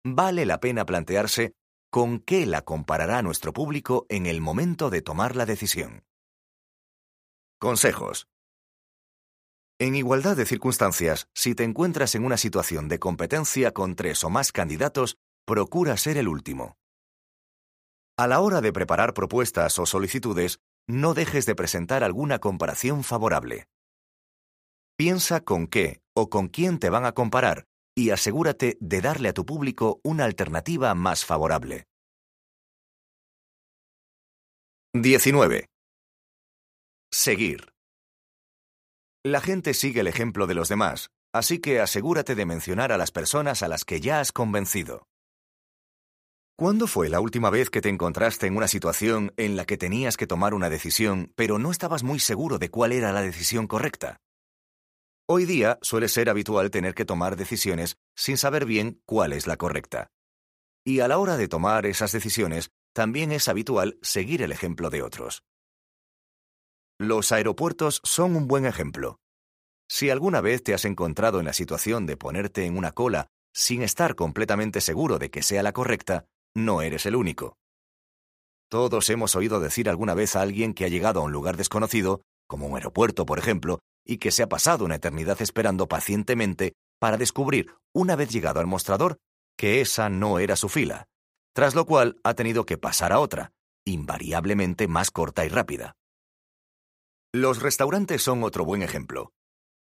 vale 0.04 0.46
la 0.46 0.60
pena 0.60 0.84
plantearse 0.84 1.54
con 1.90 2.18
qué 2.20 2.46
la 2.46 2.62
comparará 2.62 3.22
nuestro 3.22 3.52
público 3.52 4.06
en 4.08 4.26
el 4.26 4.40
momento 4.40 4.90
de 4.90 5.02
tomar 5.02 5.36
la 5.36 5.46
decisión. 5.46 6.04
Consejos. 7.58 8.28
En 9.78 9.94
igualdad 9.94 10.36
de 10.36 10.46
circunstancias, 10.46 11.28
si 11.34 11.54
te 11.54 11.64
encuentras 11.64 12.14
en 12.14 12.24
una 12.24 12.36
situación 12.36 12.88
de 12.88 12.98
competencia 12.98 13.72
con 13.72 13.94
tres 13.94 14.24
o 14.24 14.30
más 14.30 14.52
candidatos, 14.52 15.18
procura 15.46 15.96
ser 15.96 16.16
el 16.16 16.28
último. 16.28 16.76
A 18.18 18.26
la 18.26 18.40
hora 18.40 18.60
de 18.60 18.72
preparar 18.72 19.12
propuestas 19.12 19.78
o 19.78 19.86
solicitudes, 19.86 20.60
no 20.86 21.14
dejes 21.14 21.46
de 21.46 21.54
presentar 21.54 22.04
alguna 22.04 22.38
comparación 22.38 23.04
favorable. 23.04 23.68
Piensa 24.96 25.40
con 25.42 25.66
qué 25.66 26.00
o 26.14 26.30
con 26.30 26.48
quién 26.48 26.78
te 26.78 26.88
van 26.88 27.04
a 27.04 27.12
comparar 27.12 27.66
y 27.96 28.10
asegúrate 28.10 28.76
de 28.80 29.00
darle 29.00 29.30
a 29.30 29.32
tu 29.32 29.46
público 29.46 30.00
una 30.04 30.24
alternativa 30.24 30.94
más 30.94 31.24
favorable. 31.24 31.84
19. 34.94 35.66
Seguir. 37.10 37.72
La 39.24 39.40
gente 39.40 39.74
sigue 39.74 40.00
el 40.00 40.06
ejemplo 40.06 40.46
de 40.46 40.54
los 40.54 40.68
demás, 40.68 41.08
así 41.34 41.58
que 41.58 41.80
asegúrate 41.80 42.34
de 42.34 42.46
mencionar 42.46 42.92
a 42.92 42.98
las 42.98 43.10
personas 43.10 43.62
a 43.62 43.68
las 43.68 43.84
que 43.84 44.00
ya 44.00 44.20
has 44.20 44.32
convencido. 44.32 45.06
¿Cuándo 46.58 46.86
fue 46.86 47.10
la 47.10 47.20
última 47.20 47.50
vez 47.50 47.68
que 47.68 47.82
te 47.82 47.90
encontraste 47.90 48.46
en 48.46 48.56
una 48.56 48.68
situación 48.68 49.32
en 49.36 49.56
la 49.56 49.66
que 49.66 49.76
tenías 49.76 50.16
que 50.16 50.26
tomar 50.26 50.54
una 50.54 50.70
decisión, 50.70 51.32
pero 51.34 51.58
no 51.58 51.70
estabas 51.70 52.02
muy 52.02 52.18
seguro 52.18 52.58
de 52.58 52.70
cuál 52.70 52.92
era 52.92 53.12
la 53.12 53.20
decisión 53.20 53.66
correcta? 53.66 54.16
Hoy 55.28 55.44
día 55.44 55.80
suele 55.82 56.06
ser 56.06 56.30
habitual 56.30 56.70
tener 56.70 56.94
que 56.94 57.04
tomar 57.04 57.34
decisiones 57.34 57.96
sin 58.14 58.36
saber 58.36 58.64
bien 58.64 59.02
cuál 59.06 59.32
es 59.32 59.48
la 59.48 59.56
correcta. 59.56 60.12
Y 60.84 61.00
a 61.00 61.08
la 61.08 61.18
hora 61.18 61.36
de 61.36 61.48
tomar 61.48 61.84
esas 61.84 62.12
decisiones, 62.12 62.70
también 62.94 63.32
es 63.32 63.48
habitual 63.48 63.98
seguir 64.02 64.40
el 64.42 64.52
ejemplo 64.52 64.88
de 64.88 65.02
otros. 65.02 65.42
Los 67.00 67.32
aeropuertos 67.32 68.00
son 68.04 68.36
un 68.36 68.46
buen 68.46 68.66
ejemplo. 68.66 69.18
Si 69.90 70.10
alguna 70.10 70.40
vez 70.40 70.62
te 70.62 70.74
has 70.74 70.84
encontrado 70.84 71.40
en 71.40 71.46
la 71.46 71.52
situación 71.52 72.06
de 72.06 72.16
ponerte 72.16 72.64
en 72.64 72.78
una 72.78 72.92
cola 72.92 73.26
sin 73.52 73.82
estar 73.82 74.14
completamente 74.14 74.80
seguro 74.80 75.18
de 75.18 75.30
que 75.30 75.42
sea 75.42 75.64
la 75.64 75.72
correcta, 75.72 76.26
no 76.54 76.82
eres 76.82 77.04
el 77.04 77.16
único. 77.16 77.56
Todos 78.70 79.10
hemos 79.10 79.34
oído 79.34 79.58
decir 79.58 79.88
alguna 79.88 80.14
vez 80.14 80.36
a 80.36 80.42
alguien 80.42 80.72
que 80.72 80.84
ha 80.84 80.88
llegado 80.88 81.18
a 81.18 81.24
un 81.24 81.32
lugar 81.32 81.56
desconocido, 81.56 82.22
como 82.46 82.68
un 82.68 82.76
aeropuerto, 82.76 83.26
por 83.26 83.40
ejemplo, 83.40 83.80
y 84.06 84.18
que 84.18 84.30
se 84.30 84.42
ha 84.42 84.48
pasado 84.48 84.84
una 84.84 84.94
eternidad 84.94 85.42
esperando 85.42 85.88
pacientemente 85.88 86.74
para 86.98 87.16
descubrir, 87.16 87.74
una 87.92 88.16
vez 88.16 88.30
llegado 88.30 88.60
al 88.60 88.66
mostrador, 88.66 89.18
que 89.58 89.80
esa 89.80 90.08
no 90.08 90.38
era 90.38 90.56
su 90.56 90.68
fila, 90.68 91.06
tras 91.54 91.74
lo 91.74 91.84
cual 91.84 92.20
ha 92.22 92.34
tenido 92.34 92.64
que 92.64 92.78
pasar 92.78 93.12
a 93.12 93.18
otra, 93.18 93.52
invariablemente 93.84 94.88
más 94.88 95.10
corta 95.10 95.44
y 95.44 95.48
rápida. 95.48 95.94
Los 97.34 97.60
restaurantes 97.60 98.22
son 98.22 98.44
otro 98.44 98.64
buen 98.64 98.82
ejemplo. 98.82 99.32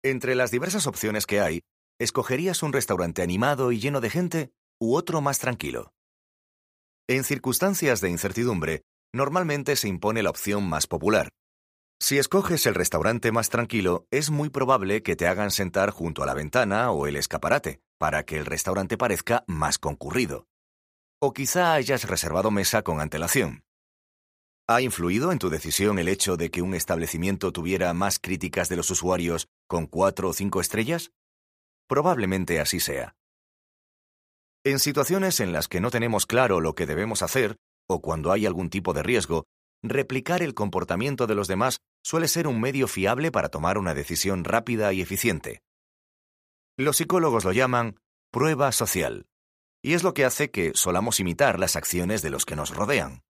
Entre 0.04 0.36
las 0.36 0.52
diversas 0.52 0.88
opciones 0.88 1.26
que 1.26 1.40
hay, 1.40 1.62
¿escogerías 2.00 2.64
un 2.64 2.74
restaurante 2.74 3.22
animado 3.22 3.72
y 3.72 3.80
lleno 3.80 4.02
de 4.02 4.10
gente 4.10 4.52
u 4.80 4.96
otro 4.96 5.22
más 5.22 5.40
tranquilo? 5.40 5.94
En 7.08 7.24
circunstancias 7.24 8.02
de 8.02 8.10
incertidumbre, 8.10 8.84
normalmente 9.14 9.76
se 9.76 9.88
impone 9.88 10.24
la 10.24 10.30
opción 10.30 10.68
más 10.68 10.88
popular. 10.88 11.30
Si 12.02 12.18
escoges 12.18 12.66
el 12.66 12.74
restaurante 12.74 13.32
más 13.32 13.50
tranquilo, 13.50 14.08
es 14.10 14.32
muy 14.32 14.50
probable 14.50 15.04
que 15.04 15.16
te 15.16 15.28
hagan 15.28 15.52
sentar 15.52 15.92
junto 15.92 16.24
a 16.24 16.26
la 16.26 16.34
ventana 16.34 16.90
o 16.90 17.06
el 17.06 17.16
escaparate, 17.16 17.80
para 18.00 18.24
que 18.24 18.38
el 18.38 18.48
restaurante 18.48 18.98
parezca 18.98 19.44
más 19.46 19.78
concurrido. 19.78 20.48
O 21.22 21.32
quizá 21.32 21.74
hayas 21.74 22.10
reservado 22.10 22.50
mesa 22.50 22.82
con 22.82 23.02
antelación. 23.02 23.66
¿Ha 24.68 24.82
influido 24.82 25.32
en 25.32 25.38
tu 25.38 25.52
decisión 25.52 26.00
el 26.00 26.08
hecho 26.08 26.38
de 26.38 26.50
que 26.50 26.64
un 26.64 26.74
establecimiento 26.74 27.52
tuviera 27.52 27.94
más 27.94 28.18
críticas 28.18 28.68
de 28.68 28.78
los 28.78 28.90
usuarios 28.90 29.48
con 29.68 29.86
cuatro 29.86 30.30
o 30.30 30.34
cinco 30.34 30.60
estrellas? 30.60 31.12
Probablemente 31.88 32.60
así 32.60 32.80
sea. 32.80 33.14
En 34.64 34.80
situaciones 34.80 35.40
en 35.40 35.54
las 35.54 35.68
que 35.68 35.82
no 35.82 35.92
tenemos 35.92 36.26
claro 36.26 36.62
lo 36.62 36.74
que 36.74 36.88
debemos 36.88 37.22
hacer, 37.22 37.58
o 37.88 38.02
cuando 38.02 38.32
hay 38.32 38.48
algún 38.48 38.72
tipo 38.72 38.92
de 38.94 39.04
riesgo, 39.04 39.46
replicar 39.84 40.42
el 40.42 40.54
comportamiento 40.54 41.28
de 41.28 41.36
los 41.36 41.48
demás 41.48 41.80
suele 42.04 42.28
ser 42.28 42.48
un 42.48 42.60
medio 42.60 42.88
fiable 42.88 43.32
para 43.32 43.50
tomar 43.50 43.78
una 43.78 43.94
decisión 43.94 44.44
rápida 44.44 44.94
y 44.94 45.02
eficiente. 45.02 45.62
Los 46.78 46.98
psicólogos 46.98 47.46
lo 47.46 47.52
llaman 47.52 48.00
prueba 48.32 48.72
social, 48.72 49.28
y 49.84 49.94
es 49.94 50.04
lo 50.04 50.14
que 50.14 50.26
hace 50.26 50.52
que 50.52 50.72
solamos 50.74 51.20
imitar 51.20 51.60
las 51.60 51.76
acciones 51.76 52.22
de 52.22 52.30
los 52.30 52.46
que 52.46 52.56
nos 52.56 52.76
rodean. 52.76 53.24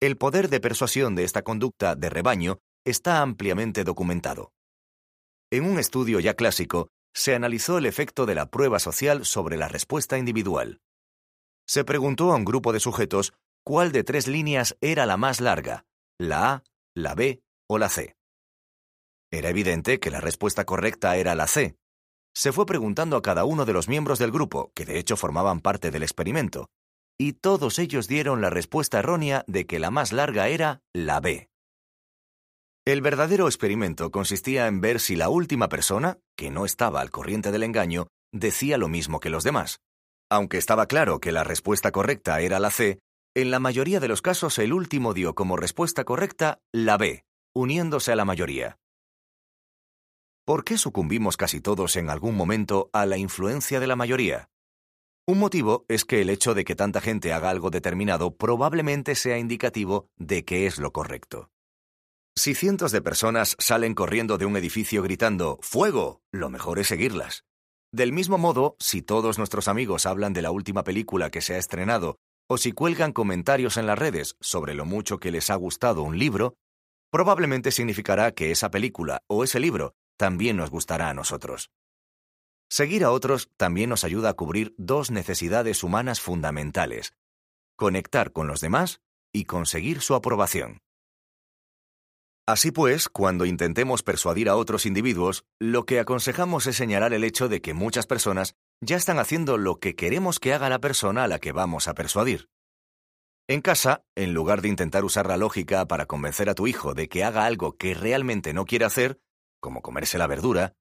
El 0.00 0.16
poder 0.16 0.48
de 0.48 0.60
persuasión 0.60 1.14
de 1.14 1.24
esta 1.24 1.42
conducta 1.42 1.94
de 1.94 2.08
rebaño 2.08 2.58
está 2.84 3.20
ampliamente 3.20 3.84
documentado. 3.84 4.52
En 5.50 5.64
un 5.64 5.78
estudio 5.78 6.20
ya 6.20 6.34
clásico, 6.34 6.88
se 7.14 7.34
analizó 7.34 7.78
el 7.78 7.86
efecto 7.86 8.26
de 8.26 8.34
la 8.34 8.46
prueba 8.46 8.78
social 8.78 9.24
sobre 9.24 9.56
la 9.56 9.68
respuesta 9.68 10.16
individual. 10.18 10.80
Se 11.66 11.84
preguntó 11.84 12.32
a 12.32 12.36
un 12.36 12.44
grupo 12.44 12.72
de 12.72 12.80
sujetos 12.80 13.32
cuál 13.68 13.92
de 13.92 14.02
tres 14.02 14.28
líneas 14.28 14.78
era 14.80 15.04
la 15.04 15.18
más 15.18 15.42
larga, 15.42 15.84
la 16.18 16.52
A, 16.52 16.64
la 16.94 17.14
B 17.14 17.42
o 17.68 17.76
la 17.76 17.90
C. 17.90 18.16
Era 19.30 19.50
evidente 19.50 20.00
que 20.00 20.10
la 20.10 20.22
respuesta 20.22 20.64
correcta 20.64 21.18
era 21.18 21.34
la 21.34 21.46
C. 21.46 21.76
Se 22.34 22.52
fue 22.52 22.64
preguntando 22.64 23.18
a 23.18 23.20
cada 23.20 23.44
uno 23.44 23.66
de 23.66 23.74
los 23.74 23.86
miembros 23.86 24.18
del 24.18 24.30
grupo, 24.30 24.72
que 24.74 24.86
de 24.86 24.98
hecho 24.98 25.18
formaban 25.18 25.60
parte 25.60 25.90
del 25.90 26.02
experimento, 26.02 26.70
y 27.18 27.34
todos 27.34 27.78
ellos 27.78 28.08
dieron 28.08 28.40
la 28.40 28.48
respuesta 28.48 29.00
errónea 29.00 29.44
de 29.46 29.66
que 29.66 29.78
la 29.78 29.90
más 29.90 30.14
larga 30.14 30.48
era 30.48 30.80
la 30.94 31.20
B. 31.20 31.50
El 32.86 33.02
verdadero 33.02 33.48
experimento 33.48 34.10
consistía 34.10 34.66
en 34.66 34.80
ver 34.80 34.98
si 34.98 35.14
la 35.14 35.28
última 35.28 35.68
persona, 35.68 36.16
que 36.38 36.50
no 36.50 36.64
estaba 36.64 37.02
al 37.02 37.10
corriente 37.10 37.52
del 37.52 37.64
engaño, 37.64 38.06
decía 38.32 38.78
lo 38.78 38.88
mismo 38.88 39.20
que 39.20 39.28
los 39.28 39.44
demás. 39.44 39.80
Aunque 40.30 40.56
estaba 40.56 40.86
claro 40.86 41.20
que 41.20 41.32
la 41.32 41.44
respuesta 41.44 41.92
correcta 41.92 42.40
era 42.40 42.60
la 42.60 42.70
C, 42.70 43.00
en 43.40 43.52
la 43.52 43.60
mayoría 43.60 44.00
de 44.00 44.08
los 44.08 44.20
casos 44.20 44.58
el 44.58 44.72
último 44.72 45.14
dio 45.14 45.36
como 45.36 45.56
respuesta 45.56 46.02
correcta 46.02 46.60
la 46.72 46.96
B, 46.96 47.24
uniéndose 47.54 48.10
a 48.10 48.16
la 48.16 48.24
mayoría. 48.24 48.80
¿Por 50.44 50.64
qué 50.64 50.76
sucumbimos 50.76 51.36
casi 51.36 51.60
todos 51.60 51.94
en 51.94 52.10
algún 52.10 52.34
momento 52.34 52.90
a 52.92 53.06
la 53.06 53.16
influencia 53.16 53.78
de 53.78 53.86
la 53.86 53.94
mayoría? 53.94 54.50
Un 55.24 55.38
motivo 55.38 55.84
es 55.86 56.04
que 56.04 56.20
el 56.20 56.30
hecho 56.30 56.54
de 56.54 56.64
que 56.64 56.74
tanta 56.74 57.00
gente 57.00 57.32
haga 57.32 57.50
algo 57.50 57.70
determinado 57.70 58.36
probablemente 58.36 59.14
sea 59.14 59.38
indicativo 59.38 60.08
de 60.16 60.44
que 60.44 60.66
es 60.66 60.78
lo 60.78 60.92
correcto. 60.92 61.52
Si 62.34 62.56
cientos 62.56 62.90
de 62.90 63.02
personas 63.02 63.54
salen 63.60 63.94
corriendo 63.94 64.36
de 64.36 64.46
un 64.46 64.56
edificio 64.56 65.00
gritando 65.00 65.60
¡Fuego! 65.62 66.22
lo 66.32 66.50
mejor 66.50 66.80
es 66.80 66.88
seguirlas. 66.88 67.44
Del 67.92 68.12
mismo 68.12 68.36
modo, 68.36 68.74
si 68.80 69.00
todos 69.00 69.38
nuestros 69.38 69.68
amigos 69.68 70.06
hablan 70.06 70.32
de 70.32 70.42
la 70.42 70.50
última 70.50 70.82
película 70.82 71.30
que 71.30 71.40
se 71.40 71.54
ha 71.54 71.58
estrenado 71.58 72.18
o 72.48 72.56
si 72.56 72.72
cuelgan 72.72 73.12
comentarios 73.12 73.76
en 73.76 73.86
las 73.86 73.98
redes 73.98 74.36
sobre 74.40 74.74
lo 74.74 74.84
mucho 74.84 75.18
que 75.18 75.30
les 75.30 75.50
ha 75.50 75.54
gustado 75.54 76.02
un 76.02 76.18
libro, 76.18 76.54
probablemente 77.10 77.70
significará 77.70 78.32
que 78.32 78.50
esa 78.50 78.70
película 78.70 79.22
o 79.28 79.44
ese 79.44 79.60
libro 79.60 79.94
también 80.16 80.56
nos 80.56 80.70
gustará 80.70 81.10
a 81.10 81.14
nosotros. 81.14 81.70
Seguir 82.70 83.04
a 83.04 83.12
otros 83.12 83.48
también 83.56 83.90
nos 83.90 84.04
ayuda 84.04 84.30
a 84.30 84.34
cubrir 84.34 84.74
dos 84.76 85.10
necesidades 85.10 85.82
humanas 85.82 86.20
fundamentales, 86.20 87.12
conectar 87.76 88.32
con 88.32 88.46
los 88.46 88.60
demás 88.60 89.00
y 89.32 89.44
conseguir 89.44 90.00
su 90.00 90.14
aprobación. 90.14 90.80
Así 92.46 92.70
pues, 92.70 93.10
cuando 93.10 93.44
intentemos 93.44 94.02
persuadir 94.02 94.48
a 94.48 94.56
otros 94.56 94.86
individuos, 94.86 95.44
lo 95.60 95.84
que 95.84 96.00
aconsejamos 96.00 96.66
es 96.66 96.76
señalar 96.76 97.12
el 97.12 97.24
hecho 97.24 97.48
de 97.48 97.60
que 97.60 97.74
muchas 97.74 98.06
personas 98.06 98.54
ya 98.80 98.96
están 98.96 99.18
haciendo 99.18 99.58
lo 99.58 99.76
que 99.76 99.94
queremos 99.94 100.38
que 100.38 100.54
haga 100.54 100.68
la 100.68 100.78
persona 100.78 101.24
a 101.24 101.28
la 101.28 101.38
que 101.38 101.52
vamos 101.52 101.88
a 101.88 101.94
persuadir. 101.94 102.48
En 103.48 103.62
casa, 103.62 104.04
en 104.14 104.34
lugar 104.34 104.60
de 104.60 104.68
intentar 104.68 105.04
usar 105.04 105.26
la 105.26 105.36
lógica 105.36 105.86
para 105.86 106.06
convencer 106.06 106.50
a 106.50 106.54
tu 106.54 106.66
hijo 106.66 106.94
de 106.94 107.08
que 107.08 107.24
haga 107.24 107.46
algo 107.46 107.76
que 107.76 107.94
realmente 107.94 108.52
no 108.52 108.66
quiere 108.66 108.84
hacer, 108.84 109.18
como 109.60 109.80
comerse 109.80 110.18
la 110.18 110.26
verdura, 110.26 110.74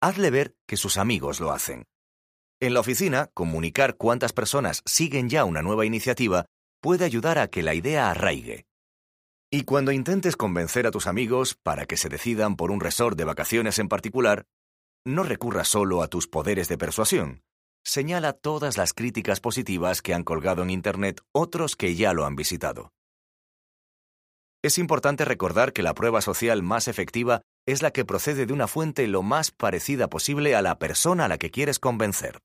hazle 0.00 0.30
ver 0.30 0.56
que 0.66 0.76
sus 0.76 0.96
amigos 0.96 1.40
lo 1.40 1.52
hacen. 1.52 1.84
En 2.60 2.72
la 2.72 2.80
oficina, 2.80 3.28
comunicar 3.34 3.96
cuántas 3.96 4.32
personas 4.32 4.82
siguen 4.86 5.28
ya 5.28 5.44
una 5.44 5.62
nueva 5.62 5.84
iniciativa 5.84 6.46
puede 6.80 7.04
ayudar 7.04 7.38
a 7.38 7.48
que 7.48 7.62
la 7.62 7.74
idea 7.74 8.10
arraigue. 8.10 8.66
Y 9.50 9.64
cuando 9.64 9.92
intentes 9.92 10.36
convencer 10.36 10.86
a 10.86 10.90
tus 10.90 11.06
amigos 11.06 11.54
para 11.62 11.86
que 11.86 11.96
se 11.96 12.08
decidan 12.08 12.56
por 12.56 12.70
un 12.70 12.80
resort 12.80 13.16
de 13.16 13.24
vacaciones 13.24 13.78
en 13.78 13.88
particular, 13.88 14.46
no 15.04 15.22
recurras 15.22 15.68
solo 15.68 16.02
a 16.02 16.08
tus 16.08 16.26
poderes 16.26 16.68
de 16.68 16.78
persuasión. 16.78 17.42
Señala 17.84 18.32
todas 18.32 18.78
las 18.78 18.94
críticas 18.94 19.40
positivas 19.40 20.00
que 20.00 20.14
han 20.14 20.24
colgado 20.24 20.62
en 20.62 20.70
Internet 20.70 21.20
otros 21.32 21.76
que 21.76 21.94
ya 21.94 22.14
lo 22.14 22.24
han 22.24 22.34
visitado. 22.34 22.92
Es 24.62 24.78
importante 24.78 25.26
recordar 25.26 25.74
que 25.74 25.82
la 25.82 25.92
prueba 25.92 26.22
social 26.22 26.62
más 26.62 26.88
efectiva 26.88 27.42
es 27.66 27.82
la 27.82 27.90
que 27.90 28.06
procede 28.06 28.46
de 28.46 28.52
una 28.54 28.66
fuente 28.66 29.06
lo 29.06 29.22
más 29.22 29.50
parecida 29.50 30.08
posible 30.08 30.56
a 30.56 30.62
la 30.62 30.78
persona 30.78 31.26
a 31.26 31.28
la 31.28 31.36
que 31.36 31.50
quieres 31.50 31.78
convencer. 31.78 32.40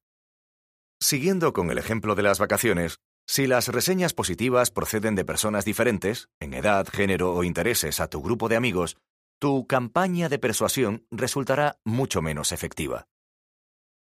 Siguiendo 1.02 1.54
con 1.54 1.72
el 1.72 1.78
ejemplo 1.78 2.16
de 2.16 2.24
las 2.24 2.40
vacaciones, 2.40 2.98
si 3.26 3.48
las 3.48 3.70
reseñas 3.70 4.14
positivas 4.14 4.70
proceden 4.70 5.16
de 5.16 5.24
personas 5.24 5.64
diferentes, 5.64 6.28
en 6.42 6.54
edad, 6.54 6.88
género 6.92 7.34
o 7.34 7.46
intereses 7.46 8.02
a 8.02 8.10
tu 8.10 8.22
grupo 8.22 8.50
de 8.50 8.58
amigos, 8.58 8.98
tu 9.40 9.66
campaña 9.68 10.28
de 10.28 10.38
persuasión 10.38 11.06
resultará 11.12 11.80
mucho 11.86 12.22
menos 12.22 12.52
efectiva. 12.52 13.08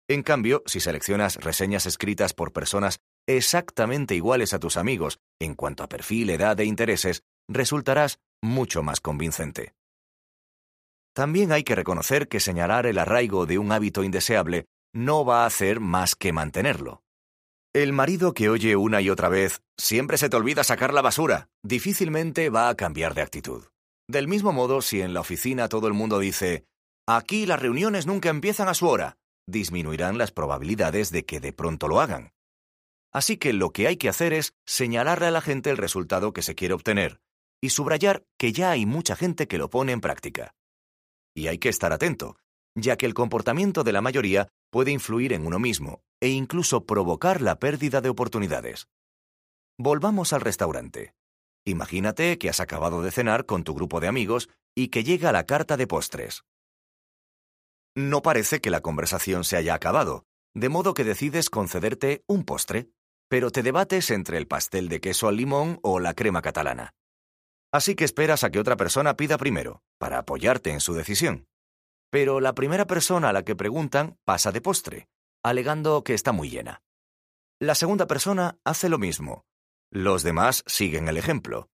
En 0.09 0.21
cambio, 0.21 0.63
si 0.65 0.79
seleccionas 0.79 1.37
reseñas 1.37 1.85
escritas 1.85 2.33
por 2.33 2.51
personas 2.51 2.99
exactamente 3.27 4.15
iguales 4.15 4.53
a 4.53 4.59
tus 4.59 4.75
amigos 4.75 5.19
en 5.39 5.55
cuanto 5.55 5.83
a 5.83 5.87
perfil, 5.87 6.29
edad 6.31 6.59
e 6.59 6.65
intereses, 6.65 7.23
resultarás 7.47 8.19
mucho 8.41 8.83
más 8.83 9.01
convincente. 9.01 9.73
También 11.13 11.51
hay 11.51 11.63
que 11.63 11.75
reconocer 11.75 12.27
que 12.27 12.39
señalar 12.39 12.85
el 12.85 12.97
arraigo 12.97 13.45
de 13.45 13.59
un 13.59 13.71
hábito 13.71 14.03
indeseable 14.03 14.65
no 14.93 15.25
va 15.25 15.43
a 15.43 15.45
hacer 15.45 15.79
más 15.79 16.15
que 16.15 16.33
mantenerlo. 16.33 17.03
El 17.73 17.93
marido 17.93 18.33
que 18.33 18.49
oye 18.49 18.75
una 18.75 18.99
y 19.01 19.09
otra 19.09 19.29
vez, 19.29 19.61
siempre 19.77 20.17
se 20.17 20.27
te 20.27 20.37
olvida 20.37 20.63
sacar 20.63 20.93
la 20.93 21.03
basura, 21.03 21.49
difícilmente 21.63 22.49
va 22.49 22.69
a 22.69 22.75
cambiar 22.75 23.13
de 23.13 23.21
actitud. 23.21 23.65
Del 24.09 24.27
mismo 24.27 24.51
modo, 24.51 24.81
si 24.81 25.01
en 25.01 25.13
la 25.13 25.19
oficina 25.19 25.69
todo 25.69 25.85
el 25.87 25.93
mundo 25.93 26.17
dice, 26.17 26.65
aquí 27.07 27.45
las 27.45 27.61
reuniones 27.61 28.07
nunca 28.07 28.29
empiezan 28.29 28.67
a 28.67 28.73
su 28.73 28.87
hora, 28.87 29.17
disminuirán 29.45 30.17
las 30.17 30.31
probabilidades 30.31 31.11
de 31.11 31.25
que 31.25 31.39
de 31.39 31.53
pronto 31.53 31.87
lo 31.87 32.01
hagan. 32.01 32.33
Así 33.13 33.37
que 33.37 33.53
lo 33.53 33.69
que 33.69 33.85
hay 33.85 33.97
que 33.97 34.09
hacer 34.09 34.33
es 34.33 34.55
señalarle 34.65 35.27
a 35.27 35.31
la 35.31 35.41
gente 35.41 35.69
el 35.69 35.77
resultado 35.77 36.33
que 36.33 36.41
se 36.41 36.55
quiere 36.55 36.73
obtener 36.73 37.21
y 37.61 37.69
subrayar 37.69 38.25
que 38.39 38.51
ya 38.51 38.71
hay 38.71 38.87
mucha 38.87 39.15
gente 39.15 39.47
que 39.47 39.59
lo 39.59 39.69
pone 39.69 39.91
en 39.91 40.01
práctica. 40.01 40.55
Y 41.35 41.45
hay 41.45 41.59
que 41.59 41.69
estar 41.69 41.93
atento, 41.93 42.35
ya 42.73 42.97
que 42.97 43.05
el 43.05 43.13
comportamiento 43.13 43.83
de 43.83 43.91
la 43.91 44.01
mayoría 44.01 44.47
puede 44.71 44.89
influir 44.89 45.33
en 45.33 45.45
uno 45.45 45.59
mismo 45.59 46.01
e 46.19 46.29
incluso 46.29 46.87
provocar 46.87 47.41
la 47.41 47.59
pérdida 47.59 48.01
de 48.01 48.09
oportunidades. 48.09 48.87
Volvamos 49.77 50.33
al 50.33 50.41
restaurante. 50.41 51.13
Imagínate 51.65 52.37
que 52.37 52.49
has 52.49 52.59
acabado 52.59 53.01
de 53.01 53.11
cenar 53.11 53.45
con 53.45 53.63
tu 53.63 53.73
grupo 53.73 53.99
de 53.99 54.07
amigos 54.07 54.49
y 54.75 54.89
que 54.89 55.03
llega 55.03 55.31
la 55.31 55.45
carta 55.45 55.77
de 55.77 55.87
postres. 55.87 56.43
No 57.95 58.21
parece 58.21 58.61
que 58.61 58.69
la 58.69 58.81
conversación 58.81 59.43
se 59.43 59.57
haya 59.57 59.73
acabado, 59.73 60.25
de 60.53 60.69
modo 60.69 60.93
que 60.93 61.03
decides 61.03 61.49
concederte 61.49 62.23
un 62.27 62.43
postre, 62.43 62.89
pero 63.27 63.51
te 63.51 63.63
debates 63.63 64.09
entre 64.09 64.37
el 64.37 64.47
pastel 64.47 64.89
de 64.89 65.01
queso 65.01 65.27
al 65.27 65.37
limón 65.37 65.79
o 65.83 65.99
la 65.99 66.13
crema 66.13 66.41
catalana. 66.41 66.93
Así 67.71 67.95
que 67.95 68.03
esperas 68.03 68.43
a 68.43 68.49
que 68.49 68.59
otra 68.59 68.77
persona 68.77 69.15
pida 69.15 69.37
primero, 69.37 69.83
para 69.99 70.17
apoyarte 70.17 70.71
en 70.71 70.79
su 70.79 70.93
decisión. 70.93 71.47
Pero 72.09 72.39
la 72.39 72.55
primera 72.55 72.87
persona 72.87 73.29
a 73.29 73.33
la 73.33 73.43
que 73.43 73.55
preguntan 73.55 74.17
pasa 74.25 74.51
de 74.51 74.61
postre, 74.61 75.07
alegando 75.43 76.03
que 76.03 76.15
está 76.15 76.31
muy 76.31 76.49
llena. 76.49 76.81
La 77.59 77.75
segunda 77.75 78.07
persona 78.07 78.57
hace 78.63 78.89
lo 78.89 78.97
mismo. 78.97 79.45
Los 79.91 80.23
demás 80.23 80.63
siguen 80.67 81.07
el 81.07 81.17
ejemplo. 81.17 81.67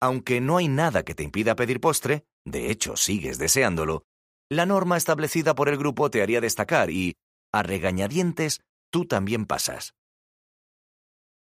Aunque 0.00 0.40
no 0.40 0.58
hay 0.58 0.68
nada 0.68 1.04
que 1.04 1.14
te 1.14 1.22
impida 1.22 1.56
pedir 1.56 1.80
postre, 1.80 2.24
de 2.44 2.70
hecho 2.70 2.96
sigues 2.96 3.38
deseándolo, 3.38 4.04
la 4.50 4.66
norma 4.66 4.98
establecida 4.98 5.54
por 5.54 5.70
el 5.70 5.78
grupo 5.78 6.10
te 6.10 6.22
haría 6.22 6.42
destacar 6.42 6.90
y, 6.90 7.14
a 7.52 7.62
regañadientes, 7.62 8.60
tú 8.90 9.06
también 9.06 9.46
pasas. 9.46 9.94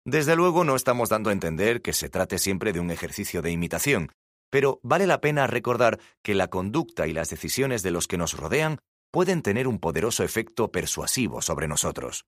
Desde 0.06 0.36
luego 0.36 0.64
no 0.64 0.76
estamos 0.76 1.10
dando 1.10 1.30
a 1.30 1.34
entender 1.34 1.82
que 1.82 1.94
se 1.94 2.10
trate 2.10 2.38
siempre 2.38 2.72
de 2.72 2.80
un 2.80 2.92
ejercicio 2.92 3.42
de 3.42 3.52
imitación, 3.52 4.12
pero 4.50 4.80
vale 4.84 5.08
la 5.08 5.20
pena 5.20 5.48
recordar 5.48 6.00
que 6.22 6.36
la 6.36 6.48
conducta 6.48 7.08
y 7.08 7.14
las 7.14 7.30
decisiones 7.30 7.84
de 7.84 7.92
los 7.92 8.08
que 8.08 8.18
nos 8.18 8.38
rodean 8.38 8.80
pueden 9.12 9.42
tener 9.42 9.68
un 9.68 9.80
poderoso 9.80 10.24
efecto 10.24 10.72
persuasivo 10.72 11.42
sobre 11.42 11.68
nosotros. 11.68 12.26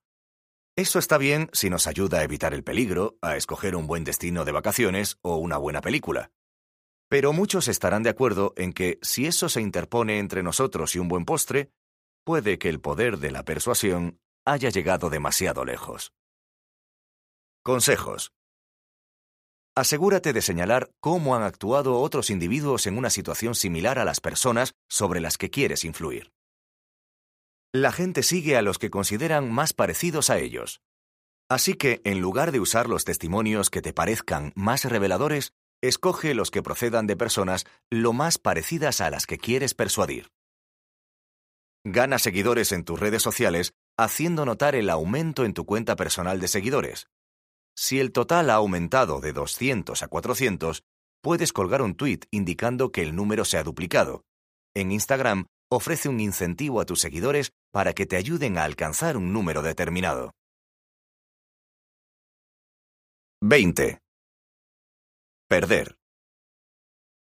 Eso 0.77 0.99
está 0.99 1.17
bien 1.17 1.49
si 1.53 1.69
nos 1.69 1.87
ayuda 1.87 2.19
a 2.19 2.23
evitar 2.23 2.53
el 2.53 2.61
peligro, 2.61 3.17
a 3.21 3.37
escoger 3.37 3.77
un 3.77 3.87
buen 3.87 4.03
destino 4.03 4.43
de 4.43 4.51
vacaciones 4.51 5.17
o 5.21 5.37
una 5.37 5.57
buena 5.57 5.79
película. 5.79 6.31
Pero 7.07 7.31
muchos 7.31 7.69
estarán 7.69 8.03
de 8.03 8.09
acuerdo 8.09 8.53
en 8.57 8.73
que 8.73 8.99
si 9.01 9.25
eso 9.25 9.47
se 9.47 9.61
interpone 9.61 10.19
entre 10.19 10.43
nosotros 10.43 10.93
y 10.93 10.99
un 10.99 11.07
buen 11.07 11.23
postre, 11.23 11.71
puede 12.25 12.59
que 12.59 12.67
el 12.67 12.81
poder 12.81 13.19
de 13.19 13.31
la 13.31 13.43
persuasión 13.45 14.19
haya 14.43 14.69
llegado 14.69 15.09
demasiado 15.09 15.63
lejos. 15.63 16.11
Consejos. 17.63 18.33
Asegúrate 19.77 20.33
de 20.33 20.41
señalar 20.41 20.91
cómo 20.99 21.37
han 21.37 21.43
actuado 21.43 21.99
otros 22.01 22.29
individuos 22.29 22.85
en 22.85 22.97
una 22.97 23.09
situación 23.09 23.55
similar 23.55 23.97
a 23.97 24.03
las 24.03 24.19
personas 24.19 24.73
sobre 24.89 25.21
las 25.21 25.37
que 25.37 25.49
quieres 25.49 25.85
influir. 25.85 26.34
La 27.75 27.91
gente 27.91 28.23
sigue 28.23 28.55
a 28.55 28.61
los 28.61 28.79
que 28.79 28.89
consideran 28.89 29.51
más 29.51 29.73
parecidos 29.73 30.29
a 30.29 30.39
ellos. 30.39 30.79
Así 31.49 31.73
que, 31.73 31.99
en 32.05 32.21
lugar 32.21 32.53
de 32.53 32.61
usar 32.61 32.87
los 32.87 33.03
testimonios 33.03 33.69
que 33.69 33.81
te 33.81 33.91
parezcan 33.91 34.53
más 34.55 34.85
reveladores, 34.85 35.51
escoge 35.81 36.35
los 36.35 36.51
que 36.51 36.63
procedan 36.63 37.05
de 37.05 37.17
personas 37.17 37.65
lo 37.91 38.13
más 38.13 38.37
parecidas 38.37 39.01
a 39.01 39.09
las 39.09 39.25
que 39.25 39.37
quieres 39.37 39.73
persuadir. 39.73 40.31
Gana 41.83 42.17
seguidores 42.17 42.71
en 42.71 42.85
tus 42.85 42.97
redes 42.97 43.21
sociales 43.21 43.73
haciendo 43.97 44.45
notar 44.45 44.75
el 44.75 44.89
aumento 44.89 45.43
en 45.43 45.53
tu 45.53 45.65
cuenta 45.65 45.97
personal 45.97 46.39
de 46.39 46.47
seguidores, 46.47 47.07
si 47.75 47.99
el 47.99 48.13
total 48.13 48.51
ha 48.51 48.53
aumentado 48.53 49.19
de 49.19 49.33
200 49.33 50.01
a 50.01 50.07
400, 50.07 50.85
puedes 51.21 51.51
colgar 51.51 51.81
un 51.81 51.95
tweet 51.95 52.21
indicando 52.31 52.93
que 52.93 53.01
el 53.01 53.17
número 53.17 53.43
se 53.43 53.57
ha 53.57 53.63
duplicado. 53.63 54.23
En 54.73 54.93
Instagram, 54.93 55.47
ofrece 55.75 56.09
un 56.09 56.19
incentivo 56.19 56.81
a 56.81 56.85
tus 56.85 57.01
seguidores 57.01 57.51
para 57.71 57.93
que 57.93 58.05
te 58.05 58.15
ayuden 58.15 58.57
a 58.57 58.63
alcanzar 58.63 59.17
un 59.17 59.33
número 59.33 59.61
determinado. 59.61 60.31
20. 63.41 63.99
Perder. 65.47 65.95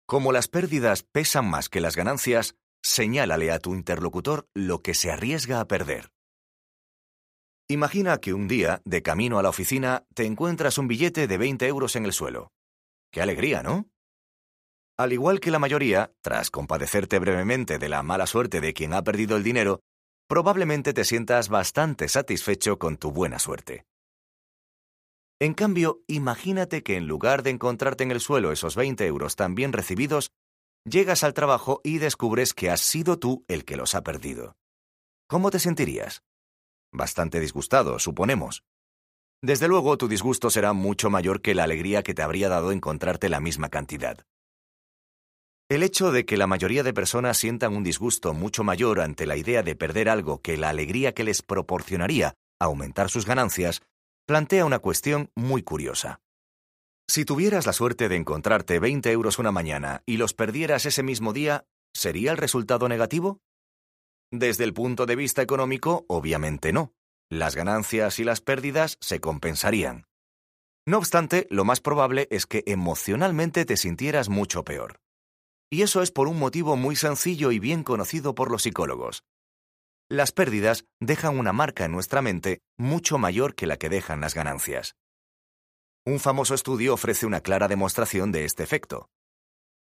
Como 0.05 0.33
las 0.33 0.49
pérdidas 0.49 1.03
pesan 1.03 1.49
más 1.49 1.69
que 1.69 1.79
las 1.79 1.95
ganancias, 1.95 2.55
señálale 2.83 3.51
a 3.51 3.59
tu 3.59 3.75
interlocutor 3.75 4.49
lo 4.53 4.81
que 4.81 4.93
se 4.93 5.11
arriesga 5.11 5.61
a 5.61 5.67
perder. 5.67 6.11
Imagina 7.69 8.17
que 8.17 8.33
un 8.33 8.49
día, 8.49 8.81
de 8.83 9.01
camino 9.01 9.39
a 9.39 9.43
la 9.43 9.49
oficina, 9.49 10.03
te 10.13 10.25
encuentras 10.25 10.77
un 10.77 10.89
billete 10.89 11.27
de 11.27 11.37
20 11.37 11.65
euros 11.67 11.95
en 11.95 12.03
el 12.03 12.11
suelo. 12.11 12.51
¡Qué 13.13 13.21
alegría, 13.21 13.63
¿no? 13.63 13.87
Al 15.01 15.13
igual 15.13 15.39
que 15.39 15.49
la 15.49 15.57
mayoría, 15.57 16.13
tras 16.21 16.51
compadecerte 16.51 17.17
brevemente 17.17 17.79
de 17.79 17.89
la 17.89 18.03
mala 18.03 18.27
suerte 18.27 18.61
de 18.61 18.71
quien 18.75 18.93
ha 18.93 19.03
perdido 19.03 19.35
el 19.35 19.41
dinero, 19.41 19.79
probablemente 20.27 20.93
te 20.93 21.05
sientas 21.05 21.49
bastante 21.49 22.07
satisfecho 22.07 22.77
con 22.77 22.97
tu 22.97 23.11
buena 23.11 23.39
suerte. 23.39 23.87
En 25.39 25.55
cambio, 25.55 26.03
imagínate 26.05 26.83
que 26.83 26.97
en 26.97 27.07
lugar 27.07 27.41
de 27.41 27.49
encontrarte 27.49 28.03
en 28.03 28.11
el 28.11 28.19
suelo 28.19 28.51
esos 28.51 28.75
20 28.75 29.03
euros 29.07 29.35
tan 29.35 29.55
bien 29.55 29.73
recibidos, 29.73 30.29
llegas 30.85 31.23
al 31.23 31.33
trabajo 31.33 31.81
y 31.83 31.97
descubres 31.97 32.53
que 32.53 32.69
has 32.69 32.81
sido 32.81 33.17
tú 33.17 33.43
el 33.47 33.65
que 33.65 33.77
los 33.77 33.95
ha 33.95 34.03
perdido. 34.03 34.55
¿Cómo 35.27 35.49
te 35.49 35.57
sentirías? 35.57 36.21
Bastante 36.93 37.39
disgustado, 37.39 37.97
suponemos. 37.97 38.61
Desde 39.41 39.67
luego, 39.67 39.97
tu 39.97 40.07
disgusto 40.07 40.51
será 40.51 40.73
mucho 40.73 41.09
mayor 41.09 41.41
que 41.41 41.55
la 41.55 41.63
alegría 41.63 42.03
que 42.03 42.13
te 42.13 42.21
habría 42.21 42.49
dado 42.49 42.71
encontrarte 42.71 43.29
la 43.29 43.39
misma 43.39 43.69
cantidad. 43.69 44.27
El 45.71 45.83
hecho 45.83 46.11
de 46.11 46.25
que 46.25 46.35
la 46.35 46.47
mayoría 46.47 46.83
de 46.83 46.93
personas 46.93 47.37
sientan 47.37 47.73
un 47.73 47.81
disgusto 47.81 48.33
mucho 48.33 48.61
mayor 48.61 48.99
ante 48.99 49.25
la 49.25 49.37
idea 49.37 49.63
de 49.63 49.73
perder 49.73 50.09
algo 50.09 50.41
que 50.41 50.57
la 50.57 50.67
alegría 50.67 51.13
que 51.13 51.23
les 51.23 51.41
proporcionaría 51.41 52.33
aumentar 52.59 53.09
sus 53.09 53.25
ganancias, 53.25 53.79
plantea 54.27 54.65
una 54.65 54.79
cuestión 54.79 55.29
muy 55.33 55.63
curiosa. 55.63 56.19
Si 57.07 57.23
tuvieras 57.23 57.65
la 57.67 57.71
suerte 57.71 58.09
de 58.09 58.17
encontrarte 58.17 58.79
20 58.79 59.13
euros 59.13 59.39
una 59.39 59.53
mañana 59.53 60.03
y 60.05 60.17
los 60.17 60.33
perdieras 60.33 60.85
ese 60.85 61.03
mismo 61.03 61.31
día, 61.31 61.63
¿sería 61.95 62.31
el 62.31 62.37
resultado 62.37 62.89
negativo? 62.89 63.39
Desde 64.29 64.65
el 64.65 64.73
punto 64.73 65.05
de 65.05 65.15
vista 65.15 65.41
económico, 65.41 66.03
obviamente 66.09 66.73
no. 66.73 66.91
Las 67.29 67.55
ganancias 67.55 68.19
y 68.19 68.25
las 68.25 68.41
pérdidas 68.41 68.97
se 68.99 69.21
compensarían. 69.21 70.03
No 70.85 70.97
obstante, 70.97 71.47
lo 71.49 71.63
más 71.63 71.79
probable 71.79 72.27
es 72.29 72.45
que 72.45 72.61
emocionalmente 72.67 73.63
te 73.63 73.77
sintieras 73.77 74.27
mucho 74.27 74.65
peor. 74.65 75.00
Y 75.71 75.83
eso 75.83 76.01
es 76.01 76.11
por 76.11 76.27
un 76.27 76.37
motivo 76.37 76.75
muy 76.75 76.97
sencillo 76.97 77.51
y 77.51 77.59
bien 77.59 77.83
conocido 77.83 78.35
por 78.35 78.51
los 78.51 78.63
psicólogos. 78.63 79.23
Las 80.09 80.33
pérdidas 80.33 80.83
dejan 80.99 81.39
una 81.39 81.53
marca 81.53 81.85
en 81.85 81.93
nuestra 81.93 82.21
mente 82.21 82.59
mucho 82.77 83.17
mayor 83.17 83.55
que 83.55 83.67
la 83.67 83.77
que 83.77 83.87
dejan 83.87 84.19
las 84.19 84.35
ganancias. 84.35 84.95
Un 86.05 86.19
famoso 86.19 86.55
estudio 86.55 86.93
ofrece 86.93 87.25
una 87.25 87.39
clara 87.39 87.69
demostración 87.69 88.33
de 88.33 88.43
este 88.43 88.63
efecto. 88.63 89.07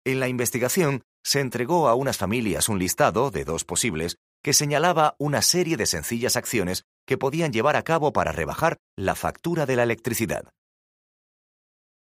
En 0.04 0.18
la 0.18 0.26
investigación 0.26 1.02
se 1.22 1.38
entregó 1.40 1.88
a 1.88 1.94
unas 1.94 2.16
familias 2.16 2.68
un 2.68 2.80
listado 2.80 3.30
de 3.30 3.44
dos 3.44 3.64
posibles 3.64 4.16
que 4.42 4.52
señalaba 4.52 5.14
una 5.18 5.42
serie 5.42 5.76
de 5.76 5.86
sencillas 5.86 6.36
acciones 6.36 6.82
que 7.06 7.18
podían 7.18 7.52
llevar 7.52 7.76
a 7.76 7.82
cabo 7.82 8.12
para 8.12 8.32
rebajar 8.32 8.78
la 8.96 9.14
factura 9.14 9.66
de 9.66 9.76
la 9.76 9.84
electricidad. 9.84 10.48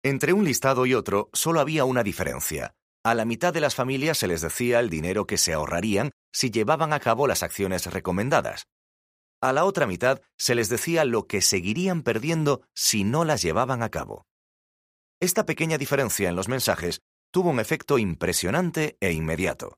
Entre 0.03 0.33
un 0.33 0.45
listado 0.45 0.87
y 0.87 0.95
otro 0.95 1.29
solo 1.33 1.61
había 1.61 1.85
una 1.85 2.03
diferencia, 2.03 2.75
a 3.05 3.15
la 3.15 3.27
mitad 3.27 3.53
de 3.53 3.61
las 3.61 3.75
familias 3.75 4.17
se 4.17 4.27
les 4.27 4.41
decía 4.41 4.81
el 4.81 4.89
dinero 4.89 5.27
que 5.27 5.37
se 5.37 5.53
ahorrarían 5.53 6.11
si 6.33 6.51
llevaban 6.51 6.95
a 6.95 7.01
cabo 7.01 7.27
las 7.27 7.43
acciones 7.43 7.87
recomendadas. 7.93 8.67
A 9.43 9.53
la 9.53 9.67
otra 9.67 9.87
mitad 9.87 10.23
se 10.39 10.55
les 10.55 10.71
decía 10.71 11.05
lo 11.05 11.27
que 11.27 11.43
seguirían 11.43 12.03
perdiendo 12.03 12.63
si 12.75 13.05
no 13.05 13.27
las 13.27 13.43
llevaban 13.43 13.83
a 13.83 13.91
cabo. 13.91 14.25
Esta 15.21 15.45
pequeña 15.45 15.77
diferencia 15.77 16.31
en 16.31 16.35
los 16.35 16.49
mensajes 16.49 17.03
tuvo 17.31 17.51
un 17.51 17.61
efecto 17.61 17.99
impresionante 17.99 18.97
e 19.01 19.13
inmediato. 19.13 19.77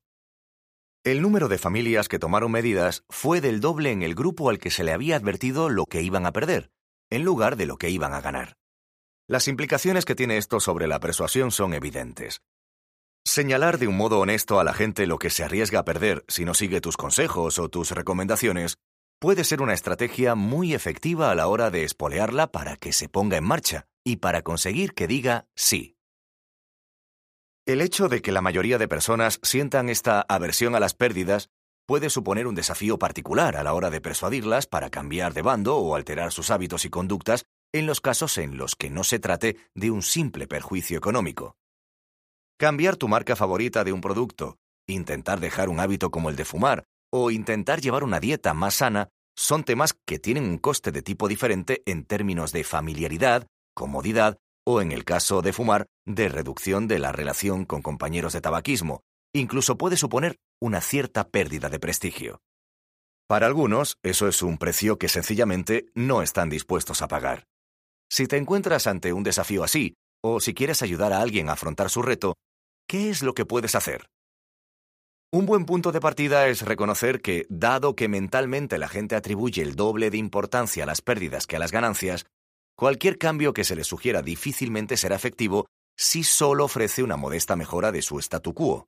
El 1.03 1.21
número 1.21 1.49
de 1.49 1.59
familias 1.59 2.09
que 2.09 2.21
tomaron 2.21 2.53
medidas 2.53 3.05
fue 3.09 3.41
del 3.41 3.61
doble 3.61 3.91
en 3.91 4.03
el 4.03 4.15
grupo 4.15 4.51
al 4.51 4.59
que 4.59 4.71
se 4.71 4.85
le 4.85 4.93
había 4.93 5.17
advertido 5.17 5.69
lo 5.69 5.87
que 5.87 6.03
iban 6.03 6.27
a 6.27 6.33
perder, 6.33 6.71
en 7.11 7.25
lugar 7.25 7.57
de 7.57 7.67
lo 7.67 7.77
que 7.77 7.91
iban 7.91 8.13
a 8.13 8.21
ganar. 8.21 8.57
Las 9.27 9.49
implicaciones 9.49 10.05
que 10.05 10.15
tiene 10.15 10.37
esto 10.37 10.61
sobre 10.61 10.87
la 10.87 11.01
persuasión 11.01 11.51
son 11.51 11.75
evidentes. 11.75 12.41
Señalar 13.29 13.79
de 13.79 13.89
un 13.89 13.97
modo 13.97 14.21
honesto 14.21 14.61
a 14.61 14.65
la 14.65 14.73
gente 14.73 15.05
lo 15.05 15.19
que 15.19 15.31
se 15.31 15.43
arriesga 15.43 15.81
a 15.81 15.85
perder 15.85 16.25
si 16.29 16.45
no 16.45 16.55
sigue 16.55 16.81
tus 16.81 16.97
consejos 16.97 17.59
o 17.59 17.69
tus 17.69 17.91
recomendaciones 17.91 18.79
puede 19.19 19.43
ser 19.43 19.63
una 19.63 19.75
estrategia 19.75 20.37
muy 20.37 20.75
efectiva 20.75 21.33
a 21.33 21.35
la 21.35 21.49
hora 21.49 21.73
de 21.73 21.83
espolearla 21.83 22.53
para 22.53 22.77
que 22.77 22.93
se 22.93 23.09
ponga 23.09 23.37
en 23.37 23.43
marcha 23.43 23.89
y 24.05 24.19
para 24.19 24.43
conseguir 24.43 24.95
que 24.95 25.09
diga 25.09 25.49
sí. 25.57 25.97
El 27.67 27.81
hecho 27.81 28.09
de 28.09 28.23
que 28.23 28.31
la 28.31 28.43
mayoría 28.43 28.79
de 28.79 28.87
personas 28.87 29.41
sientan 29.43 29.89
esta 29.89 30.21
aversión 30.21 30.77
a 30.77 30.81
las 30.81 30.95
pérdidas 30.95 31.51
puede 31.85 32.11
suponer 32.11 32.47
un 32.47 32.55
desafío 32.55 32.97
particular 32.97 33.57
a 33.57 33.65
la 33.65 33.75
hora 33.75 33.91
de 33.91 34.01
persuadirlas 34.01 34.69
para 34.69 34.89
cambiar 34.89 35.35
de 35.35 35.43
bando 35.43 35.77
o 35.79 35.97
alterar 35.97 36.31
sus 36.31 36.53
hábitos 36.53 36.85
y 36.85 36.91
conductas 36.91 37.45
en 37.73 37.87
los 37.87 38.01
casos 38.01 38.39
en 38.39 38.57
los 38.57 38.77
que 38.77 38.89
no 38.89 39.03
se 39.03 39.19
trate 39.19 39.57
de 39.75 39.91
un 39.91 40.03
simple 40.03 40.47
perjuicio 40.47 40.97
económico. 40.97 41.57
Cambiar 42.59 42.97
tu 42.97 43.07
marca 43.07 43.37
favorita 43.37 43.85
de 43.85 43.93
un 43.93 44.01
producto, 44.01 44.57
intentar 44.89 45.41
dejar 45.41 45.69
un 45.69 45.79
hábito 45.79 46.11
como 46.11 46.31
el 46.31 46.37
de 46.37 46.47
fumar 46.47 46.85
o 47.13 47.31
intentar 47.31 47.83
llevar 47.83 48.03
una 48.03 48.19
dieta 48.19 48.55
más 48.55 48.77
sana 48.77 49.11
son 49.37 49.63
temas 49.63 49.95
que 50.07 50.19
tienen 50.19 50.45
un 50.45 50.57
coste 50.57 50.91
de 50.91 51.03
tipo 51.03 51.29
diferente 51.29 51.83
en 51.85 52.05
términos 52.05 52.53
de 52.53 52.65
familiaridad, 52.65 53.47
comodidad 53.75 54.39
o, 54.67 54.81
en 54.81 54.91
el 54.91 55.05
caso 55.05 55.43
de 55.43 55.53
fumar, 55.53 55.87
de 56.07 56.31
reducción 56.31 56.89
de 56.89 56.99
la 56.99 57.13
relación 57.13 57.67
con 57.67 57.83
compañeros 57.83 58.33
de 58.33 58.41
tabaquismo. 58.41 59.03
Incluso 59.35 59.77
puede 59.77 59.99
suponer 59.99 60.37
una 60.59 60.81
cierta 60.81 61.29
pérdida 61.29 61.69
de 61.69 61.79
prestigio. 61.79 62.39
Para 63.29 63.47
algunos, 63.47 63.97
eso 64.03 64.29
es 64.29 64.41
un 64.41 64.57
precio 64.57 64.97
que 64.97 65.09
sencillamente 65.09 65.91
no 65.95 66.23
están 66.23 66.49
dispuestos 66.49 67.03
a 67.03 67.09
pagar. 67.09 67.45
Si 68.11 68.27
te 68.27 68.39
encuentras 68.39 68.87
ante 68.87 69.13
un 69.13 69.25
desafío 69.25 69.63
así, 69.63 69.95
o 70.25 70.41
si 70.41 70.55
quieres 70.55 70.83
ayudar 70.83 71.13
a 71.13 71.21
alguien 71.21 71.49
a 71.49 71.53
afrontar 71.53 71.91
su 71.91 72.03
reto, 72.03 72.35
¿qué 72.87 73.11
es 73.11 73.23
lo 73.23 73.35
que 73.35 73.45
puedes 73.45 73.75
hacer? 73.75 74.09
Un 75.33 75.45
buen 75.45 75.67
punto 75.67 75.93
de 75.93 76.01
partida 76.01 76.47
es 76.47 76.63
reconocer 76.63 77.21
que, 77.21 77.47
dado 77.51 77.97
que 77.97 78.09
mentalmente 78.09 78.79
la 78.79 78.89
gente 78.89 79.17
atribuye 79.17 79.61
el 79.61 79.75
doble 79.75 80.11
de 80.11 80.19
importancia 80.19 80.85
a 80.85 80.87
las 80.87 81.03
pérdidas 81.03 81.47
que 81.47 81.57
a 81.57 81.59
las 81.59 81.73
ganancias, 81.73 82.27
cualquier 82.77 83.19
cambio 83.19 83.53
que 83.53 83.65
se 83.65 83.75
le 83.75 83.85
sugiera 83.85 84.23
difícilmente 84.23 84.97
será 84.97 85.17
efectivo 85.17 85.67
si 85.97 86.23
solo 86.23 86.65
ofrece 86.65 87.03
una 87.03 87.17
modesta 87.17 87.57
mejora 87.57 87.91
de 87.91 88.03
su 88.03 88.19
statu 88.21 88.55
quo. 88.55 88.87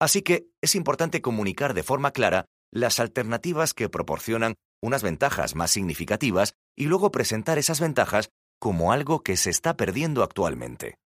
Así 0.00 0.22
que 0.22 0.50
es 0.60 0.74
importante 0.74 1.22
comunicar 1.22 1.74
de 1.74 1.82
forma 1.82 2.12
clara 2.12 2.44
las 2.70 3.00
alternativas 3.00 3.72
que 3.72 3.88
proporcionan 3.88 4.54
unas 4.82 5.02
ventajas 5.02 5.54
más 5.54 5.70
significativas 5.70 6.52
y 6.76 6.84
luego 6.84 7.10
presentar 7.10 7.58
esas 7.58 7.80
ventajas 7.80 8.28
como 8.60 8.92
algo 8.92 9.22
que 9.22 9.36
se 9.36 9.50
está 9.50 9.76
perdiendo 9.76 10.22
actualmente. 10.22 10.98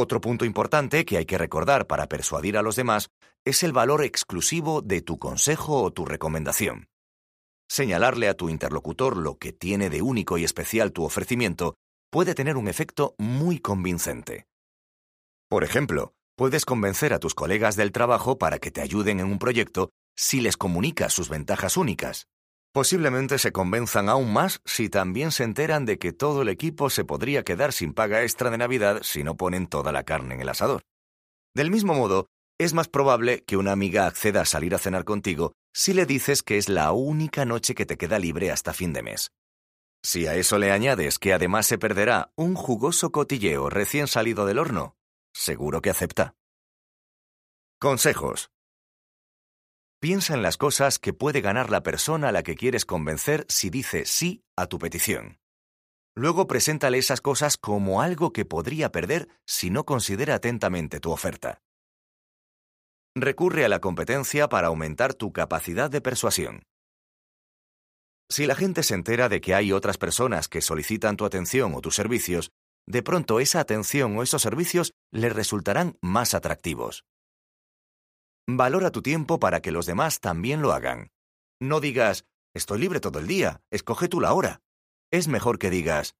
Otro 0.00 0.20
punto 0.20 0.44
importante 0.44 1.04
que 1.04 1.16
hay 1.16 1.26
que 1.26 1.38
recordar 1.38 1.88
para 1.88 2.06
persuadir 2.06 2.56
a 2.56 2.62
los 2.62 2.76
demás 2.76 3.10
es 3.44 3.64
el 3.64 3.72
valor 3.72 4.04
exclusivo 4.04 4.80
de 4.80 5.02
tu 5.02 5.18
consejo 5.18 5.82
o 5.82 5.92
tu 5.92 6.04
recomendación. 6.04 6.86
Señalarle 7.68 8.28
a 8.28 8.34
tu 8.34 8.48
interlocutor 8.48 9.16
lo 9.16 9.38
que 9.38 9.52
tiene 9.52 9.90
de 9.90 10.00
único 10.00 10.38
y 10.38 10.44
especial 10.44 10.92
tu 10.92 11.02
ofrecimiento 11.02 11.74
puede 12.12 12.36
tener 12.36 12.56
un 12.56 12.68
efecto 12.68 13.16
muy 13.18 13.58
convincente. 13.58 14.46
Por 15.48 15.64
ejemplo, 15.64 16.12
puedes 16.36 16.64
convencer 16.64 17.12
a 17.12 17.18
tus 17.18 17.34
colegas 17.34 17.74
del 17.74 17.90
trabajo 17.90 18.38
para 18.38 18.60
que 18.60 18.70
te 18.70 18.82
ayuden 18.82 19.18
en 19.18 19.26
un 19.26 19.40
proyecto 19.40 19.90
si 20.16 20.40
les 20.40 20.56
comunicas 20.56 21.12
sus 21.12 21.28
ventajas 21.28 21.76
únicas. 21.76 22.28
Posiblemente 22.78 23.38
se 23.40 23.50
convenzan 23.50 24.08
aún 24.08 24.32
más 24.32 24.60
si 24.64 24.88
también 24.88 25.32
se 25.32 25.42
enteran 25.42 25.84
de 25.84 25.98
que 25.98 26.12
todo 26.12 26.42
el 26.42 26.48
equipo 26.48 26.90
se 26.90 27.04
podría 27.04 27.42
quedar 27.42 27.72
sin 27.72 27.92
paga 27.92 28.22
extra 28.22 28.50
de 28.50 28.58
Navidad 28.58 29.00
si 29.02 29.24
no 29.24 29.36
ponen 29.36 29.66
toda 29.66 29.90
la 29.90 30.04
carne 30.04 30.36
en 30.36 30.42
el 30.42 30.48
asador. 30.48 30.82
Del 31.56 31.72
mismo 31.72 31.94
modo, 31.94 32.28
es 32.56 32.74
más 32.74 32.86
probable 32.86 33.42
que 33.42 33.56
una 33.56 33.72
amiga 33.72 34.06
acceda 34.06 34.42
a 34.42 34.44
salir 34.44 34.76
a 34.76 34.78
cenar 34.78 35.04
contigo 35.04 35.54
si 35.74 35.92
le 35.92 36.06
dices 36.06 36.44
que 36.44 36.56
es 36.56 36.68
la 36.68 36.92
única 36.92 37.44
noche 37.44 37.74
que 37.74 37.84
te 37.84 37.96
queda 37.96 38.20
libre 38.20 38.52
hasta 38.52 38.72
fin 38.72 38.92
de 38.92 39.02
mes. 39.02 39.32
Si 40.04 40.28
a 40.28 40.36
eso 40.36 40.56
le 40.60 40.70
añades 40.70 41.18
que 41.18 41.32
además 41.32 41.66
se 41.66 41.78
perderá 41.78 42.30
un 42.36 42.54
jugoso 42.54 43.10
cotilleo 43.10 43.70
recién 43.70 44.06
salido 44.06 44.46
del 44.46 44.60
horno, 44.60 44.94
seguro 45.34 45.82
que 45.82 45.90
acepta. 45.90 46.36
Consejos. 47.80 48.52
Piensa 50.00 50.34
en 50.34 50.42
las 50.42 50.56
cosas 50.56 51.00
que 51.00 51.12
puede 51.12 51.40
ganar 51.40 51.70
la 51.70 51.82
persona 51.82 52.28
a 52.28 52.32
la 52.32 52.44
que 52.44 52.54
quieres 52.54 52.84
convencer 52.84 53.44
si 53.48 53.68
dice 53.68 54.04
sí 54.04 54.44
a 54.56 54.68
tu 54.68 54.78
petición. 54.78 55.38
Luego 56.14 56.46
preséntale 56.46 56.98
esas 56.98 57.20
cosas 57.20 57.56
como 57.56 58.00
algo 58.00 58.32
que 58.32 58.44
podría 58.44 58.92
perder 58.92 59.28
si 59.44 59.70
no 59.70 59.84
considera 59.84 60.36
atentamente 60.36 61.00
tu 61.00 61.10
oferta. 61.10 61.62
Recurre 63.16 63.64
a 63.64 63.68
la 63.68 63.80
competencia 63.80 64.48
para 64.48 64.68
aumentar 64.68 65.14
tu 65.14 65.32
capacidad 65.32 65.90
de 65.90 66.00
persuasión. 66.00 66.62
Si 68.30 68.46
la 68.46 68.54
gente 68.54 68.84
se 68.84 68.94
entera 68.94 69.28
de 69.28 69.40
que 69.40 69.54
hay 69.54 69.72
otras 69.72 69.98
personas 69.98 70.46
que 70.46 70.60
solicitan 70.60 71.16
tu 71.16 71.24
atención 71.24 71.74
o 71.74 71.80
tus 71.80 71.96
servicios, 71.96 72.52
de 72.86 73.02
pronto 73.02 73.40
esa 73.40 73.58
atención 73.58 74.16
o 74.16 74.22
esos 74.22 74.42
servicios 74.42 74.92
le 75.10 75.28
resultarán 75.28 75.98
más 76.00 76.34
atractivos. 76.34 77.04
Valora 78.50 78.90
tu 78.90 79.02
tiempo 79.02 79.38
para 79.38 79.60
que 79.60 79.72
los 79.72 79.84
demás 79.84 80.20
también 80.20 80.62
lo 80.62 80.72
hagan. 80.72 81.10
No 81.60 81.80
digas, 81.80 82.24
estoy 82.54 82.80
libre 82.80 82.98
todo 82.98 83.18
el 83.18 83.26
día, 83.26 83.60
escoge 83.70 84.08
tú 84.08 84.22
la 84.22 84.32
hora. 84.32 84.62
Es 85.12 85.28
mejor 85.28 85.58
que 85.58 85.68
digas, 85.68 86.16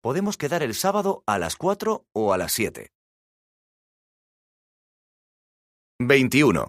podemos 0.00 0.38
quedar 0.38 0.62
el 0.62 0.74
sábado 0.74 1.22
a 1.26 1.38
las 1.38 1.56
4 1.56 2.06
o 2.14 2.32
a 2.32 2.38
las 2.38 2.52
7. 2.52 2.92
21. 6.00 6.68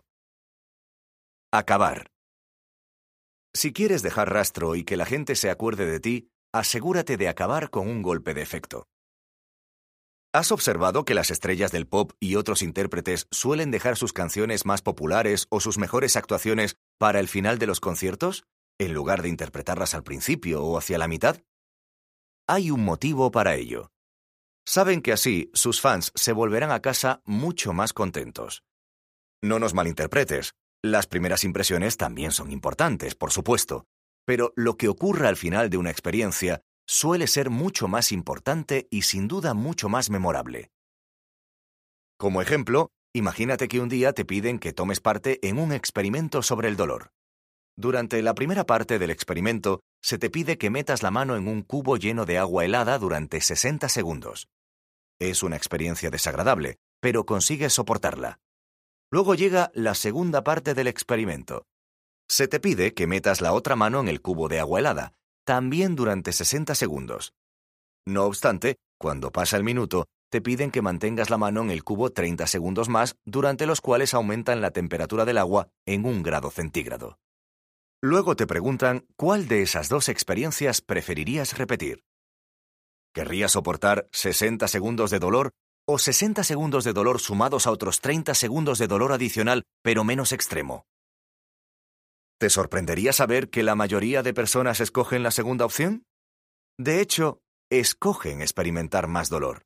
Acabar. 1.53 2.11
Si 3.55 3.71
quieres 3.71 4.01
dejar 4.01 4.33
rastro 4.33 4.75
y 4.75 4.83
que 4.83 4.97
la 4.97 5.05
gente 5.05 5.35
se 5.35 5.49
acuerde 5.49 5.85
de 5.85 6.01
ti, 6.01 6.29
asegúrate 6.53 7.15
de 7.15 7.29
acabar 7.29 7.69
con 7.69 7.87
un 7.87 8.01
golpe 8.01 8.33
de 8.33 8.41
efecto. 8.41 8.89
¿Has 10.33 10.51
observado 10.51 11.05
que 11.05 11.13
las 11.13 11.31
estrellas 11.31 11.71
del 11.71 11.87
pop 11.87 12.11
y 12.19 12.35
otros 12.35 12.61
intérpretes 12.61 13.27
suelen 13.31 13.71
dejar 13.71 13.95
sus 13.95 14.13
canciones 14.13 14.65
más 14.65 14.81
populares 14.81 15.47
o 15.49 15.59
sus 15.59 15.77
mejores 15.77 16.15
actuaciones 16.17 16.75
para 16.97 17.19
el 17.19 17.27
final 17.27 17.59
de 17.59 17.67
los 17.67 17.79
conciertos, 17.79 18.43
en 18.77 18.93
lugar 18.93 19.21
de 19.21 19.29
interpretarlas 19.29 19.93
al 19.93 20.03
principio 20.03 20.63
o 20.63 20.77
hacia 20.77 20.97
la 20.97 21.07
mitad? 21.07 21.41
Hay 22.47 22.71
un 22.71 22.83
motivo 22.83 23.31
para 23.31 23.55
ello. 23.55 23.91
Saben 24.65 25.01
que 25.01 25.13
así 25.13 25.49
sus 25.53 25.79
fans 25.79 26.11
se 26.13 26.33
volverán 26.33 26.71
a 26.71 26.81
casa 26.81 27.21
mucho 27.23 27.71
más 27.71 27.93
contentos. 27.93 28.63
No 29.41 29.59
nos 29.59 29.73
malinterpretes, 29.73 30.55
las 30.83 31.07
primeras 31.07 31.45
impresiones 31.45 31.95
también 31.95 32.31
son 32.31 32.51
importantes, 32.51 33.15
por 33.15 33.31
supuesto, 33.31 33.85
pero 34.25 34.51
lo 34.55 34.75
que 34.75 34.89
ocurra 34.89 35.29
al 35.29 35.37
final 35.37 35.69
de 35.69 35.77
una 35.77 35.89
experiencia 35.89 36.63
suele 36.87 37.27
ser 37.27 37.49
mucho 37.49 37.87
más 37.87 38.11
importante 38.11 38.87
y 38.89 39.01
sin 39.03 39.27
duda 39.27 39.53
mucho 39.53 39.89
más 39.89 40.09
memorable. 40.09 40.71
Como 42.17 42.41
ejemplo, 42.41 42.89
imagínate 43.13 43.67
que 43.67 43.79
un 43.79 43.89
día 43.89 44.13
te 44.13 44.25
piden 44.25 44.57
que 44.57 44.73
tomes 44.73 45.01
parte 45.01 45.45
en 45.47 45.59
un 45.59 45.73
experimento 45.73 46.41
sobre 46.41 46.69
el 46.69 46.77
dolor. 46.77 47.11
Durante 47.75 48.21
la 48.23 48.33
primera 48.33 48.65
parte 48.65 48.97
del 48.97 49.11
experimento, 49.11 49.81
se 50.01 50.17
te 50.17 50.31
pide 50.31 50.57
que 50.57 50.71
metas 50.71 51.03
la 51.03 51.11
mano 51.11 51.35
en 51.35 51.47
un 51.47 51.61
cubo 51.61 51.97
lleno 51.97 52.25
de 52.25 52.39
agua 52.39 52.65
helada 52.65 52.97
durante 52.97 53.39
60 53.39 53.89
segundos. 53.89 54.47
Es 55.19 55.43
una 55.43 55.57
experiencia 55.57 56.09
desagradable, 56.09 56.77
pero 57.01 57.25
consigues 57.25 57.73
soportarla. 57.73 58.39
Luego 59.11 59.35
llega 59.35 59.71
la 59.73 59.93
segunda 59.93 60.43
parte 60.43 60.73
del 60.73 60.87
experimento. 60.87 61.65
Se 62.27 62.47
te 62.47 62.59
pide 62.59 62.93
que 62.93 63.07
metas 63.07 63.41
la 63.41 63.53
otra 63.53 63.75
mano 63.75 63.99
en 63.99 64.07
el 64.07 64.21
cubo 64.21 64.47
de 64.47 64.59
agua 64.59 64.79
helada, 64.79 65.13
también 65.47 65.95
durante 65.95 66.33
60 66.33 66.75
segundos. 66.75 67.33
No 68.05 68.25
obstante, 68.25 68.75
cuando 68.99 69.31
pasa 69.31 69.55
el 69.55 69.63
minuto, 69.63 70.05
te 70.29 70.41
piden 70.41 70.71
que 70.71 70.81
mantengas 70.81 71.29
la 71.29 71.37
mano 71.37 71.61
en 71.61 71.71
el 71.71 71.85
cubo 71.85 72.09
30 72.09 72.45
segundos 72.47 72.89
más, 72.89 73.15
durante 73.25 73.65
los 73.65 73.79
cuales 73.79 74.13
aumentan 74.13 74.59
la 74.59 74.71
temperatura 74.71 75.23
del 75.23 75.37
agua 75.37 75.69
en 75.85 76.05
un 76.05 76.21
grado 76.21 76.51
centígrado. 76.51 77.17
Luego 78.03 78.35
te 78.35 78.45
preguntan 78.45 79.05
cuál 79.15 79.47
de 79.47 79.61
esas 79.61 79.87
dos 79.87 80.09
experiencias 80.09 80.81
preferirías 80.81 81.57
repetir. 81.57 82.03
¿Querrías 83.13 83.53
soportar 83.53 84.09
60 84.11 84.67
segundos 84.67 85.11
de 85.11 85.19
dolor 85.19 85.51
o 85.87 85.97
60 85.97 86.43
segundos 86.43 86.83
de 86.83 86.91
dolor 86.91 87.21
sumados 87.21 87.67
a 87.67 87.71
otros 87.71 88.01
30 88.01 88.33
segundos 88.33 88.79
de 88.79 88.87
dolor 88.87 89.13
adicional, 89.13 89.63
pero 89.81 90.03
menos 90.03 90.33
extremo? 90.33 90.83
¿Te 92.39 92.51
sorprendería 92.51 93.13
saber 93.13 93.49
que 93.49 93.63
la 93.63 93.73
mayoría 93.73 94.21
de 94.21 94.33
personas 94.33 94.79
escogen 94.79 95.23
la 95.23 95.31
segunda 95.31 95.65
opción? 95.65 96.03
De 96.77 97.01
hecho, 97.01 97.39
escogen 97.71 98.41
experimentar 98.43 99.07
más 99.07 99.29
dolor. 99.29 99.63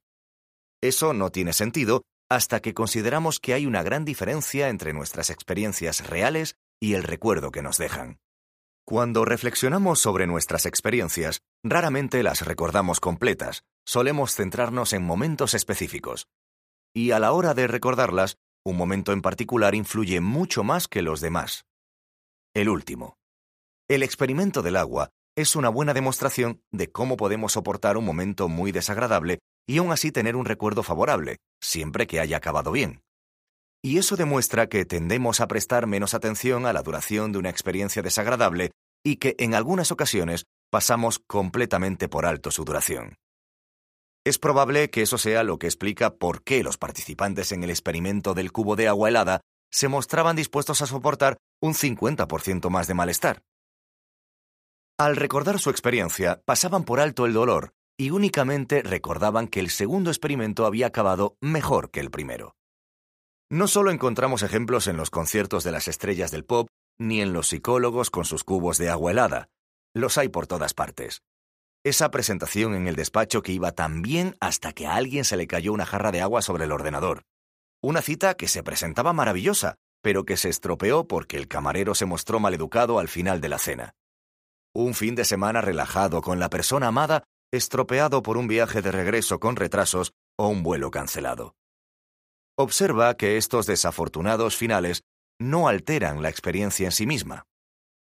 Eso 0.81 1.13
no 1.13 1.31
tiene 1.31 1.51
sentido 1.51 2.03
hasta 2.29 2.61
que 2.61 2.73
consideramos 2.73 3.41
que 3.41 3.53
hay 3.53 3.65
una 3.65 3.83
gran 3.83 4.05
diferencia 4.05 4.69
entre 4.69 4.93
nuestras 4.93 5.29
experiencias 5.29 6.07
reales 6.07 6.55
y 6.81 6.93
el 6.93 7.03
recuerdo 7.03 7.51
que 7.51 7.61
nos 7.61 7.77
dejan. 7.77 8.19
Cuando 8.87 9.25
reflexionamos 9.25 9.99
sobre 9.99 10.25
nuestras 10.25 10.65
experiencias, 10.65 11.41
raramente 11.63 12.23
las 12.23 12.45
recordamos 12.45 13.01
completas, 13.01 13.63
solemos 13.85 14.33
centrarnos 14.33 14.93
en 14.93 15.03
momentos 15.03 15.53
específicos. 15.55 16.27
Y 16.95 17.11
a 17.11 17.19
la 17.19 17.33
hora 17.33 17.53
de 17.53 17.67
recordarlas, 17.67 18.37
un 18.65 18.77
momento 18.77 19.11
en 19.11 19.21
particular 19.21 19.75
influye 19.75 20.21
mucho 20.21 20.63
más 20.63 20.87
que 20.87 21.01
los 21.01 21.19
demás. 21.19 21.65
El 22.53 22.67
último. 22.67 23.15
El 23.89 24.03
experimento 24.03 24.61
del 24.61 24.75
agua 24.75 25.09
es 25.37 25.55
una 25.55 25.69
buena 25.69 25.93
demostración 25.93 26.61
de 26.71 26.91
cómo 26.91 27.15
podemos 27.15 27.53
soportar 27.53 27.95
un 27.95 28.03
momento 28.03 28.49
muy 28.49 28.73
desagradable 28.73 29.39
y 29.65 29.77
aún 29.77 29.93
así 29.93 30.11
tener 30.11 30.35
un 30.35 30.43
recuerdo 30.43 30.83
favorable, 30.83 31.37
siempre 31.61 32.07
que 32.07 32.19
haya 32.19 32.35
acabado 32.35 32.73
bien. 32.73 33.03
Y 33.81 33.99
eso 33.99 34.17
demuestra 34.17 34.67
que 34.67 34.83
tendemos 34.83 35.39
a 35.39 35.47
prestar 35.47 35.87
menos 35.87 36.13
atención 36.13 36.65
a 36.65 36.73
la 36.73 36.83
duración 36.83 37.31
de 37.31 37.39
una 37.39 37.49
experiencia 37.49 38.01
desagradable 38.01 38.71
y 39.01 39.15
que 39.15 39.35
en 39.39 39.55
algunas 39.55 39.93
ocasiones 39.93 40.43
pasamos 40.69 41.19
completamente 41.19 42.09
por 42.09 42.25
alto 42.25 42.51
su 42.51 42.65
duración. 42.65 43.15
Es 44.25 44.37
probable 44.37 44.89
que 44.89 45.03
eso 45.03 45.17
sea 45.17 45.43
lo 45.43 45.57
que 45.57 45.67
explica 45.67 46.15
por 46.15 46.43
qué 46.43 46.63
los 46.63 46.77
participantes 46.77 47.53
en 47.53 47.63
el 47.63 47.69
experimento 47.69 48.33
del 48.33 48.51
cubo 48.51 48.75
de 48.75 48.89
agua 48.89 49.07
helada 49.07 49.41
se 49.71 49.87
mostraban 49.87 50.35
dispuestos 50.35 50.81
a 50.81 50.85
soportar 50.85 51.37
un 51.61 51.73
50% 51.73 52.69
más 52.69 52.87
de 52.87 52.93
malestar. 52.93 53.43
Al 54.99 55.15
recordar 55.15 55.59
su 55.59 55.69
experiencia, 55.69 56.41
pasaban 56.45 56.83
por 56.83 56.99
alto 56.99 57.25
el 57.25 57.33
dolor 57.33 57.73
y 57.97 58.11
únicamente 58.11 58.83
recordaban 58.83 59.47
que 59.47 59.59
el 59.59 59.69
segundo 59.69 60.11
experimento 60.11 60.65
había 60.65 60.87
acabado 60.87 61.37
mejor 61.41 61.91
que 61.91 61.99
el 61.99 62.11
primero. 62.11 62.55
No 63.49 63.67
solo 63.67 63.91
encontramos 63.91 64.43
ejemplos 64.43 64.87
en 64.87 64.97
los 64.97 65.09
conciertos 65.09 65.63
de 65.63 65.71
las 65.71 65.87
estrellas 65.87 66.31
del 66.31 66.45
pop, 66.45 66.67
ni 66.99 67.21
en 67.21 67.33
los 67.33 67.47
psicólogos 67.47 68.09
con 68.09 68.25
sus 68.25 68.43
cubos 68.43 68.77
de 68.77 68.89
agua 68.89 69.11
helada. 69.11 69.49
Los 69.93 70.17
hay 70.17 70.29
por 70.29 70.47
todas 70.47 70.73
partes. 70.73 71.21
Esa 71.83 72.11
presentación 72.11 72.75
en 72.75 72.87
el 72.87 72.95
despacho 72.95 73.41
que 73.41 73.51
iba 73.51 73.71
tan 73.71 74.03
bien 74.03 74.37
hasta 74.39 74.71
que 74.71 74.87
a 74.87 74.95
alguien 74.95 75.25
se 75.25 75.35
le 75.35 75.47
cayó 75.47 75.73
una 75.73 75.85
jarra 75.85 76.11
de 76.11 76.21
agua 76.21 76.41
sobre 76.41 76.65
el 76.65 76.71
ordenador. 76.71 77.23
Una 77.83 78.03
cita 78.03 78.35
que 78.35 78.47
se 78.47 78.61
presentaba 78.61 79.11
maravillosa, 79.11 79.77
pero 80.03 80.23
que 80.23 80.37
se 80.37 80.49
estropeó 80.49 81.07
porque 81.07 81.37
el 81.37 81.47
camarero 81.47 81.95
se 81.95 82.05
mostró 82.05 82.39
maleducado 82.39 82.99
al 82.99 83.07
final 83.07 83.41
de 83.41 83.49
la 83.49 83.57
cena. 83.57 83.95
Un 84.73 84.93
fin 84.93 85.15
de 85.15 85.25
semana 85.25 85.61
relajado 85.61 86.21
con 86.21 86.39
la 86.39 86.49
persona 86.49 86.87
amada, 86.87 87.23
estropeado 87.51 88.21
por 88.21 88.37
un 88.37 88.47
viaje 88.47 88.83
de 88.83 88.91
regreso 88.91 89.39
con 89.39 89.55
retrasos 89.55 90.13
o 90.37 90.47
un 90.47 90.61
vuelo 90.61 90.91
cancelado. 90.91 91.55
Observa 92.55 93.15
que 93.17 93.37
estos 93.37 93.65
desafortunados 93.65 94.55
finales 94.55 95.01
no 95.39 95.67
alteran 95.67 96.21
la 96.21 96.29
experiencia 96.29 96.85
en 96.85 96.91
sí 96.91 97.07
misma. 97.07 97.47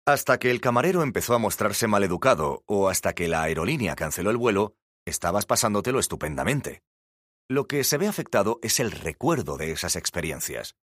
Hasta 0.08 0.40
que 0.40 0.50
el 0.50 0.60
camarero 0.60 1.04
empezó 1.04 1.36
a 1.36 1.40
mostrarse 1.40 1.86
maleducado 1.86 2.64
o 2.66 2.90
hasta 2.90 3.14
que 3.14 3.28
la 3.28 3.44
aerolínea 3.44 3.96
canceló 3.96 4.32
el 4.32 4.38
vuelo, 4.38 4.74
estabas 5.06 5.46
pasándotelo 5.46 6.00
estupendamente. 6.00 6.82
Lo 7.52 7.68
que 7.68 7.84
se 7.84 7.98
ve 7.98 8.08
afectado 8.08 8.60
es 8.62 8.80
el 8.80 8.92
recuerdo 8.92 9.58
de 9.58 9.74
esas 9.74 9.98
experiencias. 9.98 10.74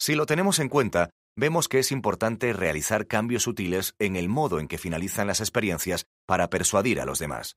Si 0.00 0.14
lo 0.14 0.24
tenemos 0.24 0.60
en 0.60 0.70
cuenta, 0.70 1.10
vemos 1.36 1.68
que 1.68 1.78
es 1.78 1.92
importante 1.92 2.54
realizar 2.54 3.06
cambios 3.06 3.42
sutiles 3.42 3.94
en 3.98 4.16
el 4.16 4.30
modo 4.30 4.58
en 4.58 4.66
que 4.66 4.78
finalizan 4.78 5.26
las 5.26 5.40
experiencias 5.40 6.06
para 6.26 6.48
persuadir 6.48 7.02
a 7.02 7.04
los 7.04 7.18
demás. 7.18 7.56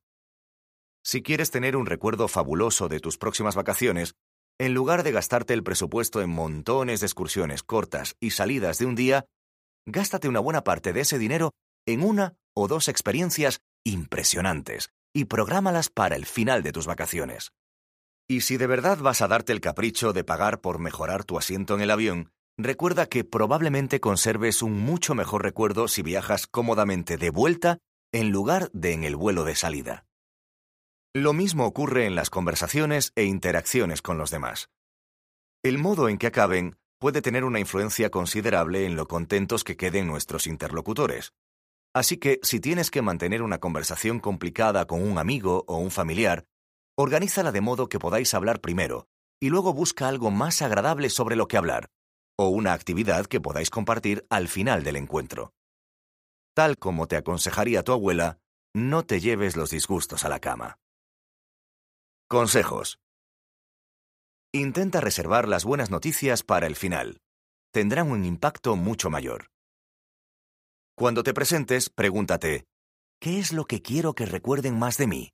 Si 1.05 1.21
quieres 1.21 1.51
tener 1.51 1.77
un 1.77 1.85
recuerdo 1.85 2.27
fabuloso 2.27 2.89
de 2.89 2.99
tus 2.99 3.17
próximas 3.17 3.55
vacaciones, 3.55 4.15
en 4.59 4.73
lugar 4.73 5.03
de 5.03 5.13
gastarte 5.13 5.53
el 5.53 5.63
presupuesto 5.63 6.21
en 6.21 6.29
montones 6.29 6.99
de 6.99 7.05
excursiones 7.05 7.63
cortas 7.63 8.17
y 8.19 8.31
salidas 8.31 8.77
de 8.77 8.87
un 8.87 8.95
día, 8.95 9.25
gástate 9.85 10.27
una 10.27 10.41
buena 10.41 10.65
parte 10.65 10.91
de 10.91 10.99
ese 10.99 11.17
dinero 11.17 11.53
en 11.87 12.03
una 12.03 12.35
o 12.53 12.67
dos 12.67 12.89
experiencias 12.89 13.61
impresionantes 13.85 14.89
y 15.15 15.25
prográmalas 15.25 15.89
para 15.89 16.17
el 16.17 16.25
final 16.25 16.61
de 16.61 16.73
tus 16.73 16.87
vacaciones. 16.87 17.53
Y 18.31 18.41
si 18.41 18.57
de 18.57 18.67
verdad 18.67 18.99
vas 18.99 19.23
a 19.23 19.27
darte 19.27 19.53
el 19.53 19.59
capricho 19.59 20.13
de 20.13 20.23
pagar 20.23 20.61
por 20.61 20.77
mejorar 20.77 21.23
tu 21.23 21.39
asiento 21.39 21.73
en 21.73 21.81
el 21.81 21.89
avión, 21.89 22.31
recuerda 22.59 23.07
que 23.07 23.23
probablemente 23.23 23.99
conserves 23.99 24.61
un 24.61 24.79
mucho 24.79 25.15
mejor 25.15 25.41
recuerdo 25.41 25.87
si 25.87 26.03
viajas 26.03 26.45
cómodamente 26.45 27.17
de 27.17 27.31
vuelta 27.31 27.79
en 28.11 28.29
lugar 28.29 28.69
de 28.71 28.93
en 28.93 29.03
el 29.03 29.15
vuelo 29.15 29.45
de 29.45 29.55
salida. 29.55 30.05
Lo 31.11 31.33
mismo 31.33 31.65
ocurre 31.65 32.05
en 32.05 32.13
las 32.13 32.29
conversaciones 32.29 33.13
e 33.15 33.23
interacciones 33.23 34.03
con 34.03 34.19
los 34.19 34.29
demás. 34.29 34.69
El 35.63 35.79
modo 35.79 36.07
en 36.07 36.19
que 36.19 36.27
acaben 36.27 36.77
puede 36.99 37.23
tener 37.23 37.43
una 37.43 37.59
influencia 37.59 38.11
considerable 38.11 38.85
en 38.85 38.95
lo 38.95 39.07
contentos 39.07 39.63
que 39.63 39.75
queden 39.75 40.05
nuestros 40.05 40.45
interlocutores. 40.45 41.33
Así 41.95 42.17
que 42.17 42.39
si 42.43 42.59
tienes 42.59 42.91
que 42.91 43.01
mantener 43.01 43.41
una 43.41 43.57
conversación 43.57 44.19
complicada 44.19 44.85
con 44.85 45.01
un 45.01 45.17
amigo 45.17 45.65
o 45.67 45.77
un 45.77 45.89
familiar, 45.89 46.45
organízala 46.99 47.53
de 47.53 47.61
modo 47.61 47.87
que 47.87 47.97
podáis 47.97 48.33
hablar 48.33 48.59
primero 48.59 49.07
y 49.39 49.47
luego 49.47 49.73
busca 49.73 50.09
algo 50.09 50.31
más 50.31 50.61
agradable 50.61 51.09
sobre 51.09 51.37
lo 51.37 51.47
que 51.47 51.55
hablar, 51.55 51.89
o 52.37 52.49
una 52.49 52.73
actividad 52.73 53.25
que 53.25 53.39
podáis 53.39 53.69
compartir 53.69 54.25
al 54.29 54.49
final 54.49 54.83
del 54.83 54.97
encuentro. 54.97 55.53
Tal 56.53 56.77
como 56.77 57.07
te 57.07 57.15
aconsejaría 57.15 57.83
tu 57.83 57.93
abuela, 57.93 58.39
no 58.75 59.05
te 59.05 59.21
lleves 59.21 59.55
los 59.55 59.69
disgustos 59.69 60.25
a 60.25 60.29
la 60.29 60.39
cama. 60.41 60.75
Consejos. 62.27 62.99
Intenta 64.51 64.99
reservar 64.99 65.47
las 65.47 65.63
buenas 65.63 65.89
noticias 65.91 66.43
para 66.43 66.67
el 66.67 66.75
final. 66.75 67.21
Tendrán 67.71 68.11
un 68.11 68.25
impacto 68.25 68.75
mucho 68.75 69.09
mayor. 69.09 69.51
Cuando 70.97 71.23
te 71.23 71.33
presentes, 71.33 71.89
pregúntate, 71.89 72.65
¿qué 73.21 73.39
es 73.39 73.53
lo 73.53 73.63
que 73.63 73.81
quiero 73.81 74.15
que 74.15 74.25
recuerden 74.25 74.77
más 74.77 74.97
de 74.97 75.07
mí? 75.07 75.31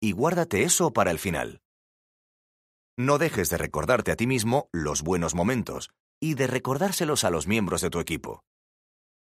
Y 0.00 0.12
guárdate 0.12 0.62
eso 0.62 0.92
para 0.92 1.10
el 1.10 1.18
final. 1.18 1.60
No 2.98 3.18
dejes 3.18 3.50
de 3.50 3.58
recordarte 3.58 4.10
a 4.10 4.16
ti 4.16 4.26
mismo 4.26 4.68
los 4.72 5.02
buenos 5.02 5.34
momentos, 5.34 5.90
y 6.20 6.34
de 6.34 6.46
recordárselos 6.46 7.24
a 7.24 7.30
los 7.30 7.46
miembros 7.46 7.82
de 7.82 7.90
tu 7.90 8.00
equipo. 8.00 8.42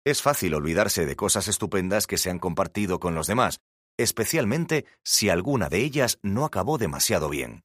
Es 0.06 0.22
fácil 0.22 0.54
olvidarse 0.54 1.06
de 1.06 1.16
cosas 1.16 1.48
estupendas 1.48 2.08
que 2.08 2.18
se 2.18 2.30
han 2.30 2.40
compartido 2.40 3.00
con 3.00 3.16
los 3.16 3.28
demás, 3.28 3.60
especialmente 3.98 4.86
si 5.04 5.30
alguna 5.30 5.68
de 5.68 5.80
ellas 5.80 6.20
no 6.22 6.46
acabó 6.46 6.78
demasiado 6.78 7.30
bien. 7.30 7.64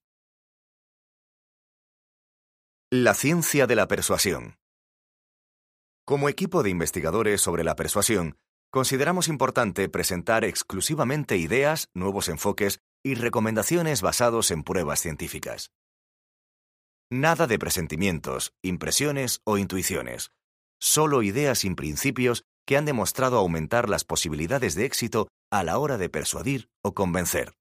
La 2.90 3.14
ciencia 3.14 3.66
de 3.66 3.76
la 3.76 3.86
persuasión. 3.86 4.56
Como 6.04 6.28
equipo 6.28 6.64
de 6.64 6.70
investigadores 6.70 7.40
sobre 7.40 7.62
la 7.62 7.76
persuasión, 7.76 8.36
consideramos 8.70 9.28
importante 9.28 9.88
presentar 9.88 10.44
exclusivamente 10.44 11.36
ideas, 11.36 11.88
nuevos 11.94 12.28
enfoques 12.28 12.80
y 13.04 13.14
recomendaciones 13.14 14.02
basados 14.02 14.50
en 14.50 14.62
pruebas 14.62 15.00
científicas. 15.00 15.70
Nada 17.10 17.46
de 17.46 17.58
presentimientos, 17.58 18.52
impresiones 18.62 19.40
o 19.44 19.58
intuiciones, 19.58 20.30
solo 20.80 21.22
ideas 21.22 21.60
sin 21.60 21.76
principios 21.76 22.44
que 22.66 22.76
han 22.76 22.84
demostrado 22.84 23.38
aumentar 23.38 23.88
las 23.88 24.04
posibilidades 24.04 24.74
de 24.74 24.84
éxito 24.84 25.28
a 25.50 25.64
la 25.64 25.78
hora 25.78 25.98
de 25.98 26.08
persuadir 26.08 26.68
o 26.82 26.94
convencer. 26.94 27.54